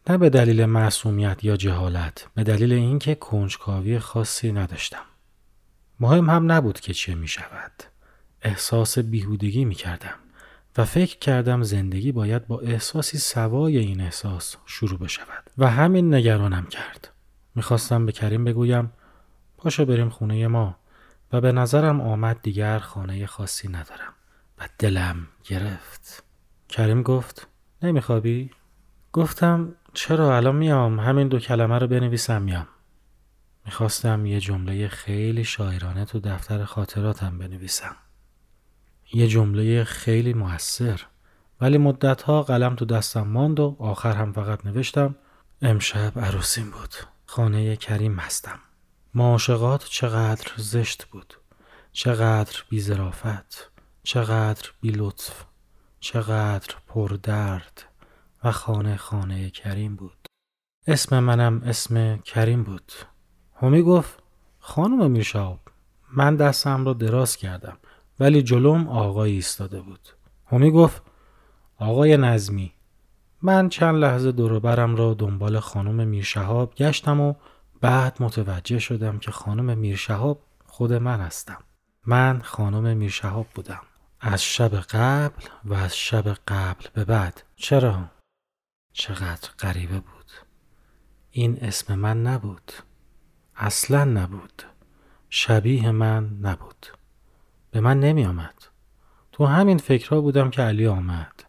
نه 0.09 0.18
به 0.18 0.30
دلیل 0.30 0.64
معصومیت 0.64 1.44
یا 1.44 1.57
جهالت 1.57 2.28
به 2.34 2.44
دلیل 2.44 2.72
اینکه 2.72 3.14
کنجکاوی 3.14 3.98
خاصی 3.98 4.53
نداشتم. 4.53 5.05
مهم 6.01 6.30
هم 6.30 6.53
نبود 6.53 6.80
که 6.80 6.94
چه 6.94 7.14
می 7.14 7.28
شود 7.28 7.72
احساس 8.43 8.99
بیهودگی 8.99 9.64
می 9.64 9.74
کردم 9.74 10.14
و 10.76 10.84
فکر 10.84 11.18
کردم 11.18 11.62
زندگی 11.62 12.12
باید 12.12 12.47
با 12.47 12.61
احساسی 12.61 13.18
سوای 13.18 13.78
این 13.78 14.01
احساس 14.01 14.57
شروع 14.66 14.99
بشود 14.99 15.51
و 15.59 15.70
همین 15.70 16.14
نگرانم 16.14 16.66
کرد. 16.66 17.09
می‌خواستم 17.55 18.07
به 18.07 18.12
کریم 18.12 18.45
بگویم 18.45 18.93
پاشو 19.57 19.84
بریم 19.84 20.09
خونه 20.09 20.47
ما. 20.47 20.76
و 21.32 21.41
به 21.41 21.53
نظرم 21.53 22.01
آمد 22.01 22.43
دیگر 22.43 22.78
خانه 22.78 23.26
خاصی 23.26 23.68
ندارم 23.68 24.12
و 24.59 24.68
دلم 24.78 25.26
گرفت. 25.45 26.22
کریم 26.68 27.03
گفت 27.03 27.49
نمیخوابی؟ 27.82 28.51
گفتم 29.12 29.74
چرا 29.95 30.36
الان 30.36 30.57
میام؟ 30.57 31.01
همین 31.01 31.28
دو 31.28 31.38
کلمه 31.38 31.78
رو 31.78 31.86
بنویسم 31.86 32.43
میام. 32.43 32.66
می‌خواستم 33.64 34.26
یه 34.26 34.41
جمله 34.41 34.88
خیلی 34.88 35.45
شاعرانه 35.45 36.05
تو 36.05 36.20
دفتر 36.20 36.64
خاطراتم 36.64 37.38
بنویسم. 37.38 37.97
یه 39.12 39.28
جمله 39.28 39.84
خیلی 39.84 40.34
موثر. 40.34 41.00
ولی 41.61 41.78
مدتها 41.78 42.42
قلم 42.42 42.74
تو 42.74 42.84
دستم 42.84 43.22
ماند 43.22 43.61
و 43.61 43.76
آخر 43.78 44.12
هم 44.12 44.32
فقط 44.32 44.66
نوشتم 44.66 45.16
امشب 45.62 46.18
عروسیم 46.18 46.70
بود. 46.70 46.94
خانه 47.26 47.76
کریم 47.76 48.18
هستم 48.18 48.58
معاشقات 49.14 49.84
چقدر 49.84 50.52
زشت 50.56 51.04
بود. 51.04 51.34
چقدر 51.92 52.58
بیزرافت 52.68 53.70
چقدر 54.02 54.70
بی 54.80 54.90
لطف. 54.90 55.44
چقدر 56.00 56.74
پردرد 56.86 57.82
و 58.44 58.52
خانه 58.52 58.96
خانه 58.96 59.50
کریم 59.50 59.96
بود. 59.96 60.26
اسم 60.86 61.18
منم 61.18 61.62
اسم 61.66 62.16
کریم 62.16 62.64
بود. 62.64 62.92
همی 63.62 63.82
گفت 63.82 64.18
خانم 64.58 65.11
میشاب 65.11 65.61
من 66.12 66.36
دستم 66.36 66.84
رو 66.84 66.94
دراز 66.94 67.36
کردم. 67.36 67.78
ولی 68.20 68.42
جلوم 68.42 68.88
آقای 68.88 69.32
ایستاده 69.32 69.80
بود. 69.80 70.08
همی 70.46 70.70
گفت 70.70 71.02
آقای 71.78 72.16
نظمی 72.16 72.72
من 73.42 73.68
چند 73.68 73.96
لحظه 73.96 74.32
دوروبرم 74.32 74.96
را 74.96 75.14
دنبال 75.14 75.60
خانم 75.60 76.08
میرشهاب 76.08 76.74
گشتم 76.74 77.20
و 77.20 77.34
بعد 77.80 78.16
متوجه 78.20 78.78
شدم 78.78 79.18
که 79.18 79.30
خانم 79.30 79.78
میرشهاب 79.78 80.42
خود 80.66 80.92
من 80.92 81.20
هستم. 81.20 81.58
من 82.06 82.40
خانم 82.44 82.96
میرشهاب 82.96 83.46
بودم. 83.54 83.80
از 84.20 84.44
شب 84.44 84.74
قبل 84.74 85.42
و 85.64 85.74
از 85.74 85.96
شب 85.96 86.28
قبل 86.48 86.86
به 86.94 87.04
بعد. 87.04 87.42
چرا؟ 87.56 88.04
چقدر 88.92 89.48
غریبه 89.58 90.00
بود. 90.00 90.30
این 91.30 91.58
اسم 91.60 91.94
من 91.94 92.22
نبود. 92.22 92.72
اصلا 93.56 94.04
نبود. 94.04 94.62
شبیه 95.30 95.90
من 95.90 96.38
نبود. 96.42 96.86
به 97.70 97.80
من 97.80 98.00
نمی 98.00 98.24
آمد 98.26 98.54
تو 99.32 99.46
همین 99.46 99.78
فکرها 99.78 100.20
بودم 100.20 100.50
که 100.50 100.62
علی 100.62 100.86
آمد. 100.86 101.44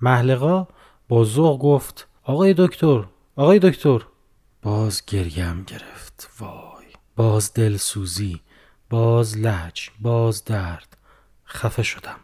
محلقا 0.00 0.66
با 1.08 1.24
ذوق 1.24 1.60
گفت 1.60 2.08
آقای 2.22 2.54
دکتر 2.58 3.04
آقای 3.36 3.58
دکتر. 3.58 4.00
باز 4.62 5.02
گریم 5.06 5.62
گرفت. 5.62 6.30
وای. 6.40 6.86
باز 7.16 7.52
دلسوزی 7.52 8.40
باز 8.90 9.38
لج 9.38 9.90
باز 10.00 10.44
درد. 10.44 10.96
خفه 11.46 11.82
شدم. 11.82 12.16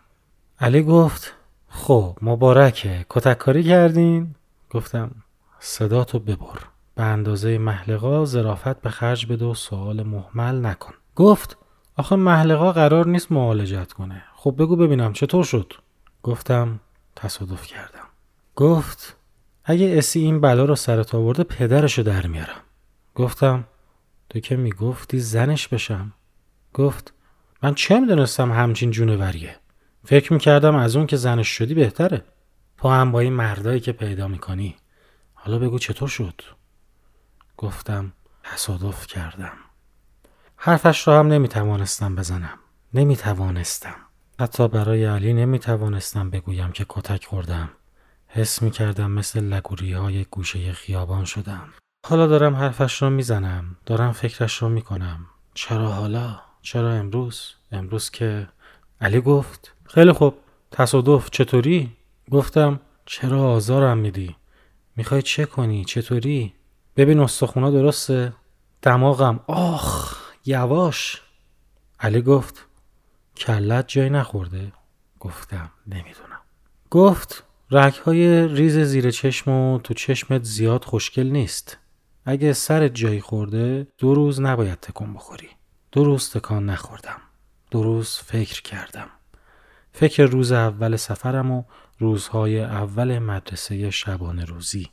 علی 0.60 0.82
گفت 0.82 1.34
خب 1.68 2.16
مبارکه. 2.22 3.06
کتککاری 3.08 3.64
کردین؟ 3.64 4.34
گفتم 4.70 5.10
صداتو 5.58 6.18
ببر. 6.18 6.58
به 6.94 7.02
اندازه 7.02 7.58
محلقا 7.58 8.24
زرافت 8.24 8.80
به 8.80 8.90
خرج 8.90 9.26
بده 9.26 9.44
و 9.44 9.54
سوال 9.54 10.02
محمل 10.02 10.66
نکن. 10.66 10.94
گفت 11.16 11.56
آخه 12.00 12.16
محلقا 12.16 12.72
قرار 12.72 13.06
نیست 13.06 13.32
معالجت 13.32 13.92
کنه. 13.92 14.22
خب 14.34 14.54
بگو 14.58 14.76
ببینم 14.76 15.12
چطور 15.12 15.44
شد؟ 15.44 15.72
گفتم 16.22 16.80
تصادف 17.16 17.66
کردم. 17.66 18.06
گفت 18.56 19.16
اگه 19.64 19.94
اسی 19.98 20.20
این 20.20 20.40
بلا 20.40 20.64
رو 20.64 20.76
سرت 20.76 21.14
آورده 21.14 21.44
پدرشو 21.44 22.02
در 22.02 22.26
میارم. 22.26 22.60
گفتم 23.14 23.64
تو 24.28 24.40
که 24.40 24.56
می‌گفتی 24.56 25.18
زنش 25.18 25.68
بشم. 25.68 26.12
گفت 26.74 27.12
من 27.62 27.74
چه 27.74 28.00
می‌دونستم 28.00 28.52
همچین 28.52 28.90
جونوریه؟ 28.90 29.56
فکر 30.04 30.32
می‌کردم 30.32 30.76
از 30.76 30.96
اون 30.96 31.06
که 31.06 31.16
زنش 31.16 31.48
شدی 31.48 31.74
بهتره. 31.74 32.24
تو 32.76 32.88
هم 32.88 33.12
با 33.12 33.20
این 33.20 33.32
مردایی 33.32 33.80
که 33.80 33.92
پیدا 33.92 34.28
می‌کنی. 34.28 34.76
حالا 35.34 35.58
بگو 35.58 35.78
چطور 35.78 36.08
شد؟ 36.08 36.42
گفتم 37.56 38.12
تصادف 38.44 39.06
کردم. 39.06 39.52
حرفش 40.62 41.08
را 41.08 41.18
هم 41.18 41.28
نمی‌توانستم 41.28 42.14
بزنم. 42.14 42.58
نمی‌توانستم. 42.94 43.94
حتی 44.40 44.68
برای 44.68 45.04
علی 45.04 45.32
نمی‌توانستم 45.32 46.30
بگویم 46.30 46.72
که 46.72 46.86
کتک 46.88 47.24
خوردم. 47.24 47.68
حس 48.28 48.62
می‌کردم 48.62 49.10
مثل 49.10 49.40
لگوری 49.40 49.92
های 49.92 50.24
گوشه 50.24 50.72
خیابان 50.72 51.24
شدم. 51.24 51.68
حالا 52.06 52.26
دارم 52.26 52.56
حرفش 52.56 53.02
را 53.02 53.10
می‌زنم. 53.10 53.76
دارم 53.86 54.12
فکرش 54.12 54.62
را 54.62 54.68
می‌کنم. 54.68 55.26
چرا 55.54 55.90
حالا؟ 55.90 56.40
چرا 56.62 56.92
امروز؟ 56.92 57.54
امروز 57.72 58.10
که 58.10 58.48
علی 59.00 59.20
گفت. 59.20 59.74
خیلی 59.84 60.12
خوب. 60.12 60.34
تصادف 60.70 61.30
چطوری؟ 61.30 61.96
گفتم 62.30 62.80
چرا 63.06 63.42
آزارم 63.42 63.98
میدی؟ 63.98 64.36
می‌خوای 64.96 65.22
چه 65.22 65.46
کنی؟ 65.46 65.84
چطوری؟ 65.84 66.54
ببین 66.96 67.20
استخونا 67.20 67.70
درسته؟ 67.70 68.32
دماغم 68.82 69.40
آخ! 69.46 70.29
یواش. 70.50 71.22
علی 72.00 72.22
گفت 72.22 72.66
کلت 73.36 73.88
جای 73.88 74.10
نخورده؟ 74.10 74.72
گفتم 75.20 75.70
نمی‌دونم. 75.86 76.40
گفت 76.90 77.44
های 78.04 78.48
ریز 78.48 78.78
زیر 78.78 79.10
چشم 79.10 79.50
و 79.50 79.78
تو 79.78 79.94
چشمت 79.94 80.42
زیاد 80.44 80.84
خوشگل 80.84 81.26
نیست. 81.26 81.78
اگه 82.24 82.52
سرت 82.52 82.94
جایی 82.94 83.20
خورده 83.20 83.86
دو 83.98 84.14
روز 84.14 84.40
نباید 84.40 84.80
تکون 84.80 85.14
بخوری. 85.14 85.48
دو 85.92 86.04
روز 86.04 86.30
تکان 86.30 86.70
نخوردم. 86.70 87.20
دو 87.70 87.82
روز 87.82 88.16
فکر 88.16 88.62
کردم. 88.62 89.08
فکر 89.92 90.24
روز 90.24 90.52
اول 90.52 90.96
سفرم 90.96 91.50
و 91.50 91.64
روزهای 91.98 92.60
اول 92.60 93.18
مدرسه 93.18 93.90
شبانه 93.90 94.44
روزی 94.44 94.90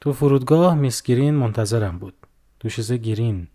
تو 0.00 0.12
فرودگاه 0.12 0.74
میسگیرین 0.74 1.34
منتظرم 1.34 1.98
بود. 1.98 2.14
دوشیزه 2.60 2.96
گیرین 2.96 3.48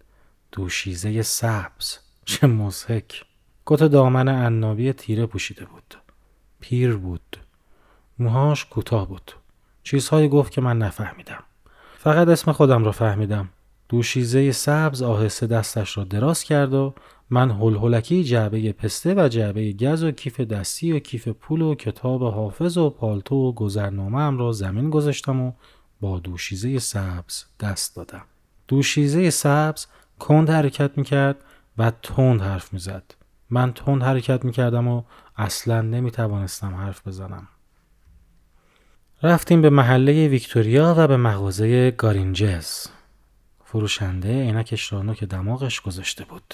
دوشیزه 0.51 1.21
سبز. 1.21 1.97
چه 2.25 2.47
مزهک 2.47 3.25
کت 3.65 3.83
دامن 3.83 4.27
عنابی 4.29 4.93
تیره 4.93 5.25
پوشیده 5.25 5.65
بود. 5.65 5.95
پیر 6.59 6.95
بود. 6.95 7.37
موهاش 8.19 8.65
کوتاه 8.65 9.07
بود. 9.07 9.31
چیزهایی 9.83 10.29
گفت 10.29 10.51
که 10.51 10.61
من 10.61 10.77
نفهمیدم. 10.77 11.43
فقط 11.97 12.27
اسم 12.27 12.51
خودم 12.51 12.83
را 12.83 12.91
فهمیدم. 12.91 13.49
دوشیزه 13.89 14.51
سبز 14.51 15.01
آهسته 15.01 15.47
دستش 15.47 15.97
را 15.97 16.03
دراز 16.03 16.43
کرد 16.43 16.73
و 16.73 16.93
من 17.29 17.51
هلهلکی 17.51 18.23
جعبه 18.23 18.73
پسته 18.73 19.13
و 19.13 19.27
جعبه 19.27 19.73
گز 19.73 20.03
و 20.03 20.11
کیف 20.11 20.39
دستی 20.39 20.91
و 20.91 20.99
کیف 20.99 21.27
پول 21.27 21.61
و 21.61 21.75
کتاب 21.75 22.23
حافظ 22.23 22.77
و 22.77 22.89
پالتو 22.89 23.35
و 23.35 23.51
گذرنامه 23.51 24.37
را 24.37 24.51
زمین 24.51 24.89
گذاشتم 24.89 25.41
و 25.41 25.51
با 26.01 26.19
دوشیزه 26.19 26.79
سبز 26.79 27.43
دست 27.59 27.95
دادم. 27.95 28.23
دوشیزه 28.67 29.29
سبز 29.29 29.85
کند 30.21 30.49
حرکت 30.49 30.97
می‌کرد 30.97 31.35
و 31.77 31.91
تند 32.03 32.41
حرف 32.41 32.73
می‌زد. 32.73 33.03
من 33.49 33.73
تند 33.73 34.03
حرکت 34.03 34.45
می‌کردم 34.45 34.87
و 34.87 35.03
اصلا 35.37 35.81
نمی‌توانستم 35.81 36.75
حرف 36.75 37.07
بزنم. 37.07 37.47
رفتیم 39.23 39.61
به 39.61 39.69
محله 39.69 40.27
ویکتوریا 40.27 40.95
و 40.97 41.07
به 41.07 41.17
مغازه 41.17 41.91
گارینجز. 41.91 42.87
فروشنده 43.65 44.43
عینکش 44.43 44.93
را 44.93 45.01
نوک 45.01 45.23
دماغش 45.23 45.81
گذاشته 45.81 46.23
بود. 46.23 46.53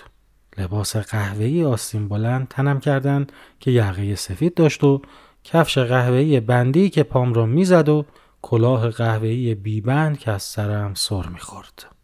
لباس 0.58 0.96
قهوه‌ای 0.96 1.64
آستین 1.64 2.08
بلند 2.08 2.48
تنم 2.48 2.80
کردند 2.80 3.32
که 3.60 3.72
یقه 3.72 4.16
سفید 4.16 4.54
داشت 4.54 4.84
و 4.84 5.02
کفش 5.44 5.78
قهوه‌ای 5.78 6.40
بندی 6.40 6.90
که 6.90 7.04
پام 7.04 7.34
را 7.34 7.46
می‌زد 7.46 7.90
و 7.90 8.06
کلاه 8.42 8.90
قهوه‌ای 8.90 9.56
بیبند 9.56 10.20
که 10.20 10.32
از 10.32 10.44
سرم 10.44 10.94
سر 10.94 11.28
می‌خورد. 11.28 11.97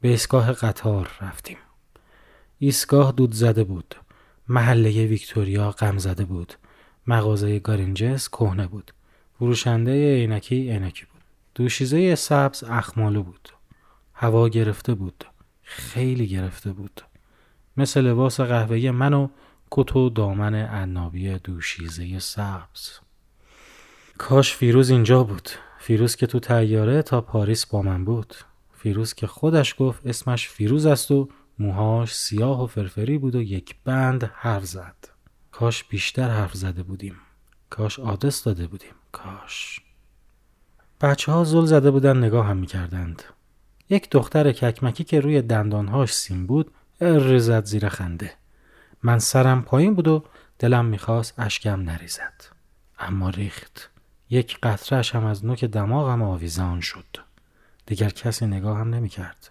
به 0.00 0.08
ایستگاه 0.08 0.52
قطار 0.52 1.10
رفتیم. 1.20 1.56
ایستگاه 2.58 3.12
دود 3.12 3.32
زده 3.34 3.64
بود. 3.64 3.94
محله 4.48 5.06
ویکتوریا 5.06 5.70
غم 5.70 5.98
زده 5.98 6.24
بود. 6.24 6.54
مغازه 7.06 7.58
گارینجس 7.58 8.28
کهنه 8.28 8.66
بود. 8.66 8.92
فروشنده 9.38 10.14
عینکی 10.14 10.70
عینکی 10.70 11.04
بود. 11.04 11.22
دوشیزه 11.54 12.14
سبز 12.14 12.64
اخمالو 12.64 13.22
بود. 13.22 13.48
هوا 14.14 14.48
گرفته 14.48 14.94
بود. 14.94 15.24
خیلی 15.62 16.26
گرفته 16.28 16.72
بود. 16.72 17.00
مثل 17.76 18.00
لباس 18.00 18.40
قهوه‌ای 18.40 18.90
من 18.90 19.14
و 19.14 19.28
کت 19.70 19.96
و 19.96 20.10
دامن 20.10 20.54
عنابی 20.54 21.38
دوشیزه 21.38 22.18
سبز. 22.18 22.90
کاش 24.18 24.54
فیروز 24.54 24.90
اینجا 24.90 25.24
بود. 25.24 25.48
فیروز 25.78 26.16
که 26.16 26.26
تو 26.26 26.40
تیاره 26.40 27.02
تا 27.02 27.20
پاریس 27.20 27.66
با 27.66 27.82
من 27.82 28.04
بود. 28.04 28.34
فیروز 28.82 29.14
که 29.14 29.26
خودش 29.26 29.74
گفت 29.78 30.06
اسمش 30.06 30.48
فیروز 30.48 30.86
است 30.86 31.10
و 31.10 31.28
موهاش 31.58 32.14
سیاه 32.14 32.64
و 32.64 32.66
فرفری 32.66 33.18
بود 33.18 33.34
و 33.34 33.42
یک 33.42 33.76
بند 33.84 34.30
حرف 34.34 34.64
زد. 34.64 34.96
کاش 35.52 35.84
بیشتر 35.84 36.30
حرف 36.30 36.54
زده 36.54 36.82
بودیم. 36.82 37.16
کاش 37.70 37.98
آدرس 37.98 38.44
داده 38.44 38.66
بودیم. 38.66 38.94
کاش. 39.12 39.80
بچه 41.00 41.32
ها 41.32 41.44
زل 41.44 41.64
زده 41.64 41.90
بودن 41.90 42.16
نگاه 42.16 42.46
هم 42.46 42.56
می‌کردند. 42.56 43.22
یک 43.90 44.10
دختر 44.10 44.52
ککمکی 44.52 45.04
که 45.04 45.20
روی 45.20 45.42
دندانهاش 45.42 46.14
سیم 46.14 46.46
بود 46.46 46.70
ارزد 47.00 47.64
زیر 47.64 47.88
خنده. 47.88 48.32
من 49.02 49.18
سرم 49.18 49.62
پایین 49.62 49.94
بود 49.94 50.08
و 50.08 50.24
دلم 50.58 50.84
می‌خواست 50.84 51.34
اشکم 51.38 51.80
نریزد. 51.80 52.44
اما 52.98 53.30
ریخت. 53.30 53.90
یک 54.30 54.58
قطرهش 54.62 55.14
هم 55.14 55.24
از 55.24 55.44
نوک 55.44 55.64
دماغم 55.64 56.22
آویزان 56.22 56.80
شد. 56.80 57.29
دیگر 57.90 58.08
کسی 58.08 58.46
نگاه 58.46 58.78
هم 58.78 58.94
نمی 58.94 59.08
کرد. 59.08 59.50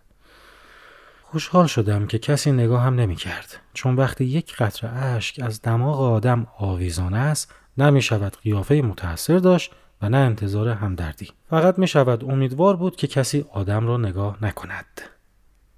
خوشحال 1.24 1.68
شدم 1.68 2.08
که 2.08 2.20
کسی 2.20 2.52
نگاه 2.52 2.82
هم 2.82 2.96
نمی 2.96 3.16
کرد. 3.16 3.60
چون 3.74 3.96
وقتی 3.96 4.26
یک 4.26 4.56
قطره 4.56 4.90
اشک 4.90 5.40
از 5.44 5.62
دماغ 5.62 6.02
آدم 6.02 6.48
آویزان 6.58 7.14
است 7.14 7.54
نمی 7.78 8.02
شود 8.02 8.38
قیافه 8.44 8.76
متأثر 8.76 9.38
داشت 9.38 9.72
و 10.02 10.10
نه 10.10 10.18
انتظار 10.18 10.70
همدردی. 10.70 11.30
فقط 11.50 11.80
می 11.80 11.88
شود 11.88 12.24
امیدوار 12.24 12.76
بود 12.76 12.96
که 12.96 13.08
کسی 13.08 13.46
آدم 13.52 13.88
را 13.88 13.98
نگاه 13.98 14.38
نکند. 14.42 15.02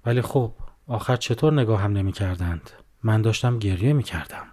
ولی 0.06 0.22
خب 0.22 0.52
آخر 0.86 1.16
چطور 1.16 1.52
نگاه 1.52 1.80
هم 1.80 1.92
نمی 1.92 2.12
کردند؟ 2.12 2.70
من 3.02 3.22
داشتم 3.22 3.58
گریه 3.58 3.92
می 3.92 4.02
کردم. 4.02 4.46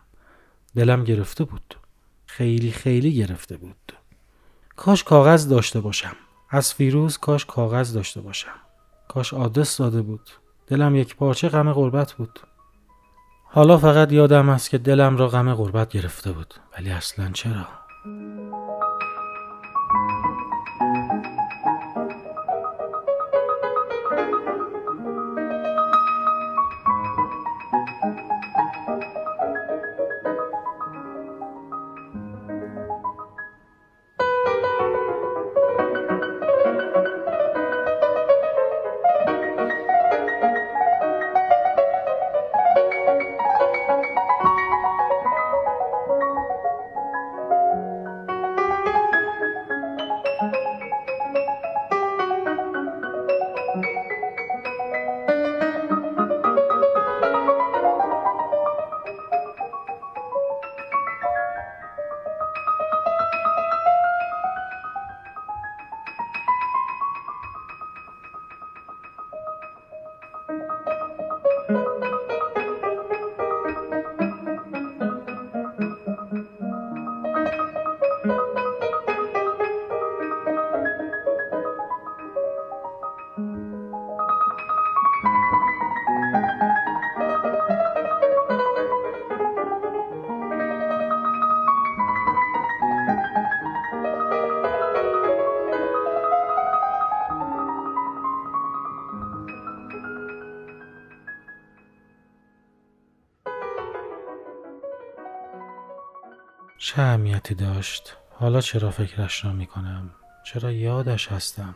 دلم 0.76 1.04
گرفته 1.04 1.44
بود. 1.44 1.76
خیلی 2.26 2.72
خیلی 2.72 3.14
گرفته 3.14 3.58
بود. 3.58 3.94
کاش 4.76 5.04
کاغذ 5.04 5.48
داشته 5.48 5.80
باشم. 5.80 6.16
از 6.52 6.74
فیروز 6.74 7.18
کاش 7.18 7.46
کاغذ 7.46 7.94
داشته 7.94 8.22
باشم. 8.22 8.56
کاش 9.08 9.34
آدرس 9.34 9.78
داده 9.78 10.02
بود. 10.02 10.30
دلم 10.68 10.96
یک 10.96 11.16
پارچه 11.16 11.50
غم 11.50 11.74
غربت 11.74 12.14
بود. 12.14 12.40
حالا 13.44 13.78
فقط 13.78 14.12
یادم 14.12 14.50
است 14.50 14.70
که 14.70 14.78
دلم 14.78 15.18
را 15.18 15.28
غم 15.28 15.54
غربت 15.54 15.90
گرفته 15.90 16.32
بود. 16.32 16.54
ولی 16.78 16.90
اصلا 16.92 17.32
چرا؟ 17.34 17.68
چه 106.90 107.02
اهمیتی 107.02 107.56
داشت؟ 107.56 108.16
حالا 108.32 108.62
چرا 108.62 108.92
فکرش 108.92 109.46
را 109.46 109.54
می 109.54 109.66
کنم؟ 109.66 110.10
چرا 110.44 110.72
یادش 110.72 111.32
هستم؟ 111.32 111.76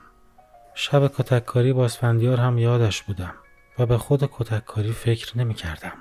شب 0.74 1.08
کتککاری 1.08 1.74
با 1.74 1.86
اسفندیار 1.86 2.40
هم 2.40 2.58
یادش 2.58 3.02
بودم 3.02 3.34
و 3.80 3.86
به 3.86 3.98
خود 3.98 4.30
کتککاری 4.32 4.92
فکر 4.92 5.38
نمی 5.38 5.54
کردم. 5.54 5.94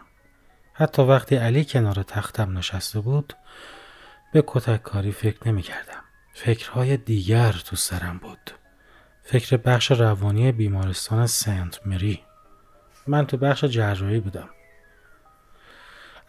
حتی 0.73 1.03
وقتی 1.03 1.37
علی 1.37 1.65
کنار 1.65 1.95
تختم 1.95 2.59
نشسته 2.59 3.01
بود 3.01 3.33
به 4.33 4.45
کتک 4.47 4.83
کاری 4.83 5.13
فکر 5.13 5.49
نمی 5.49 5.63
کردم. 5.63 6.03
فکرهای 6.35 6.97
دیگر 6.97 7.53
تو 7.53 7.77
سرم 7.77 8.19
بود. 8.19 8.51
فکر 9.23 9.57
بخش 9.57 9.91
روانی 9.91 10.53
بیمارستان 10.53 11.27
سنت 11.27 11.87
مری. 11.87 12.21
من 13.07 13.27
تو 13.27 13.37
بخش 13.37 13.65
جراحی 13.65 14.21
بودم. 14.21 14.49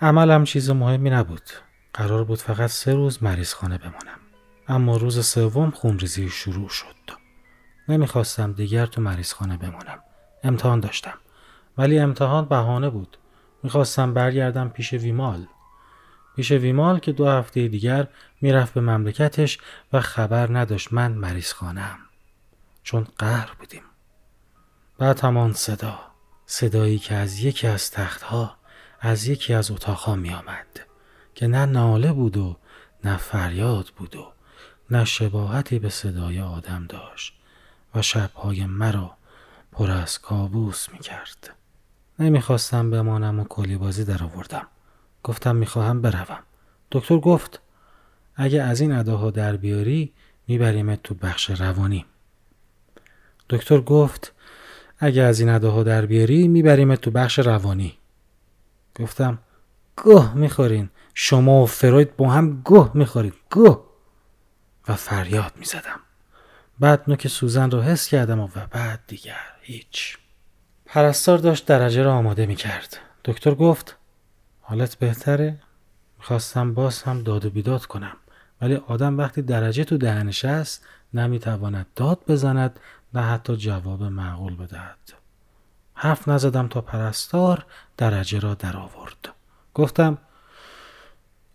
عملم 0.01 0.43
چیز 0.43 0.69
مهمی 0.69 1.09
نبود. 1.09 1.49
قرار 1.93 2.23
بود 2.23 2.39
فقط 2.39 2.69
سه 2.69 2.93
روز 2.93 3.23
مریض 3.23 3.53
خانه 3.53 3.77
بمانم. 3.77 4.19
اما 4.67 4.97
روز 4.97 5.25
سوم 5.25 5.71
خونریزی 5.71 6.29
شروع 6.29 6.69
شد. 6.69 6.95
نمی‌خواستم 7.87 8.53
دیگر 8.53 8.85
تو 8.85 9.01
مریض 9.01 9.33
خانه 9.33 9.57
بمانم. 9.57 9.99
امتحان 10.43 10.79
داشتم. 10.79 11.17
ولی 11.77 11.99
امتحان 11.99 12.45
بهانه 12.45 12.89
بود. 12.89 13.17
می‌خواستم 13.63 14.13
برگردم 14.13 14.69
پیش 14.69 14.93
ویمال. 14.93 15.47
پیش 16.35 16.51
ویمال 16.51 16.99
که 16.99 17.11
دو 17.11 17.27
هفته 17.27 17.67
دیگر 17.67 18.07
می‌رفت 18.41 18.73
به 18.73 18.81
مملکتش 18.81 19.57
و 19.93 20.01
خبر 20.01 20.57
نداشت 20.57 20.93
من 20.93 21.11
مریض 21.11 21.53
خانم. 21.53 21.97
چون 22.83 23.07
قهر 23.17 23.53
بودیم. 23.59 23.83
بعد 24.97 25.19
همان 25.19 25.53
صدا. 25.53 25.99
صدایی 26.45 26.99
که 26.99 27.15
از 27.15 27.39
یکی 27.39 27.67
از 27.67 27.91
تختها 27.91 28.57
از 28.99 29.27
یکی 29.27 29.53
از 29.53 29.71
اتاقها 29.71 30.15
می 30.15 30.33
آمد 30.33 30.92
که 31.35 31.47
نه 31.47 31.65
ناله 31.65 32.13
بود 32.13 32.37
و 32.37 32.57
نه 33.03 33.17
فریاد 33.17 33.91
بود 33.97 34.15
و 34.15 34.33
نه 34.91 35.05
شباهتی 35.05 35.79
به 35.79 35.89
صدای 35.89 36.41
آدم 36.41 36.85
داشت 36.89 37.33
و 37.95 38.01
شبهای 38.01 38.65
مرا 38.65 39.17
پر 39.71 39.91
از 39.91 40.19
کابوس 40.19 40.89
می 40.89 40.99
کرد. 40.99 41.55
نمی‌خواستم 42.19 42.91
بمانم 42.91 43.39
و 43.39 43.43
کلی 43.43 43.77
بازی 43.77 44.05
در 44.05 44.23
آوردم. 44.23 44.67
گفتم 45.23 45.55
می‌خواهم 45.55 46.01
بروم. 46.01 46.39
دکتر 46.91 47.17
گفت 47.17 47.61
اگه 48.35 48.61
از 48.61 48.81
این 48.81 48.91
اداها 48.91 49.31
در 49.31 49.57
بیاری 49.57 50.13
میبریمت 50.47 51.03
تو 51.03 51.13
بخش 51.13 51.49
روانی. 51.49 52.05
دکتر 53.49 53.81
گفت 53.81 54.33
اگه 54.99 55.21
از 55.21 55.39
این 55.39 55.49
اداها 55.49 55.83
در 55.83 56.05
بیاری 56.05 56.47
میبریمت 56.47 57.01
تو 57.01 57.11
بخش 57.11 57.39
روانی. 57.39 57.97
گفتم 58.95 59.39
گوه 59.97 60.33
می‌خورین. 60.33 60.89
شما 61.13 61.63
و 61.63 61.65
فروید 61.65 62.15
با 62.15 62.31
هم 62.31 62.61
گوه 62.61 62.91
می‌خورید 62.93 63.33
گوه. 63.51 63.85
و 64.87 64.95
فریاد 64.95 65.53
می‌زدم. 65.55 65.99
بعد 66.79 67.03
نوک 67.07 67.27
سوزن 67.27 67.71
رو 67.71 67.81
حس 67.81 68.07
کردم 68.07 68.39
و 68.39 68.47
بعد 68.71 68.99
دیگر 69.07 69.41
هیچ. 69.61 70.17
پرستار 70.85 71.37
داشت 71.37 71.65
درجه 71.65 72.03
را 72.03 72.13
آماده 72.13 72.45
می‌کرد. 72.45 72.97
دکتر 73.25 73.55
گفت 73.55 73.97
حالت 74.61 74.95
بهتره؟ 74.95 75.59
می‌خواستم 76.17 76.73
باز 76.73 77.03
هم 77.03 77.23
داد 77.23 77.45
و 77.45 77.49
بیداد 77.49 77.85
کنم. 77.85 78.17
ولی 78.61 78.75
آدم 78.75 79.17
وقتی 79.17 79.41
درجه 79.41 79.83
تو 79.83 79.97
دهنش 79.97 80.45
است 80.45 80.87
نمی‌تواند 81.13 81.85
داد 81.95 82.19
بزند 82.27 82.79
نه 83.13 83.21
حتی 83.21 83.55
جواب 83.55 84.03
معقول 84.03 84.55
بدهد. 84.55 85.13
حرف 85.93 86.27
نزدم 86.27 86.67
تا 86.67 86.81
پرستار 86.81 87.65
درجه 87.97 88.39
را 88.39 88.53
در 88.53 88.77
آورد 88.77 89.32
گفتم 89.73 90.17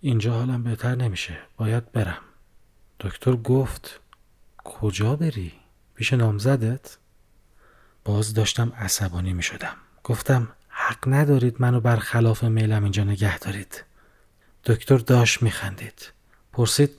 اینجا 0.00 0.32
حالم 0.32 0.62
بهتر 0.62 0.94
نمیشه 0.94 1.38
باید 1.56 1.92
برم 1.92 2.18
دکتر 3.00 3.36
گفت 3.36 4.00
کجا 4.64 5.16
بری؟ 5.16 5.52
پیش 5.94 6.12
نامزدت؟ 6.12 6.96
باز 8.04 8.34
داشتم 8.34 8.72
عصبانی 8.78 9.32
می 9.32 9.42
شدم 9.42 9.76
گفتم 10.04 10.48
حق 10.68 11.08
ندارید 11.08 11.56
منو 11.58 11.80
بر 11.80 11.96
خلاف 11.96 12.44
میلم 12.44 12.82
اینجا 12.82 13.04
نگه 13.04 13.38
دارید 13.38 13.84
دکتر 14.64 14.96
داشت 14.96 15.42
می 15.42 15.50
خندید 15.50 16.12
پرسید 16.52 16.90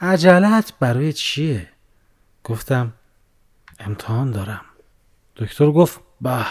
عجلت 0.00 0.72
برای 0.80 1.12
چیه؟ 1.12 1.68
گفتم 2.44 2.92
امتحان 3.80 4.30
دارم 4.30 4.64
دکتر 5.36 5.70
گفت 5.70 6.00
به 6.20 6.46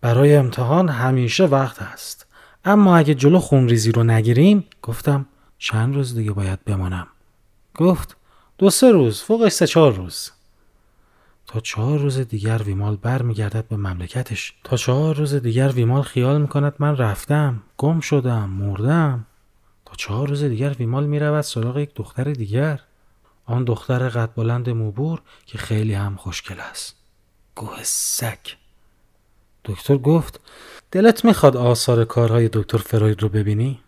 برای 0.00 0.36
امتحان 0.36 0.88
همیشه 0.88 1.44
وقت 1.44 1.82
هست 1.82 2.25
اما 2.68 2.96
اگه 2.96 3.14
جلو 3.14 3.38
خونریزی 3.38 3.92
رو 3.92 4.04
نگیریم 4.04 4.64
گفتم 4.82 5.26
چند 5.58 5.94
روز 5.94 6.14
دیگه 6.14 6.32
باید 6.32 6.64
بمانم. 6.64 7.06
گفت 7.74 8.16
دو 8.58 8.70
سه 8.70 8.92
روز 8.92 9.22
فوقش 9.22 9.52
سه 9.52 9.66
چهار 9.66 9.92
روز. 9.92 10.30
تا 11.46 11.60
چهار 11.60 11.98
روز 11.98 12.18
دیگر 12.18 12.62
ویمال 12.62 12.96
بر 12.96 13.22
میگردد 13.22 13.68
به 13.68 13.76
مملکتش. 13.76 14.54
تا 14.64 14.76
چهار 14.76 15.16
روز 15.16 15.34
دیگر 15.34 15.68
ویمال 15.68 16.02
خیال 16.02 16.40
می‌کند 16.40 16.74
من 16.78 16.96
رفتم 16.96 17.62
گم 17.78 18.00
شدم 18.00 18.50
مردم. 18.50 19.26
تا 19.84 19.92
چهار 19.96 20.28
روز 20.28 20.42
دیگر 20.42 20.70
ویمال 20.70 21.06
می‌رود 21.06 21.40
سراغ 21.40 21.78
یک 21.78 21.94
دختر 21.94 22.32
دیگر. 22.32 22.80
آن 23.44 23.64
دختر 23.64 24.08
قد 24.08 24.34
بلند 24.34 24.70
موبور 24.70 25.22
که 25.46 25.58
خیلی 25.58 25.94
هم 25.94 26.16
خوشگل 26.16 26.60
است. 26.60 26.96
گوه 27.54 27.82
سک 27.82 28.56
دکتر 29.64 29.96
گفت 29.96 30.40
دلت 30.90 31.24
می‌خواد 31.24 31.56
آثار 31.56 32.04
کارهای 32.04 32.48
دکتر 32.52 32.78
فروید 32.78 33.22
رو 33.22 33.28
ببینی؟ 33.28 33.80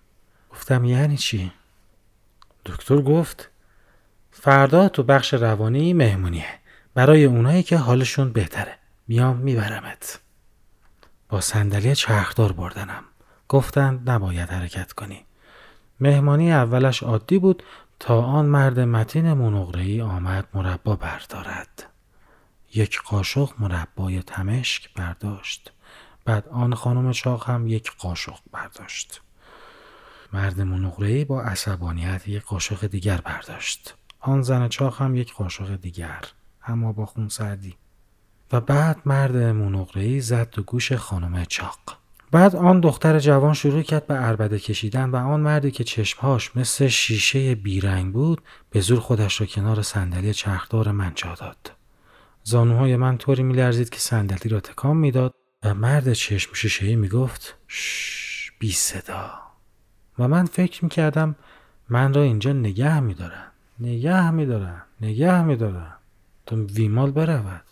گفتم 0.51 0.85
یعنی 0.85 1.17
چی؟ 1.17 1.53
دکتر 2.67 3.01
گفت 3.03 3.51
فردا 4.31 4.89
تو 4.89 5.03
بخش 5.03 5.35
روانی 5.35 5.93
مهمونیه. 5.93 6.47
برای 6.95 7.25
اونایی 7.25 7.63
که 7.63 7.77
حالشون 7.77 8.33
بهتره. 8.33 8.75
میام 9.09 9.37
میبرمت. 9.37 10.21
با 11.29 11.41
صندلی 11.41 11.95
چرخدار 11.95 12.53
بردنم. 12.53 13.05
گفتن 13.49 14.03
نباید 14.07 14.51
حرکت 14.51 14.93
کنی. 14.93 15.25
مهمانی 16.01 16.53
اولش 16.53 17.03
عادی 17.03 17.39
بود 17.39 17.63
تا 18.01 18.23
آن 18.23 18.47
مرد 18.47 18.81
متین 18.81 19.33
منقره 19.33 20.03
آمد 20.03 20.49
مربا 20.55 20.97
بردارد. 20.97 21.87
یک 22.75 23.03
قاشق 23.03 23.51
مربای 23.59 24.23
تمشک 24.23 24.95
برداشت. 24.95 25.73
بعد 26.29 26.49
آن 26.49 26.75
خانم 26.75 27.13
چاق 27.13 27.51
هم 27.51 27.67
یک 27.67 27.93
قاشق 27.99 28.39
برداشت. 28.53 29.21
مرد 30.33 30.61
منقره 30.61 31.25
با 31.25 31.43
عصبانیت 31.43 32.29
یک 32.29 32.43
قاشق 32.43 32.87
دیگر 32.87 33.21
برداشت. 33.21 33.95
آن 34.21 34.43
زن 34.43 34.69
چاق 34.69 35.03
هم 35.03 35.17
یک 35.17 35.35
قاشق 35.35 35.77
دیگر 35.77 36.25
اما 36.67 36.93
با 36.93 37.07
خون 37.07 37.29
سردی. 37.29 37.77
و 38.53 38.61
بعد 38.61 38.99
مرد 39.05 39.37
منقره 39.37 40.21
زد 40.21 40.51
تو 40.51 40.63
گوش 40.63 40.93
خانم 40.93 41.45
چاق. 41.45 41.79
بعد 42.31 42.57
آن 42.57 42.81
دختر 42.81 43.19
جوان 43.19 43.55
شروع 43.55 43.83
کرد 43.83 44.07
به 44.07 44.15
عربده 44.15 44.59
کشیدن 44.59 45.11
و 45.11 45.17
آن 45.17 45.41
مردی 45.41 45.71
که 45.71 45.85
چشمهاش 45.85 46.57
مثل 46.57 46.89
شیشه 46.89 47.55
بیرنگ 47.55 48.13
بود 48.13 48.43
به 48.71 48.81
زور 48.81 49.01
خودش 49.01 49.41
را 49.41 49.47
کنار 49.47 49.83
صندلی 49.83 50.35
چرخدار 50.35 50.91
من 50.91 51.13
جا 51.15 51.35
داد. 51.35 51.73
زانوهای 52.43 52.97
من 52.97 53.19
طوری 53.19 53.43
میلرزید 53.43 53.91
که 53.91 53.99
صندلی 53.99 54.49
را 54.49 54.61
تکان 54.61 54.97
می‌داد 54.97 55.35
و 55.65 55.75
مرد 55.75 56.13
چشم 56.13 56.55
شیشه 56.55 56.97
می‌گفت 56.97 57.55
شش 57.69 58.53
بی 58.59 58.73
صدا. 58.73 59.31
و 60.19 60.29
من 60.29 60.45
فکر 60.45 60.85
می‌کردم 60.85 61.37
من 61.89 62.15
را 62.15 62.23
اینجا 62.23 62.53
نگه 62.53 63.01
میدارن. 63.01 63.47
نگه 63.81 64.31
میدارن 64.31 64.83
نگه 65.01 65.43
میدارن. 65.43 65.93
تا 66.47 66.57
ویمال 66.57 67.11
برود. 67.11 67.63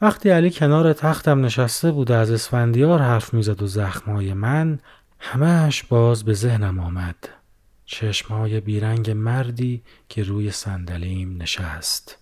وقتی 0.00 0.30
علی 0.30 0.50
کنار 0.50 0.92
تختم 0.92 1.44
نشسته 1.44 1.92
بود 1.92 2.12
از 2.12 2.30
اسفندیار 2.30 3.02
حرف 3.02 3.34
می‌زد 3.34 3.62
و 3.62 3.66
زخمهای 3.66 4.32
من 4.32 4.78
همهش 5.18 5.82
باز 5.82 6.24
به 6.24 6.34
ذهنم 6.34 6.78
آمد. 6.78 7.28
چشمهای 7.84 8.60
بیرنگ 8.60 9.10
مردی 9.10 9.82
که 10.08 10.22
روی 10.22 10.50
صندلیم 10.50 11.42
نشست. 11.42 12.18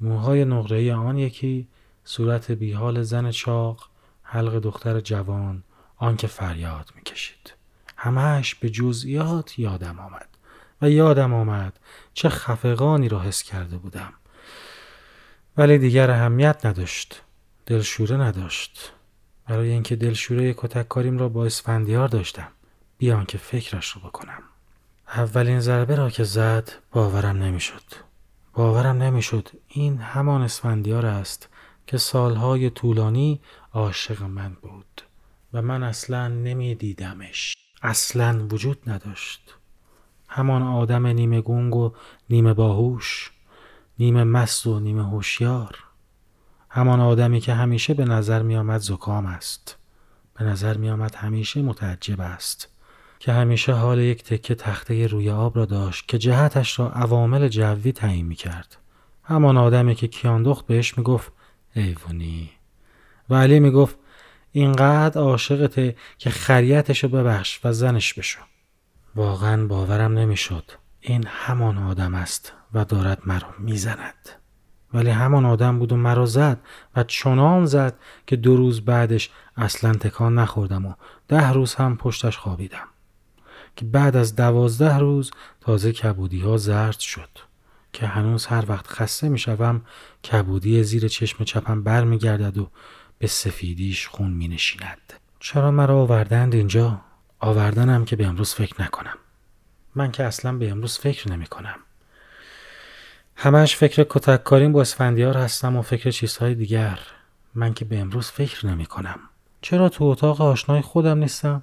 موهای 0.00 0.44
نقره 0.44 0.94
آن 0.94 1.18
یکی 1.18 1.68
صورت 2.04 2.50
بیحال 2.50 3.02
زن 3.02 3.30
چاق 3.30 3.89
حلق 4.32 4.58
دختر 4.58 5.00
جوان 5.00 5.62
آنکه 5.96 6.26
فریاد 6.26 6.90
می‌کشید. 6.96 7.54
همهش 7.96 8.54
به 8.54 8.70
جزئیات 8.70 9.58
یادم 9.58 9.98
آمد 9.98 10.28
و 10.82 10.90
یادم 10.90 11.34
آمد 11.34 11.78
چه 12.14 12.28
خفقانی 12.28 13.08
را 13.08 13.20
حس 13.20 13.42
کرده 13.42 13.76
بودم. 13.76 14.12
ولی 15.56 15.78
دیگر 15.78 16.10
اهمیت 16.10 16.66
نداشت 16.66 17.22
دلشوره 17.66 18.16
نداشت. 18.16 18.92
برای 19.48 19.70
اینکه 19.70 19.96
دلشوره 19.96 20.54
کتک 20.56 20.88
کاریم 20.88 21.18
را 21.18 21.28
با 21.28 21.46
اسفندیار 21.46 22.08
داشتم 22.08 22.48
بیان 22.98 23.24
که 23.24 23.38
فکرش 23.38 23.88
رو 23.90 24.00
بکنم. 24.00 24.42
اولین 25.08 25.60
ضربه 25.60 25.96
را 25.96 26.10
که 26.10 26.24
زد 26.24 26.72
باورم 26.92 27.42
نمی‌شد. 27.42 27.82
باورم 28.52 29.02
نمی‌شد 29.02 29.48
این 29.68 29.98
همان 29.98 30.42
اسفندیار 30.42 31.06
است 31.06 31.48
که 31.90 31.98
سالهای 31.98 32.70
طولانی 32.70 33.40
عاشق 33.72 34.22
من 34.22 34.56
بود 34.62 35.02
و 35.52 35.62
من 35.62 35.82
اصلا 35.82 36.28
نمیدیدمش. 36.28 37.54
اصلا 37.82 38.46
وجود 38.50 38.90
نداشت. 38.90 39.54
همان 40.28 40.62
آدم 40.62 41.06
نیمه 41.06 41.40
گنگ 41.40 41.76
و 41.76 41.92
نیمه 42.30 42.54
باهوش 42.54 43.32
نیمه 43.98 44.24
مست 44.24 44.66
و 44.66 44.80
نیمه 44.80 45.10
هوشیار. 45.10 45.78
همان 46.68 47.00
آدمی 47.00 47.40
که 47.40 47.54
همیشه 47.54 47.94
به 47.94 48.04
نظر 48.04 48.42
می 48.42 48.56
آمد 48.56 48.80
زکام 48.80 49.26
است. 49.26 49.76
به 50.34 50.44
نظر 50.44 50.76
می 50.76 50.90
آمد 50.90 51.14
همیشه 51.14 51.62
متعجب 51.62 52.20
است. 52.20 52.68
که 53.18 53.32
همیشه 53.32 53.72
حال 53.72 53.98
یک 53.98 54.24
تکه 54.24 54.54
تخته 54.54 55.06
روی 55.06 55.30
آب 55.30 55.56
را 55.56 55.64
داشت 55.64 56.08
که 56.08 56.18
جهتش 56.18 56.78
را 56.78 56.90
عوامل 56.90 57.48
جوی 57.48 57.92
تعیین 57.92 58.26
می 58.26 58.34
کرد. 58.34 58.76
همان 59.22 59.56
آدمی 59.56 59.94
که 59.94 60.08
کیاندخت 60.08 60.66
بهش 60.66 60.98
می 60.98 61.04
گفت 61.04 61.32
ایوونی 61.74 62.50
و 63.30 63.34
علی 63.34 63.60
می 63.60 63.70
گفت 63.70 63.96
اینقدر 64.52 65.20
عاشقته 65.20 65.96
که 66.18 66.30
خریتشو 66.30 67.08
ببخش 67.08 67.60
و 67.64 67.72
زنش 67.72 68.14
بشو. 68.14 68.40
واقعا 69.14 69.66
باورم 69.66 70.18
نمی‌شد. 70.18 70.64
این 71.00 71.24
همان 71.26 71.78
آدم 71.78 72.14
است 72.14 72.52
و 72.74 72.84
دارد 72.84 73.22
مرا 73.26 73.54
می‌زند. 73.58 74.28
ولی 74.94 75.10
همان 75.10 75.46
آدم 75.46 75.78
بود 75.78 75.92
و 75.92 75.96
مرا 75.96 76.26
زد 76.26 76.60
و 76.96 77.02
چنان 77.02 77.66
زد 77.66 77.98
که 78.26 78.36
دو 78.36 78.56
روز 78.56 78.84
بعدش 78.84 79.30
اصلا 79.56 79.94
تکان 79.94 80.38
نخوردم 80.38 80.86
و 80.86 80.94
ده 81.28 81.52
روز 81.52 81.74
هم 81.74 81.96
پشتش 81.96 82.38
خوابیدم 82.38 82.86
که 83.76 83.84
بعد 83.84 84.16
از 84.16 84.36
دوازده 84.36 84.98
روز 84.98 85.30
تازه 85.60 85.92
کبودی 85.92 86.40
ها 86.40 86.56
زرد 86.56 86.98
شد 86.98 87.28
که 87.92 88.06
هنوز 88.06 88.46
هر 88.46 88.64
وقت 88.68 88.86
خسته 88.86 89.28
می 89.28 89.38
شوم 89.38 89.82
کبودی 90.24 90.84
زیر 90.84 91.08
چشم 91.08 91.44
چپم 91.44 91.82
بر 91.82 92.04
می 92.04 92.18
گردد 92.18 92.58
و 92.58 92.70
به 93.18 93.26
سفیدیش 93.26 94.08
خون 94.08 94.30
می 94.30 94.48
نشیند. 94.48 95.12
چرا 95.40 95.70
مرا 95.70 96.02
آوردند 96.02 96.54
اینجا؟ 96.54 97.00
آوردنم 97.40 98.04
که 98.04 98.16
به 98.16 98.26
امروز 98.26 98.54
فکر 98.54 98.82
نکنم. 98.82 99.18
من 99.94 100.10
که 100.10 100.24
اصلا 100.24 100.52
به 100.52 100.70
امروز 100.70 100.98
فکر 100.98 101.28
نمی 101.32 101.46
کنم. 101.46 101.76
همش 103.36 103.76
فکر 103.76 104.06
کتک 104.08 104.44
کاریم 104.44 104.72
با 104.72 104.80
اسفندیار 104.80 105.36
هستم 105.36 105.76
و 105.76 105.82
فکر 105.82 106.10
چیزهای 106.10 106.54
دیگر. 106.54 106.98
من 107.54 107.74
که 107.74 107.84
به 107.84 107.98
امروز 107.98 108.30
فکر 108.30 108.66
نمی 108.66 108.86
کنم. 108.86 109.20
چرا 109.60 109.88
تو 109.88 110.04
اتاق 110.04 110.40
آشنای 110.40 110.80
خودم 110.80 111.18
نیستم؟ 111.18 111.62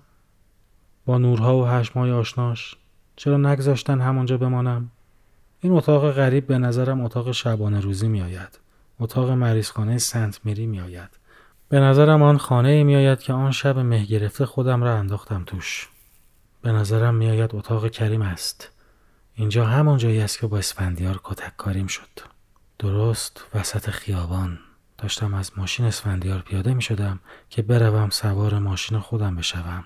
با 1.06 1.18
نورها 1.18 1.58
و 1.58 1.66
هشمای 1.66 2.12
آشناش 2.12 2.76
چرا 3.16 3.38
نگذاشتن 3.38 4.02
همونجا 4.02 4.38
بمانم؟ 4.38 4.92
این 5.62 5.74
اتاق 5.74 6.12
غریب 6.12 6.48
به 6.48 6.58
نظرم 6.58 7.02
اتاق 7.02 7.32
شبانه 7.32 7.80
روزی 7.80 8.08
می 8.08 8.22
آید. 8.22 8.60
اتاق 9.00 9.30
مریضخانه 9.30 9.98
سنت 9.98 10.40
میری 10.44 10.66
می 10.66 10.80
آید. 10.80 11.10
به 11.70 11.80
نظرم 11.80 12.24
آن 12.24 12.38
خانه 12.38 12.84
می 12.84 12.96
آید 12.96 13.20
که 13.20 13.34
آن 13.34 13.52
شب 13.52 13.80
مه 13.80 14.06
گرفته 14.06 14.46
خودم 14.46 14.84
را 14.84 14.98
انداختم 14.98 15.44
توش. 15.44 15.90
به 16.62 16.72
نظرم 16.72 17.16
می 17.16 17.30
آید 17.30 17.56
اتاق 17.56 17.90
کریم 17.90 18.22
است. 18.22 18.72
اینجا 19.36 19.66
همان 19.66 19.98
جایی 19.98 20.22
است 20.22 20.40
که 20.40 20.48
با 20.48 20.58
اسفندیار 20.58 21.20
کتک 21.24 21.58
کاریم 21.58 21.88
شد. 21.88 22.20
درست 22.80 23.46
وسط 23.54 23.90
خیابان 23.90 24.60
داشتم 24.98 25.34
از 25.34 25.52
ماشین 25.58 25.86
اسفندیار 25.86 26.40
پیاده 26.40 26.74
می 26.74 26.82
شدم 26.82 27.20
که 27.50 27.62
بروم 27.62 28.10
سوار 28.10 28.60
ماشین 28.60 29.00
خودم 29.00 29.36
بشوم. 29.36 29.84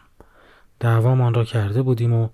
دعوامان 0.79 1.33
را 1.33 1.43
کرده 1.43 1.81
بودیم 1.81 2.13
و 2.13 2.29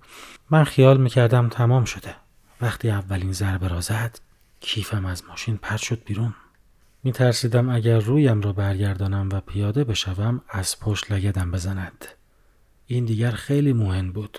من 0.50 0.64
خیال 0.64 0.96
می 0.96 1.10
کردم 1.10 1.48
تمام 1.48 1.84
شده. 1.84 2.14
وقتی 2.60 2.90
اولین 2.90 3.32
ضربه 3.32 3.68
را 3.68 3.80
زد 3.80 4.18
کیفم 4.60 5.06
از 5.06 5.22
ماشین 5.28 5.56
پرد 5.56 5.78
شد 5.78 6.04
بیرون. 6.04 6.34
می 7.04 7.12
ترسیدم 7.12 7.68
اگر 7.68 7.98
رویم 7.98 8.40
را 8.40 8.52
برگردانم 8.52 9.28
و 9.32 9.40
پیاده 9.40 9.84
بشوم 9.84 10.40
از 10.48 10.80
پشت 10.80 11.12
لگدم 11.12 11.50
بزند. 11.50 12.04
این 12.86 13.04
دیگر 13.04 13.30
خیلی 13.30 13.72
مهم 13.72 14.12
بود. 14.12 14.38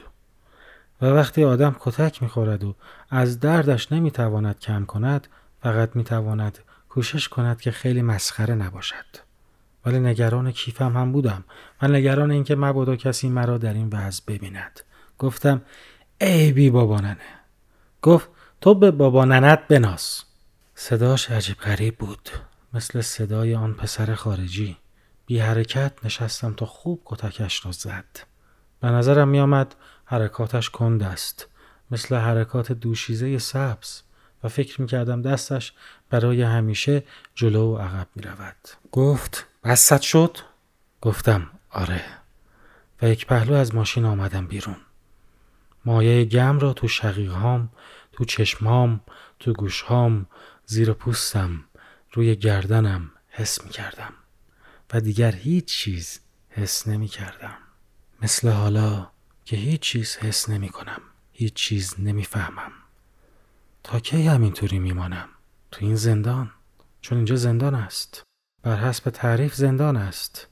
و 1.01 1.05
وقتی 1.05 1.43
آدم 1.43 1.75
کتک 1.79 2.23
می‌خورد 2.23 2.63
و 2.63 2.75
از 3.09 3.39
دردش 3.39 3.91
نمی‌تواند 3.91 4.59
کم 4.59 4.85
کند 4.85 5.27
فقط 5.63 5.95
می‌تواند 5.95 6.59
کوشش 6.89 7.29
کند 7.29 7.61
که 7.61 7.71
خیلی 7.71 8.01
مسخره 8.01 8.55
نباشد 8.55 9.05
ولی 9.85 9.99
نگران 9.99 10.51
کیفم 10.51 10.97
هم 10.97 11.11
بودم 11.11 11.43
و 11.81 11.87
نگران 11.87 12.31
اینکه 12.31 12.55
مبادا 12.55 12.95
کسی 12.95 13.29
مرا 13.29 13.57
در 13.57 13.73
این 13.73 13.89
وضع 13.93 14.23
ببیند 14.27 14.79
گفتم 15.19 15.61
ای 16.21 16.51
بی 16.51 16.69
بابا 16.69 16.99
ننه 16.99 17.38
گفت 18.01 18.29
تو 18.61 18.75
به 18.75 18.91
بابا 18.91 19.25
ننت 19.25 19.67
بناس. 19.67 20.23
صداش 20.75 21.31
عجیب 21.31 21.57
غریب 21.57 21.97
بود 21.97 22.29
مثل 22.73 23.01
صدای 23.01 23.55
آن 23.55 23.73
پسر 23.73 24.15
خارجی. 24.15 24.77
بی 25.25 25.39
حرکت 25.39 25.93
نشستم 26.03 26.53
تا 26.53 26.65
خوب 26.65 27.01
کتکش 27.05 27.65
را 27.65 27.71
زد. 27.71 28.19
به 28.81 28.87
نظرم 28.87 29.27
میآمد 29.27 29.75
حرکاتش 30.05 30.69
کند 30.69 31.03
است 31.03 31.47
مثل 31.91 32.15
حرکات 32.15 32.71
دوشیزه 32.71 33.37
سبز. 33.39 34.01
و 34.43 34.47
فکر 34.47 34.81
می‌کردم 34.81 35.21
دستش 35.21 35.73
برای 36.09 36.41
همیشه 36.41 37.03
جلو 37.35 37.75
و 37.75 37.77
عقب 37.77 38.07
می‌رود. 38.15 38.55
گفت 38.91 39.45
بست 39.63 40.01
شد؟ 40.01 40.37
گفتم 41.01 41.47
آره. 41.69 42.01
و 43.01 43.09
یک 43.09 43.25
پهلو 43.25 43.53
از 43.53 43.75
ماشین 43.75 44.05
آمدم 44.05 44.47
بیرون. 44.47 44.75
مایه 45.89 46.25
گم 46.25 46.59
را 46.59 46.73
تو 46.73 46.87
شقیقهام 46.87 47.69
تو 48.11 48.25
چشمهام 48.25 49.01
تو 49.39 49.53
گوشهام 49.53 50.25
زیر 50.65 50.93
پوستم 50.93 51.63
روی 52.13 52.35
گردنم 52.35 53.11
حس 53.29 53.63
می 53.63 53.69
کردم 53.69 54.13
و 54.93 55.01
دیگر 55.01 55.31
هیچ 55.31 55.65
چیز 55.65 56.19
حس 56.49 56.87
نمی 56.87 57.07
کردم 57.07 57.57
مثل 58.21 58.49
حالا 58.49 59.09
که 59.45 59.55
هیچ 59.55 59.81
چیز 59.81 60.17
حس 60.17 60.49
نمی 60.49 60.69
کنم 60.69 61.01
هیچ 61.31 61.53
چیز 61.53 61.95
نمی 61.99 62.23
فهمم 62.23 62.71
تا 63.83 63.99
کی 63.99 64.27
همینطوری 64.27 64.79
میمانم؟ 64.79 65.29
تو 65.71 65.85
این 65.85 65.95
زندان؟ 65.95 66.51
چون 67.01 67.17
اینجا 67.17 67.35
زندان 67.35 67.75
است. 67.75 68.23
بر 68.63 68.75
حسب 68.75 69.09
تعریف 69.09 69.55
زندان 69.55 69.97
است. 69.97 70.47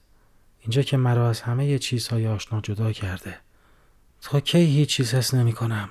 اینجا 0.59 0.81
که 0.81 0.97
مرا 0.97 1.29
از 1.29 1.41
همه 1.41 1.79
چیزهای 1.79 2.27
آشنا 2.27 2.61
جدا 2.61 2.91
کرده. 2.91 3.46
تا 4.29 4.39
کی 4.39 4.57
هیچ 4.57 4.89
چیز 4.89 5.13
حس 5.13 5.33
نمی 5.33 5.53
کنم. 5.53 5.89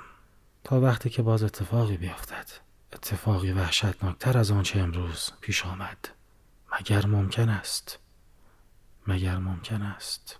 تا 0.64 0.80
وقتی 0.80 1.10
که 1.10 1.22
باز 1.22 1.42
اتفاقی 1.42 1.96
بیفتد. 1.96 2.46
اتفاقی 2.92 3.52
وحشتناکتر 3.52 4.38
از 4.38 4.50
آنچه 4.50 4.80
امروز 4.80 5.30
پیش 5.40 5.66
آمد. 5.66 6.08
مگر 6.72 7.06
ممکن 7.06 7.48
است؟ 7.48 7.98
مگر 9.06 9.36
ممکن 9.38 9.82
است؟ 9.82 10.38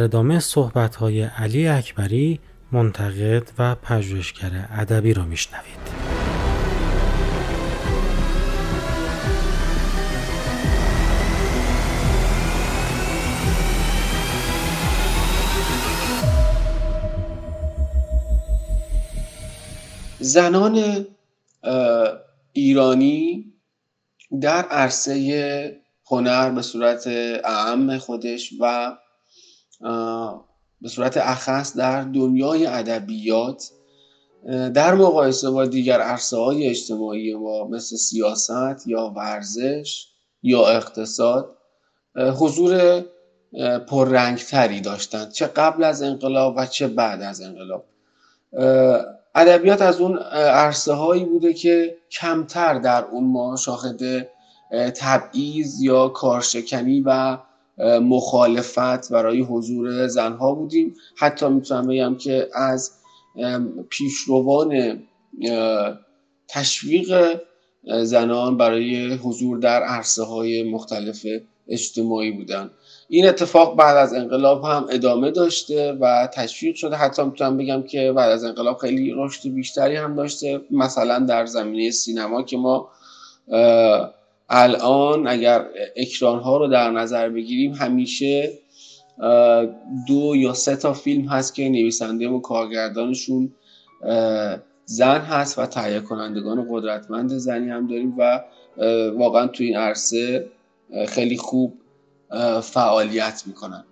در 0.00 0.04
ادامه 0.04 0.38
صحبت 0.38 0.96
های 0.96 1.22
علی 1.22 1.68
اکبری 1.68 2.40
منتقد 2.72 3.42
و 3.58 3.74
پژوهشگر 3.74 4.68
ادبی 4.70 5.14
را 5.14 5.24
میشنوید. 5.24 5.80
زنان 20.20 21.06
ایرانی 22.52 23.52
در 24.40 24.62
عرصه 24.62 25.80
هنر 26.10 26.50
به 26.50 26.62
صورت 26.62 27.06
اعم 27.44 27.98
خودش 27.98 28.52
و 28.60 28.96
به 30.82 30.88
صورت 30.88 31.16
اخص 31.16 31.76
در 31.76 32.02
دنیای 32.02 32.66
ادبیات 32.66 33.70
در 34.74 34.94
مقایسه 34.94 35.50
با 35.50 35.66
دیگر 35.66 36.00
عرصه 36.00 36.36
های 36.36 36.66
اجتماعی 36.66 37.34
ما 37.34 37.64
مثل 37.64 37.96
سیاست 37.96 38.86
یا 38.86 39.12
ورزش 39.16 40.06
یا 40.42 40.68
اقتصاد 40.68 41.56
حضور 42.16 43.04
پررنگتری 43.88 44.80
داشتند. 44.80 45.32
چه 45.32 45.46
قبل 45.46 45.84
از 45.84 46.02
انقلاب 46.02 46.54
و 46.56 46.66
چه 46.66 46.88
بعد 46.88 47.22
از 47.22 47.40
انقلاب. 47.40 47.84
ادبیات 49.34 49.82
از 49.82 50.00
اون 50.00 50.18
عرصه 50.18 50.92
هایی 50.92 51.24
بوده 51.24 51.54
که 51.54 51.96
کمتر 52.10 52.78
در 52.78 53.04
اون 53.04 53.24
ما 53.24 53.56
شاهد 53.56 54.28
تبعیض 54.96 55.80
یا 55.80 56.08
کارشکنی 56.08 57.00
و 57.06 57.38
مخالفت 58.02 59.12
برای 59.12 59.40
حضور 59.40 60.06
زنها 60.06 60.54
بودیم. 60.54 60.94
حتی 61.16 61.48
می‌تونم 61.48 61.86
بگم 61.86 62.16
که 62.16 62.48
از 62.54 62.90
پیشروان 63.90 65.02
تشویق 66.48 67.40
زنان 68.02 68.56
برای 68.56 69.14
حضور 69.14 69.58
در 69.58 69.82
عرصه 69.82 70.24
های 70.24 70.72
مختلف 70.72 71.26
اجتماعی 71.68 72.30
بودن. 72.30 72.70
این 73.08 73.28
اتفاق 73.28 73.76
بعد 73.76 73.96
از 73.96 74.14
انقلاب 74.14 74.64
هم 74.64 74.86
ادامه 74.90 75.30
داشته 75.30 75.92
و 75.92 76.28
تشویق 76.34 76.74
شده. 76.74 76.96
حتی 76.96 77.22
می‌تونم 77.22 77.56
بگم 77.56 77.82
که 77.82 78.12
بعد 78.12 78.30
از 78.30 78.44
انقلاب 78.44 78.76
خیلی 78.76 79.12
رشد 79.16 79.48
بیشتری 79.48 79.96
هم 79.96 80.16
داشته. 80.16 80.60
مثلا 80.70 81.18
در 81.18 81.46
زمینه 81.46 81.90
سینما 81.90 82.42
که 82.42 82.56
ما 82.56 82.88
الان 84.50 85.28
اگر 85.28 85.66
اکران 85.96 86.40
ها 86.40 86.56
رو 86.56 86.68
در 86.68 86.90
نظر 86.90 87.28
بگیریم 87.28 87.72
همیشه 87.72 88.52
دو 90.08 90.36
یا 90.36 90.54
سه 90.54 90.76
تا 90.76 90.92
فیلم 90.92 91.28
هست 91.28 91.54
که 91.54 91.68
نویسنده 91.68 92.28
و 92.28 92.40
کارگردانشون 92.40 93.52
زن 94.84 95.20
هست 95.20 95.58
و 95.58 95.66
تهیه 95.66 96.00
کنندگان 96.00 96.66
قدرتمند 96.70 97.30
زنی 97.30 97.70
هم 97.70 97.86
داریم 97.86 98.14
و 98.18 98.44
واقعا 99.16 99.46
تو 99.46 99.64
این 99.64 99.76
عرصه 99.76 100.46
خیلی 101.08 101.36
خوب 101.36 101.74
فعالیت 102.62 103.42
می‌کنن. 103.46 103.84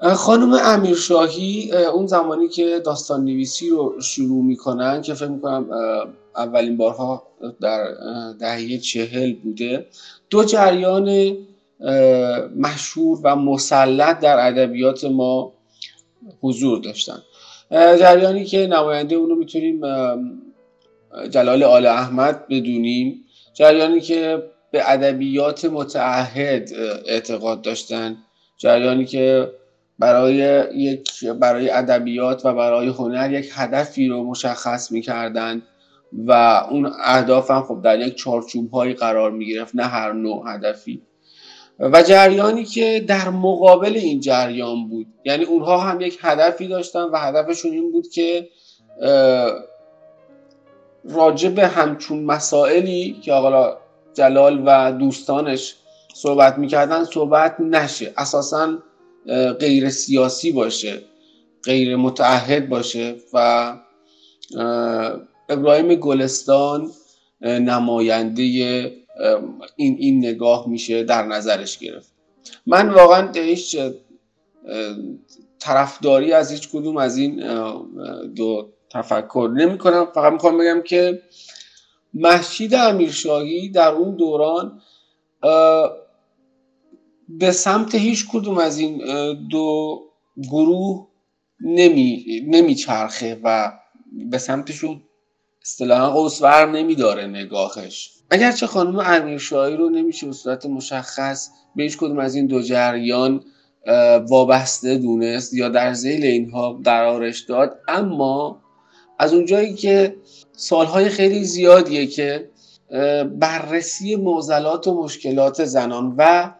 خانم 0.00 0.52
امیرشاهی 0.52 1.72
اون 1.72 2.06
زمانی 2.06 2.48
که 2.48 2.80
داستان 2.84 3.24
نویسی 3.24 3.68
رو 3.70 4.00
شروع 4.00 4.44
می‌کنن 4.44 5.02
که 5.02 5.14
فکر 5.14 5.28
می‌کنم 5.28 5.66
اولین 6.36 6.76
بارها 6.76 7.22
در 7.60 7.84
دهه 8.40 8.78
چهل 8.78 9.32
بوده 9.32 9.86
دو 10.30 10.44
جریان 10.44 11.36
مشهور 12.56 13.20
و 13.22 13.36
مسلط 13.36 14.20
در 14.20 14.46
ادبیات 14.46 15.04
ما 15.04 15.52
حضور 16.40 16.78
داشتن. 16.80 17.22
جریانی 17.70 18.44
که 18.44 18.66
نماینده 18.66 19.16
اون 19.16 19.30
رو 19.30 19.36
می‌تونیم 19.36 19.80
جلال 21.30 21.62
آل 21.62 21.86
احمد 21.86 22.48
بدونیم. 22.48 23.24
جریانی 23.54 24.00
که 24.00 24.42
به 24.70 24.92
ادبیات 24.92 25.64
متعهد 25.64 26.70
اعتقاد 27.06 27.62
داشتن. 27.62 28.16
جریانی 28.58 29.04
که 29.04 29.50
برای 29.98 30.64
یک 30.74 31.24
برای 31.24 31.70
ادبیات 31.70 32.46
و 32.46 32.54
برای 32.54 32.88
هنر 32.88 33.32
یک 33.32 33.50
هدفی 33.54 34.08
رو 34.08 34.24
مشخص 34.24 34.92
می‌کردند 34.92 35.62
و 36.12 36.32
اون 36.70 36.92
اهداف 37.04 37.50
هم 37.50 37.62
خب 37.62 37.80
در 37.82 37.98
یک 37.98 38.14
چارچوب 38.14 38.70
هایی 38.70 38.94
قرار 38.94 39.30
می 39.30 39.46
گرفت 39.46 39.74
نه 39.74 39.84
هر 39.84 40.12
نوع 40.12 40.44
هدفی. 40.46 41.02
و 41.80 42.02
جریانی 42.02 42.64
که 42.64 43.04
در 43.08 43.28
مقابل 43.28 43.96
این 43.96 44.20
جریان 44.20 44.88
بود. 44.88 45.06
یعنی 45.24 45.44
اونها 45.44 45.78
هم 45.78 46.00
یک 46.00 46.18
هدفی 46.22 46.68
داشتن 46.68 47.02
و 47.04 47.16
هدفشون 47.18 47.72
این 47.72 47.92
بود 47.92 48.08
که 48.08 48.48
راجع 51.04 51.48
به 51.48 51.66
همچون 51.66 52.24
مسائلی 52.24 53.20
که 53.22 53.32
آقا 53.32 53.76
جلال 54.14 54.62
و 54.66 54.92
دوستانش 54.92 55.76
صحبت 56.14 56.58
می‌کردن 56.58 57.04
صحبت 57.04 57.56
نشه. 57.60 58.12
اساسا 58.16 58.78
غیر 59.60 59.90
سیاسی 59.90 60.52
باشه 60.52 61.02
غیر 61.64 61.96
متعهد 61.96 62.68
باشه 62.68 63.16
و 63.32 63.76
ابراهیم 65.48 65.94
گلستان 65.94 66.90
نماینده 67.40 68.42
این 69.76 69.96
این 69.98 70.18
نگاه 70.18 70.68
میشه 70.68 71.04
در 71.04 71.22
نظرش 71.26 71.78
گرفت. 71.78 72.12
من 72.66 72.90
واقعا 72.90 73.32
هیچ 73.32 73.76
طرفداری 75.58 76.32
از 76.32 76.52
هیچ 76.52 76.68
کدوم 76.72 76.96
از 76.96 77.16
این 77.16 77.42
دو 78.24 78.68
تفکر 78.90 79.50
نمی 79.56 79.78
کنم 79.78 80.06
فقط 80.14 80.32
می‌خوام 80.32 80.58
بگم 80.58 80.82
که 80.82 81.22
محشید 82.14 82.74
امیرشاهی 82.74 83.68
در 83.68 83.88
اون 83.88 84.16
دوران 84.16 84.80
به 87.28 87.52
سمت 87.52 87.94
هیچ 87.94 88.26
کدوم 88.32 88.58
از 88.58 88.78
این 88.78 89.02
دو 89.48 90.00
گروه 90.50 91.08
نمی, 91.60 92.24
نمی 92.48 92.74
چرخه 92.74 93.40
و 93.44 93.72
به 94.30 94.38
سمتشون 94.38 95.02
اصطلاحا 95.62 96.10
قوسور 96.10 96.70
نمیداره 96.70 97.26
نگاهش. 97.26 98.10
اگرچه 98.30 98.66
خانم 98.66 98.98
امیرشاهی 98.98 99.76
رو 99.76 99.90
نمیشه 99.90 100.26
به 100.26 100.32
صورت 100.32 100.66
مشخص 100.66 101.50
به 101.76 101.82
هیچ 101.82 101.96
کدوم 101.96 102.18
از 102.18 102.34
این 102.34 102.46
دو 102.46 102.62
جریان 102.62 103.44
وابسته 104.28 104.98
دونست 104.98 105.54
یا 105.54 105.68
در 105.68 105.92
زیل 105.92 106.24
اینها 106.24 106.72
قرارش 106.72 107.40
داد 107.40 107.78
اما 107.88 108.62
از 109.18 109.34
اونجایی 109.34 109.74
که 109.74 110.16
سالهای 110.52 111.08
خیلی 111.08 111.44
زیادیه 111.44 112.06
که 112.06 112.50
بررسی 113.38 114.16
معضلات 114.16 114.86
و 114.86 115.02
مشکلات 115.02 115.64
زنان 115.64 116.14
و 116.18 116.50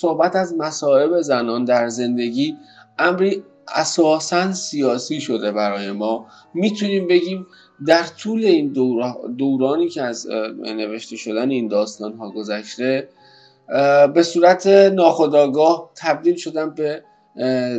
صحبت 0.00 0.36
از 0.36 0.54
مصائب 0.54 1.20
زنان 1.20 1.64
در 1.64 1.88
زندگی 1.88 2.56
امری 2.98 3.42
اساسا 3.68 4.52
سیاسی 4.52 5.20
شده 5.20 5.52
برای 5.52 5.92
ما. 5.92 6.26
می‌تونیم 6.54 7.08
بگیم 7.08 7.46
در 7.86 8.02
طول 8.02 8.44
این 8.44 8.72
دورانی 9.38 9.88
که 9.88 10.02
از 10.02 10.26
نوشته 10.62 11.16
شدن 11.16 11.50
این 11.50 11.68
داستان 11.68 12.12
ها 12.12 12.30
گذشته 12.30 13.08
به 14.14 14.22
صورت 14.22 14.66
ناخودآگاه 14.66 15.90
تبدیل 15.96 16.36
شدن 16.36 16.70
به 16.70 17.02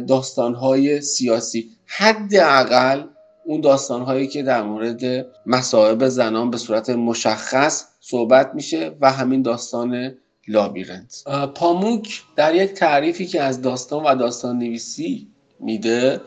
داستان 0.08 0.56
های 0.56 1.02
سیاسی. 1.02 1.70
حداقل 1.86 3.04
اون 3.46 3.62
داستان 3.62 4.02
هایی 4.02 4.28
که 4.28 4.44
در 4.44 4.64
مورد 4.64 5.26
مصائب 5.46 6.08
زنان 6.08 6.50
به 6.50 6.58
صورت 6.58 6.90
مشخص 6.90 7.86
صحبت 8.00 8.52
میشه 8.54 8.96
و 9.02 9.12
همین 9.12 9.42
داستان 9.42 10.16
لابیرنت 10.48 11.24
پاموک 11.56 12.22
در 12.36 12.56
یک 12.56 12.72
تعریفی 12.72 13.28
که 13.28 13.42
از 13.42 13.62
داستان 13.62 14.04
و 14.04 14.16
داستان 14.16 14.60
نویسی 14.60 15.28
میده 15.60 16.22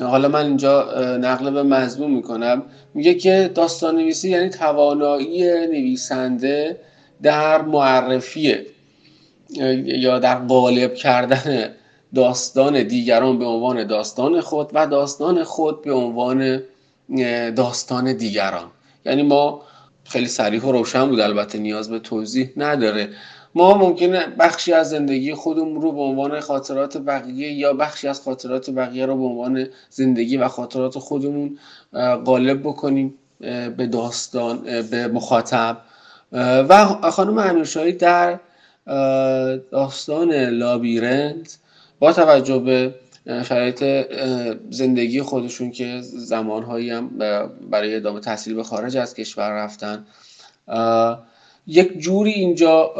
حالا 0.00 0.28
من 0.28 0.46
اینجا 0.46 0.92
نقل 1.20 1.50
به 1.50 1.62
مضمون 1.62 2.10
می‌کنم. 2.10 2.62
میگه 2.94 3.14
که 3.14 3.50
داستان 3.54 3.96
نویسی 3.96 4.30
یعنی 4.30 4.48
توانایی 4.48 5.44
نویسنده 5.66 6.80
در 7.22 7.62
معرفی 7.62 8.56
یا 9.84 10.18
در 10.18 10.46
غالب 10.46 10.94
کردن 10.94 11.70
داستان 12.14 12.82
دیگران 12.82 13.38
به 13.38 13.44
عنوان 13.44 13.86
داستان 13.86 14.40
خود 14.40 14.70
و 14.72 14.86
داستان 14.86 15.44
خود 15.44 15.82
به 15.82 15.92
عنوان 15.92 16.62
داستان 17.56 18.12
دیگران. 18.12 18.70
یعنی 19.06 19.22
ما 19.22 19.62
خیلی 20.04 20.26
صریح 20.26 20.62
و 20.62 20.72
روشن 20.72 21.08
بود 21.08 21.20
البته 21.20 21.58
نیاز 21.58 21.90
به 21.90 21.98
توضیح 21.98 22.50
نداره. 22.56 23.08
ما 23.54 23.78
ممکنه 23.78 24.26
بخشی 24.26 24.72
از 24.72 24.90
زندگی 24.90 25.34
خودمون 25.34 25.82
رو 25.82 25.92
به 25.92 26.00
عنوان 26.00 26.40
خاطرات 26.40 26.96
بقیه 26.96 27.52
یا 27.52 27.72
بخشی 27.72 28.08
از 28.08 28.20
خاطرات 28.20 28.70
بقیه 28.70 29.06
رو 29.06 29.16
به 29.16 29.24
عنوان 29.24 29.66
زندگی 29.90 30.36
و 30.36 30.48
خاطرات 30.48 30.98
خودمون 30.98 31.58
غالب 32.24 32.60
بکنیم 32.60 33.14
به 33.76 33.88
داستان 33.92 34.62
به 34.90 35.08
مخاطب. 35.08 35.76
و 36.32 36.86
خانم 37.10 37.38
امیرشاهی 37.38 37.92
در 37.92 38.38
داستان 39.70 40.32
لابیرنت 40.32 41.58
با 41.98 42.12
توجه 42.12 42.58
به 42.58 42.94
شرایط 43.44 44.06
زندگی 44.70 45.22
خودشون 45.22 45.70
که 45.70 46.00
زمانهایی 46.02 46.90
هم 46.90 47.10
برای 47.70 47.96
ادامه 47.96 48.20
تحصیل 48.20 48.54
به 48.54 48.62
خارج 48.62 48.96
از 48.96 49.14
کشور 49.14 49.50
رفتن. 49.50 50.06
یک 51.70 51.98
جوری 51.98 52.32
اینجا 52.32 52.92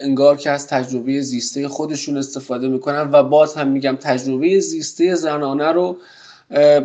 انگار 0.00 0.36
که 0.36 0.50
از 0.50 0.66
تجربه 0.66 1.20
زیسته 1.20 1.68
خودشون 1.68 2.16
استفاده 2.16 2.68
می‌کنن 2.68 3.10
و 3.12 3.22
باز 3.22 3.54
هم 3.54 3.68
میگم 3.68 3.96
تجربه 4.00 4.60
زیسته 4.60 5.14
زنانه 5.14 5.72
رو 5.72 5.96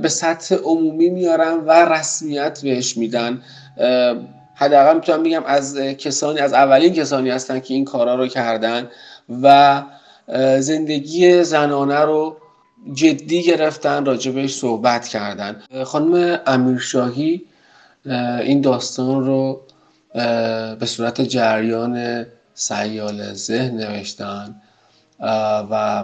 به 0.02 0.10
سطح 0.10 0.56
عمومی 0.56 1.10
میارن 1.10 1.58
و 1.66 1.72
رسمیت 1.72 2.62
بهش 2.64 2.98
میدن. 2.98 3.42
حداقل 4.56 4.96
می‌تونم 4.96 5.24
بگم 5.24 5.44
از 5.46 5.78
کسانی 5.78 6.40
از 6.40 6.54
اولین 6.54 6.94
کسانی 6.94 7.30
هستن 7.30 7.60
که 7.60 7.74
این 7.74 7.86
کارا 7.86 8.16
رو 8.16 8.28
کردن 8.28 8.90
و 9.42 9.82
زندگی 10.60 11.44
زنانه 11.44 12.00
رو 12.00 12.38
جدی 12.94 13.44
گرفتن 13.44 14.06
راجبش 14.06 14.56
صحبت 14.56 15.08
کردن. 15.08 15.64
خانم 15.84 16.40
امیرشاهی 16.48 17.42
این 18.44 18.62
داستان 18.62 19.26
رو 19.26 19.62
به 20.14 20.86
صورت 20.86 21.22
جریان 21.22 22.26
سیال 22.54 23.34
ذهن 23.34 23.78
نوشتن. 23.78 24.56
و 25.72 26.04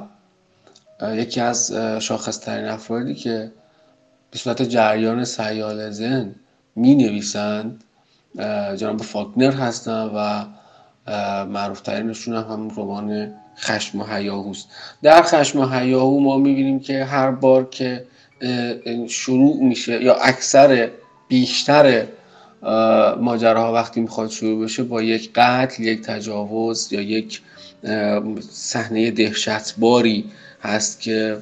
یکی 1.15 1.41
از 1.41 1.73
شاخصترین 1.99 2.65
افرادی 2.65 3.15
که 3.15 3.51
به 4.31 4.37
صورت 4.37 4.61
جریان 4.61 5.23
سیال 5.23 5.89
ذهن 5.89 6.35
می 6.75 6.95
نویسند 6.95 7.83
جناب 8.75 9.01
فاکنر 9.01 9.51
هستن 9.51 10.11
و 10.15 10.45
معروفترینشون 11.45 12.35
هم, 12.35 12.69
رمان 12.69 13.33
خشم 13.57 14.01
و 14.01 14.03
هیاهوست 14.03 14.67
در 15.01 15.21
خشم 15.21 15.59
و 15.59 15.67
هیاهو 15.67 16.19
ما 16.19 16.37
می‌بینیم 16.37 16.79
که 16.79 17.05
هر 17.05 17.31
بار 17.31 17.69
که 17.69 18.05
شروع 19.07 19.63
میشه 19.63 20.03
یا 20.03 20.15
اکثر 20.15 20.89
بیشتر 21.27 22.05
ماجراها 23.21 23.73
وقتی 23.73 24.01
می‌خواد 24.01 24.29
شروع 24.29 24.63
بشه 24.63 24.83
با 24.83 25.01
یک 25.01 25.31
قتل 25.35 25.83
یک 25.83 26.01
تجاوز 26.01 26.93
یا 26.93 27.01
یک 27.01 27.41
صحنه 28.49 29.11
دهشتباری 29.11 30.25
هست 30.61 31.01
که 31.01 31.37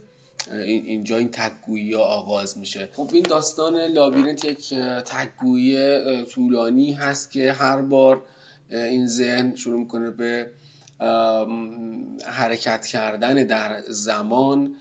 اینجا 0.63 1.18
این 1.18 1.30
تکگویی 1.32 1.93
ها 1.93 2.03
آغاز 2.03 2.57
میشه. 2.57 2.89
خب 2.93 3.09
این 3.13 3.24
داستان 3.24 3.76
لابیرنت 3.82 4.45
یک 4.45 4.74
تکگویی 5.05 6.26
طولانی 6.26 6.93
هست 6.93 7.32
که 7.32 7.53
هر 7.53 7.82
بار 7.82 8.22
این 8.70 9.07
ذهن 9.07 9.55
شروع 9.55 9.80
می‌کنه 9.80 10.09
به 10.09 10.51
حرکت 12.26 12.86
کردن 12.86 13.34
در 13.34 13.82
زمان 13.82 14.76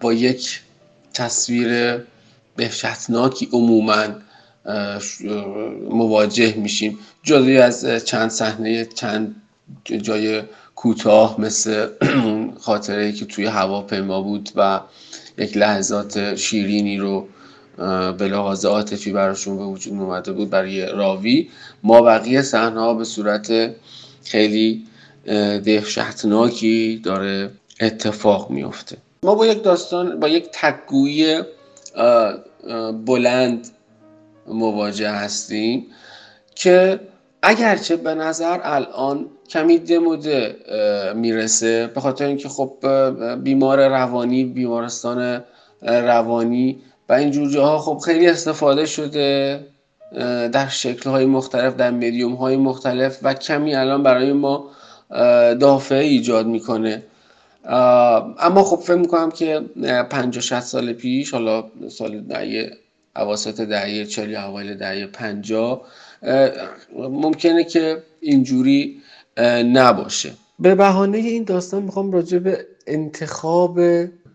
با 0.00 0.12
یک 0.12 0.60
تصویر 1.14 2.00
بهشتناکی 2.56 3.48
عموما. 3.52 4.04
مواجه 5.90 6.54
میشیم. 6.56 6.98
جدای 7.22 7.58
از 7.58 7.86
چند 8.04 8.30
صحنه 8.30 8.84
چند 8.84 9.36
جای 9.84 10.42
کوتاه 10.74 11.40
مثل 11.40 11.88
خاطره 12.60 13.12
که 13.12 13.24
توی 13.24 13.46
هواپیما 13.46 14.22
بود 14.22 14.50
و 14.56 14.80
یک 15.38 15.56
لحظات 15.56 16.34
شیرینی 16.34 16.98
رو 16.98 17.28
به 18.18 18.28
لحاظ 18.28 18.64
عاطفی 18.64 19.12
براشون 19.12 19.56
به 19.56 19.64
وجود 19.64 19.92
اومده 19.92 20.32
بود 20.32 20.50
برای 20.50 20.86
راوی. 20.86 21.48
ما 21.82 22.02
بقیه 22.02 22.42
صحنه 22.42 22.80
ها 22.80 22.94
به 22.94 23.04
صورت 23.04 23.70
خیلی 24.24 24.86
دهشتناکی 25.64 27.00
داره 27.04 27.50
اتفاق 27.80 28.50
میفته 28.50 28.96
ما 29.22 29.34
با 29.34 29.46
یک 29.46 29.62
داستان 29.62 30.20
با 30.20 30.28
یک 30.28 30.48
تکگویی 30.52 31.42
بلند 33.06 33.68
مواجه 34.46 35.10
هستیم 35.10 35.86
که 36.54 37.00
اگرچه 37.42 37.96
به 37.96 38.14
نظر 38.14 38.60
الان 38.62 39.26
کمی 39.48 39.78
دموده 39.78 40.56
می‌رسه 41.14 41.86
به 41.86 42.00
خاطر 42.00 42.24
اینکه 42.24 42.48
خب 42.48 42.76
بیمار 43.42 43.88
روانی 43.88 44.44
بیمارستان 44.44 45.44
روانی 45.82 46.78
و 47.08 47.12
این 47.12 47.30
جور 47.30 47.50
جاها 47.50 47.78
خب 47.78 47.98
خیلی 47.98 48.26
استفاده 48.26 48.86
شده 48.86 49.60
در 50.52 50.68
شکل 50.68 51.10
های 51.10 51.26
مختلف 51.26 51.76
در 51.76 51.90
مدیوم 51.90 52.34
های 52.34 52.56
مختلف 52.56 53.18
و 53.22 53.34
کمی 53.34 53.74
الان 53.74 54.02
برای 54.02 54.32
ما 54.32 54.70
دافعه 55.60 56.04
ایجاد 56.04 56.46
می‌کنه. 56.46 57.02
اما 58.38 58.64
خب 58.64 58.76
فکر 58.76 58.94
می‌کنم 58.94 59.30
که 59.30 59.60
50 60.10 60.42
60 60.42 60.60
سال 60.60 60.92
پیش 60.92 61.30
حالا 61.30 61.64
سال 61.88 62.20
اواسط 63.16 63.60
دهه 63.60 64.04
40 64.04 64.34
اوایل 64.36 64.74
دهه 64.74 65.06
50 65.06 65.86
ممکنه 66.98 67.64
که 67.64 68.02
اینجوری 68.20 69.02
نباشه. 69.64 70.32
به 70.58 70.74
بهانه 70.74 71.18
این 71.18 71.44
داستان 71.44 71.82
می‌خوام 71.82 72.12
راجع 72.12 72.38
به 72.38 72.66
انتخاب 72.86 73.80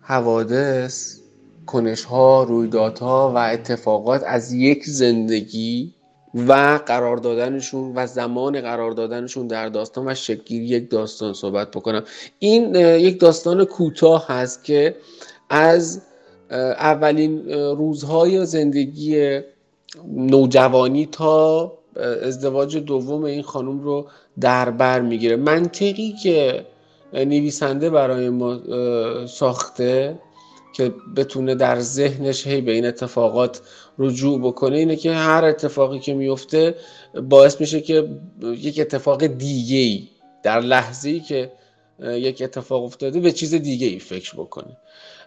حوادث 0.01 1.17
کنش 1.65 2.03
ها 2.03 2.43
رویدادها 2.43 3.31
و 3.35 3.37
اتفاقات 3.37 4.23
از 4.23 4.53
یک 4.53 4.85
زندگی 4.85 5.93
و 6.33 6.79
قرار 6.85 7.17
دادنشون 7.17 7.91
و 7.95 8.07
زمان 8.07 8.61
قرار 8.61 8.91
دادنشون 8.91 9.47
در 9.47 9.69
داستان 9.69 10.07
و 10.07 10.15
شکلگیری 10.15 10.65
یک 10.65 10.89
داستان 10.89 11.33
صحبت 11.33 11.71
بکنم. 11.71 12.03
این 12.39 12.75
یک 12.75 13.19
داستان 13.19 13.65
کوتاه 13.65 14.27
هست 14.27 14.63
که 14.63 14.95
از 15.49 16.01
اولین 16.51 17.49
روزهای 17.51 18.45
زندگی 18.45 19.39
نوجوانی 20.07 21.05
تا 21.05 21.73
ازدواج 22.21 22.77
دوم 22.77 23.23
این 23.23 23.43
خانم 23.43 23.79
رو 23.79 24.07
در 24.39 24.69
بر 24.69 25.01
می‌گیره. 25.01 25.35
منطقی 25.35 26.15
که 26.23 26.65
نویسنده 27.13 27.89
برای 27.89 28.29
ما 28.29 28.59
ساخته 29.27 30.19
که 30.73 30.93
بتونه 31.15 31.55
در 31.55 31.79
ذهنش 31.79 32.47
هی 32.47 32.61
به 32.61 32.71
این 32.71 32.85
اتفاقات 32.85 33.61
رجوع 33.99 34.39
بکنه 34.39 34.77
اینه 34.77 34.95
که 34.95 35.11
هر 35.11 35.45
اتفاقی 35.45 35.99
که 35.99 36.13
میفته 36.13 36.75
باعث 37.29 37.61
میشه 37.61 37.81
که 37.81 38.09
یک 38.41 38.79
اتفاق 38.79 39.25
دیگه 39.25 39.77
ای 39.77 40.07
در 40.43 40.59
لحظه 40.59 41.09
ای 41.09 41.19
که 41.19 41.51
یک 41.99 42.41
اتفاق 42.41 42.83
افتاده 42.83 43.19
به 43.19 43.31
چیز 43.31 43.53
دیگه 43.53 43.87
ای 43.87 43.99
فکر 43.99 44.35
بکنه. 44.35 44.77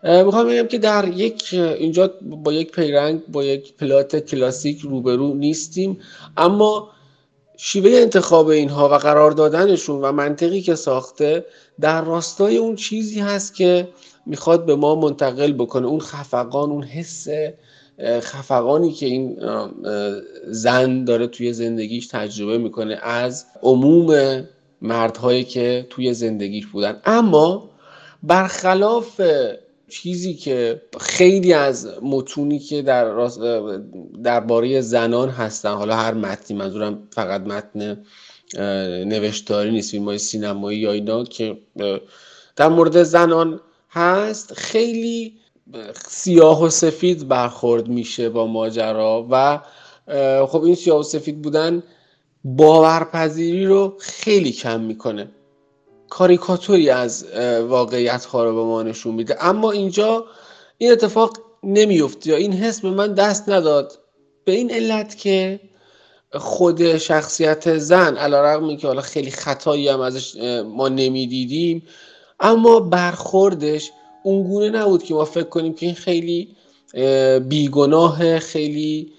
می‌خوام 0.03 0.49
بگم 0.49 0.67
که 0.67 0.79
در 0.79 1.09
یک 1.09 1.49
اینجا 1.53 2.11
با 2.23 2.53
یک 2.53 2.73
پیرنگ 2.73 3.21
با 3.27 3.45
یک 3.45 3.75
پلات 3.77 4.17
کلاسیک 4.17 4.81
روبرو 4.81 5.35
نیستیم. 5.35 5.99
اما 6.37 6.89
شیوه 7.57 7.91
انتخاب 7.91 8.49
اینها 8.49 8.89
و 8.89 8.93
قرار 8.95 9.31
دادنشون 9.31 10.01
و 10.01 10.13
منطقی 10.13 10.61
که 10.61 10.75
ساخته 10.75 11.45
در 11.81 12.05
راستای 12.05 12.57
اون 12.57 12.77
چیزی 12.77 13.21
هست 13.21 13.55
که 13.55 13.89
می‌خواد 14.27 14.67
به 14.67 14.75
ما 14.75 14.95
منتقل 14.95 15.53
بکنه. 15.53 15.87
اون 15.87 16.01
خفقان 16.01 16.71
اون 16.71 16.83
حس 16.83 17.27
خفقانی 18.21 18.93
که 18.93 19.07
این 19.07 19.39
زن 20.47 21.05
داره 21.05 21.27
توی 21.27 21.53
زندگیش 21.53 22.07
تجربه 22.07 22.59
می‌کنه 22.59 22.99
از 23.03 23.47
عموم 23.63 24.43
مردهایی 24.83 25.45
که 25.45 25.87
توی 25.91 26.15
زندگیش 26.15 26.67
بودن. 26.67 27.01
اما 27.05 27.71
برخلاف 28.23 29.21
چیزی 29.91 30.35
که 30.35 30.83
خیلی 31.01 31.53
از 31.53 31.89
متونی 32.03 32.59
که 32.59 32.83
در 32.83 33.31
درباره 34.25 34.81
زنان 34.81 35.29
هستن 35.29 35.73
حالا 35.73 35.97
هر 35.97 36.15
متنی 36.15 36.57
منظورم 36.57 37.09
فقط 37.11 37.41
متن 37.41 38.05
نوشتاری 39.05 39.71
نیست 39.71 39.91
فیلم 39.91 40.05
های 40.05 40.19
سینمایی 40.19 40.79
یا 40.79 40.93
اینا 40.93 41.25
که 41.25 41.59
در 42.57 42.69
مورد 42.69 43.03
زنان 43.03 43.61
هست 43.91 44.55
خیلی 44.55 45.37
سیاه 46.09 46.63
و 46.65 46.71
سفید 46.71 47.29
برخورد 47.29 47.89
میشه 47.89 48.29
با 48.29 48.47
ماجرا 48.47 49.27
و 49.31 49.61
خب 50.47 50.65
این 50.65 50.75
سیاه 50.75 50.99
و 50.99 51.03
سفید 51.03 51.43
بودن 51.43 51.83
باورپذیری 52.45 53.67
رو 53.67 53.97
خیلی 54.01 54.53
کم 54.53 54.81
می‌کنه. 54.81 55.29
کاریکاتوری 56.11 56.91
از 56.91 57.27
واقعیت 57.69 58.25
ها 58.25 58.45
رو 58.45 58.55
به 58.55 58.63
ما 58.63 58.83
نشون 58.83 59.15
میده. 59.15 59.45
اما 59.45 59.71
اینجا 59.71 60.25
این 60.79 60.93
اتفاق 60.93 61.39
نمیفته 61.63 62.31
یا 62.31 62.37
این 62.37 62.53
حس 62.53 62.81
به 62.81 62.91
من 62.91 63.15
دست 63.15 63.49
نداد. 63.49 63.99
به 64.45 64.53
این 64.53 64.71
علت 64.71 65.19
که 65.19 65.61
خود 66.33 66.99
شخصیت 66.99 67.79
زن 67.79 68.17
علا 68.17 68.43
رقمی 68.45 68.77
که 68.77 68.87
حالا 68.87 69.01
خیلی 69.01 69.31
خطایی 69.31 69.89
هم 69.89 70.01
ازش 70.01 70.37
ما 70.65 70.89
نمی‌دیدیم 70.89 71.83
اما 72.41 72.81
برخوردش 72.81 73.91
اونگونه 74.25 74.71
نبود 74.71 75.03
که 75.03 75.15
ما 75.15 75.25
فکر 75.25 75.49
کنیم 75.49 75.75
که 75.75 75.87
این 75.87 75.95
خیلی 75.95 76.57
بیگناه 77.49 78.39
خیلی 78.39 79.13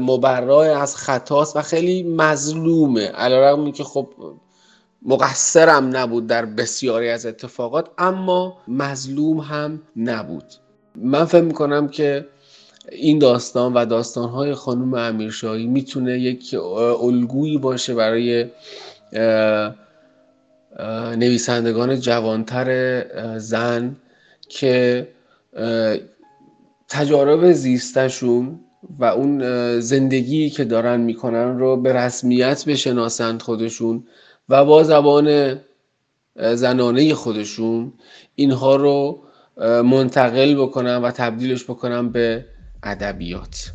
مبرای 0.00 0.68
از 0.68 0.96
خطاست 0.96 1.56
و 1.56 1.62
خیلی 1.62 2.02
مظلومه. 2.02 3.06
علیرغم 3.06 3.72
که 3.72 3.84
خب 3.84 4.08
مقصرم 5.06 5.96
نبود 5.96 6.26
در 6.26 6.44
بسیاری 6.44 7.08
از 7.08 7.26
اتفاقات 7.26 7.88
اما 7.98 8.58
مظلوم 8.68 9.38
هم 9.38 9.82
نبود. 9.96 10.44
من 10.96 11.24
فکر 11.24 11.42
می‌کنم 11.42 11.88
که 11.88 12.26
این 12.92 13.18
داستان 13.18 13.72
و 13.72 13.86
داستانهای 13.86 14.54
خانم 14.54 14.94
امیرشاهی 14.94 15.66
می‌تونه 15.66 16.18
یک 16.18 16.56
الگویی 17.00 17.58
باشه 17.58 17.94
برای 17.94 18.46
نویسندگان 21.16 22.00
جوانتر 22.00 23.38
زن 23.38 23.96
که 24.48 25.08
تجارب 26.88 27.52
زیستشون 27.52 28.60
و 28.98 29.04
اون 29.04 29.40
زندگی 29.80 30.50
که 30.50 30.64
دارن 30.64 31.00
می‌کنن 31.00 31.58
رو 31.58 31.76
به 31.76 31.92
رسمیت 31.92 32.64
بشناسند 32.64 33.42
خودشون. 33.42 34.04
و 34.48 34.64
با 34.64 34.82
زبان 34.82 35.60
زنانه 36.36 37.14
خودشون 37.14 37.92
اینها 38.34 38.76
رو 38.76 39.22
منتقل 39.82 40.54
بکنن 40.54 40.96
و 40.96 41.10
تبدیلش 41.10 41.64
بکنن 41.64 42.08
به 42.08 42.46
ادبیات. 42.82 43.72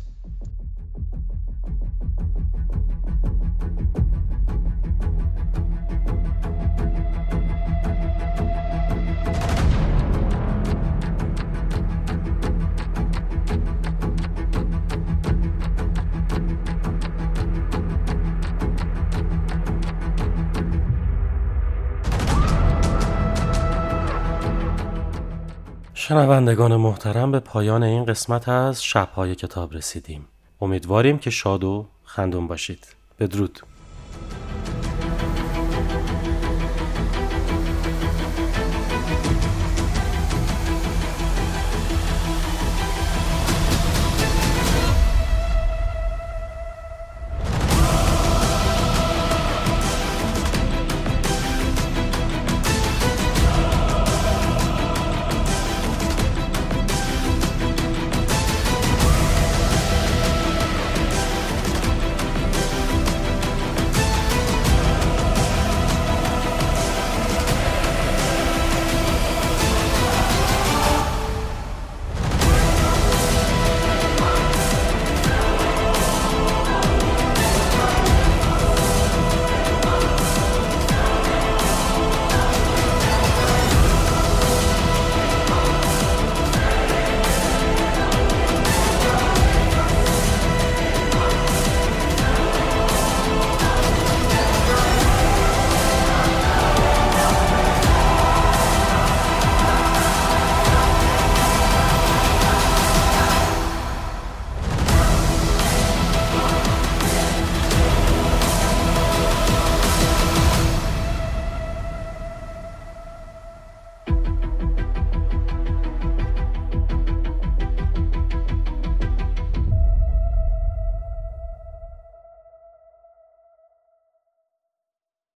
شنوندگان 26.08 26.76
محترم 26.76 27.32
به 27.32 27.40
پایان 27.40 27.82
این 27.82 28.04
قسمت 28.04 28.48
از 28.48 28.84
شبهای 28.84 29.34
کتاب 29.34 29.74
رسیدیم. 29.74 30.28
امیدواریم 30.60 31.18
که 31.18 31.30
شاد 31.30 31.64
و 31.64 31.86
خندون 32.04 32.46
باشید. 32.46 32.86
بدرود. 33.18 33.60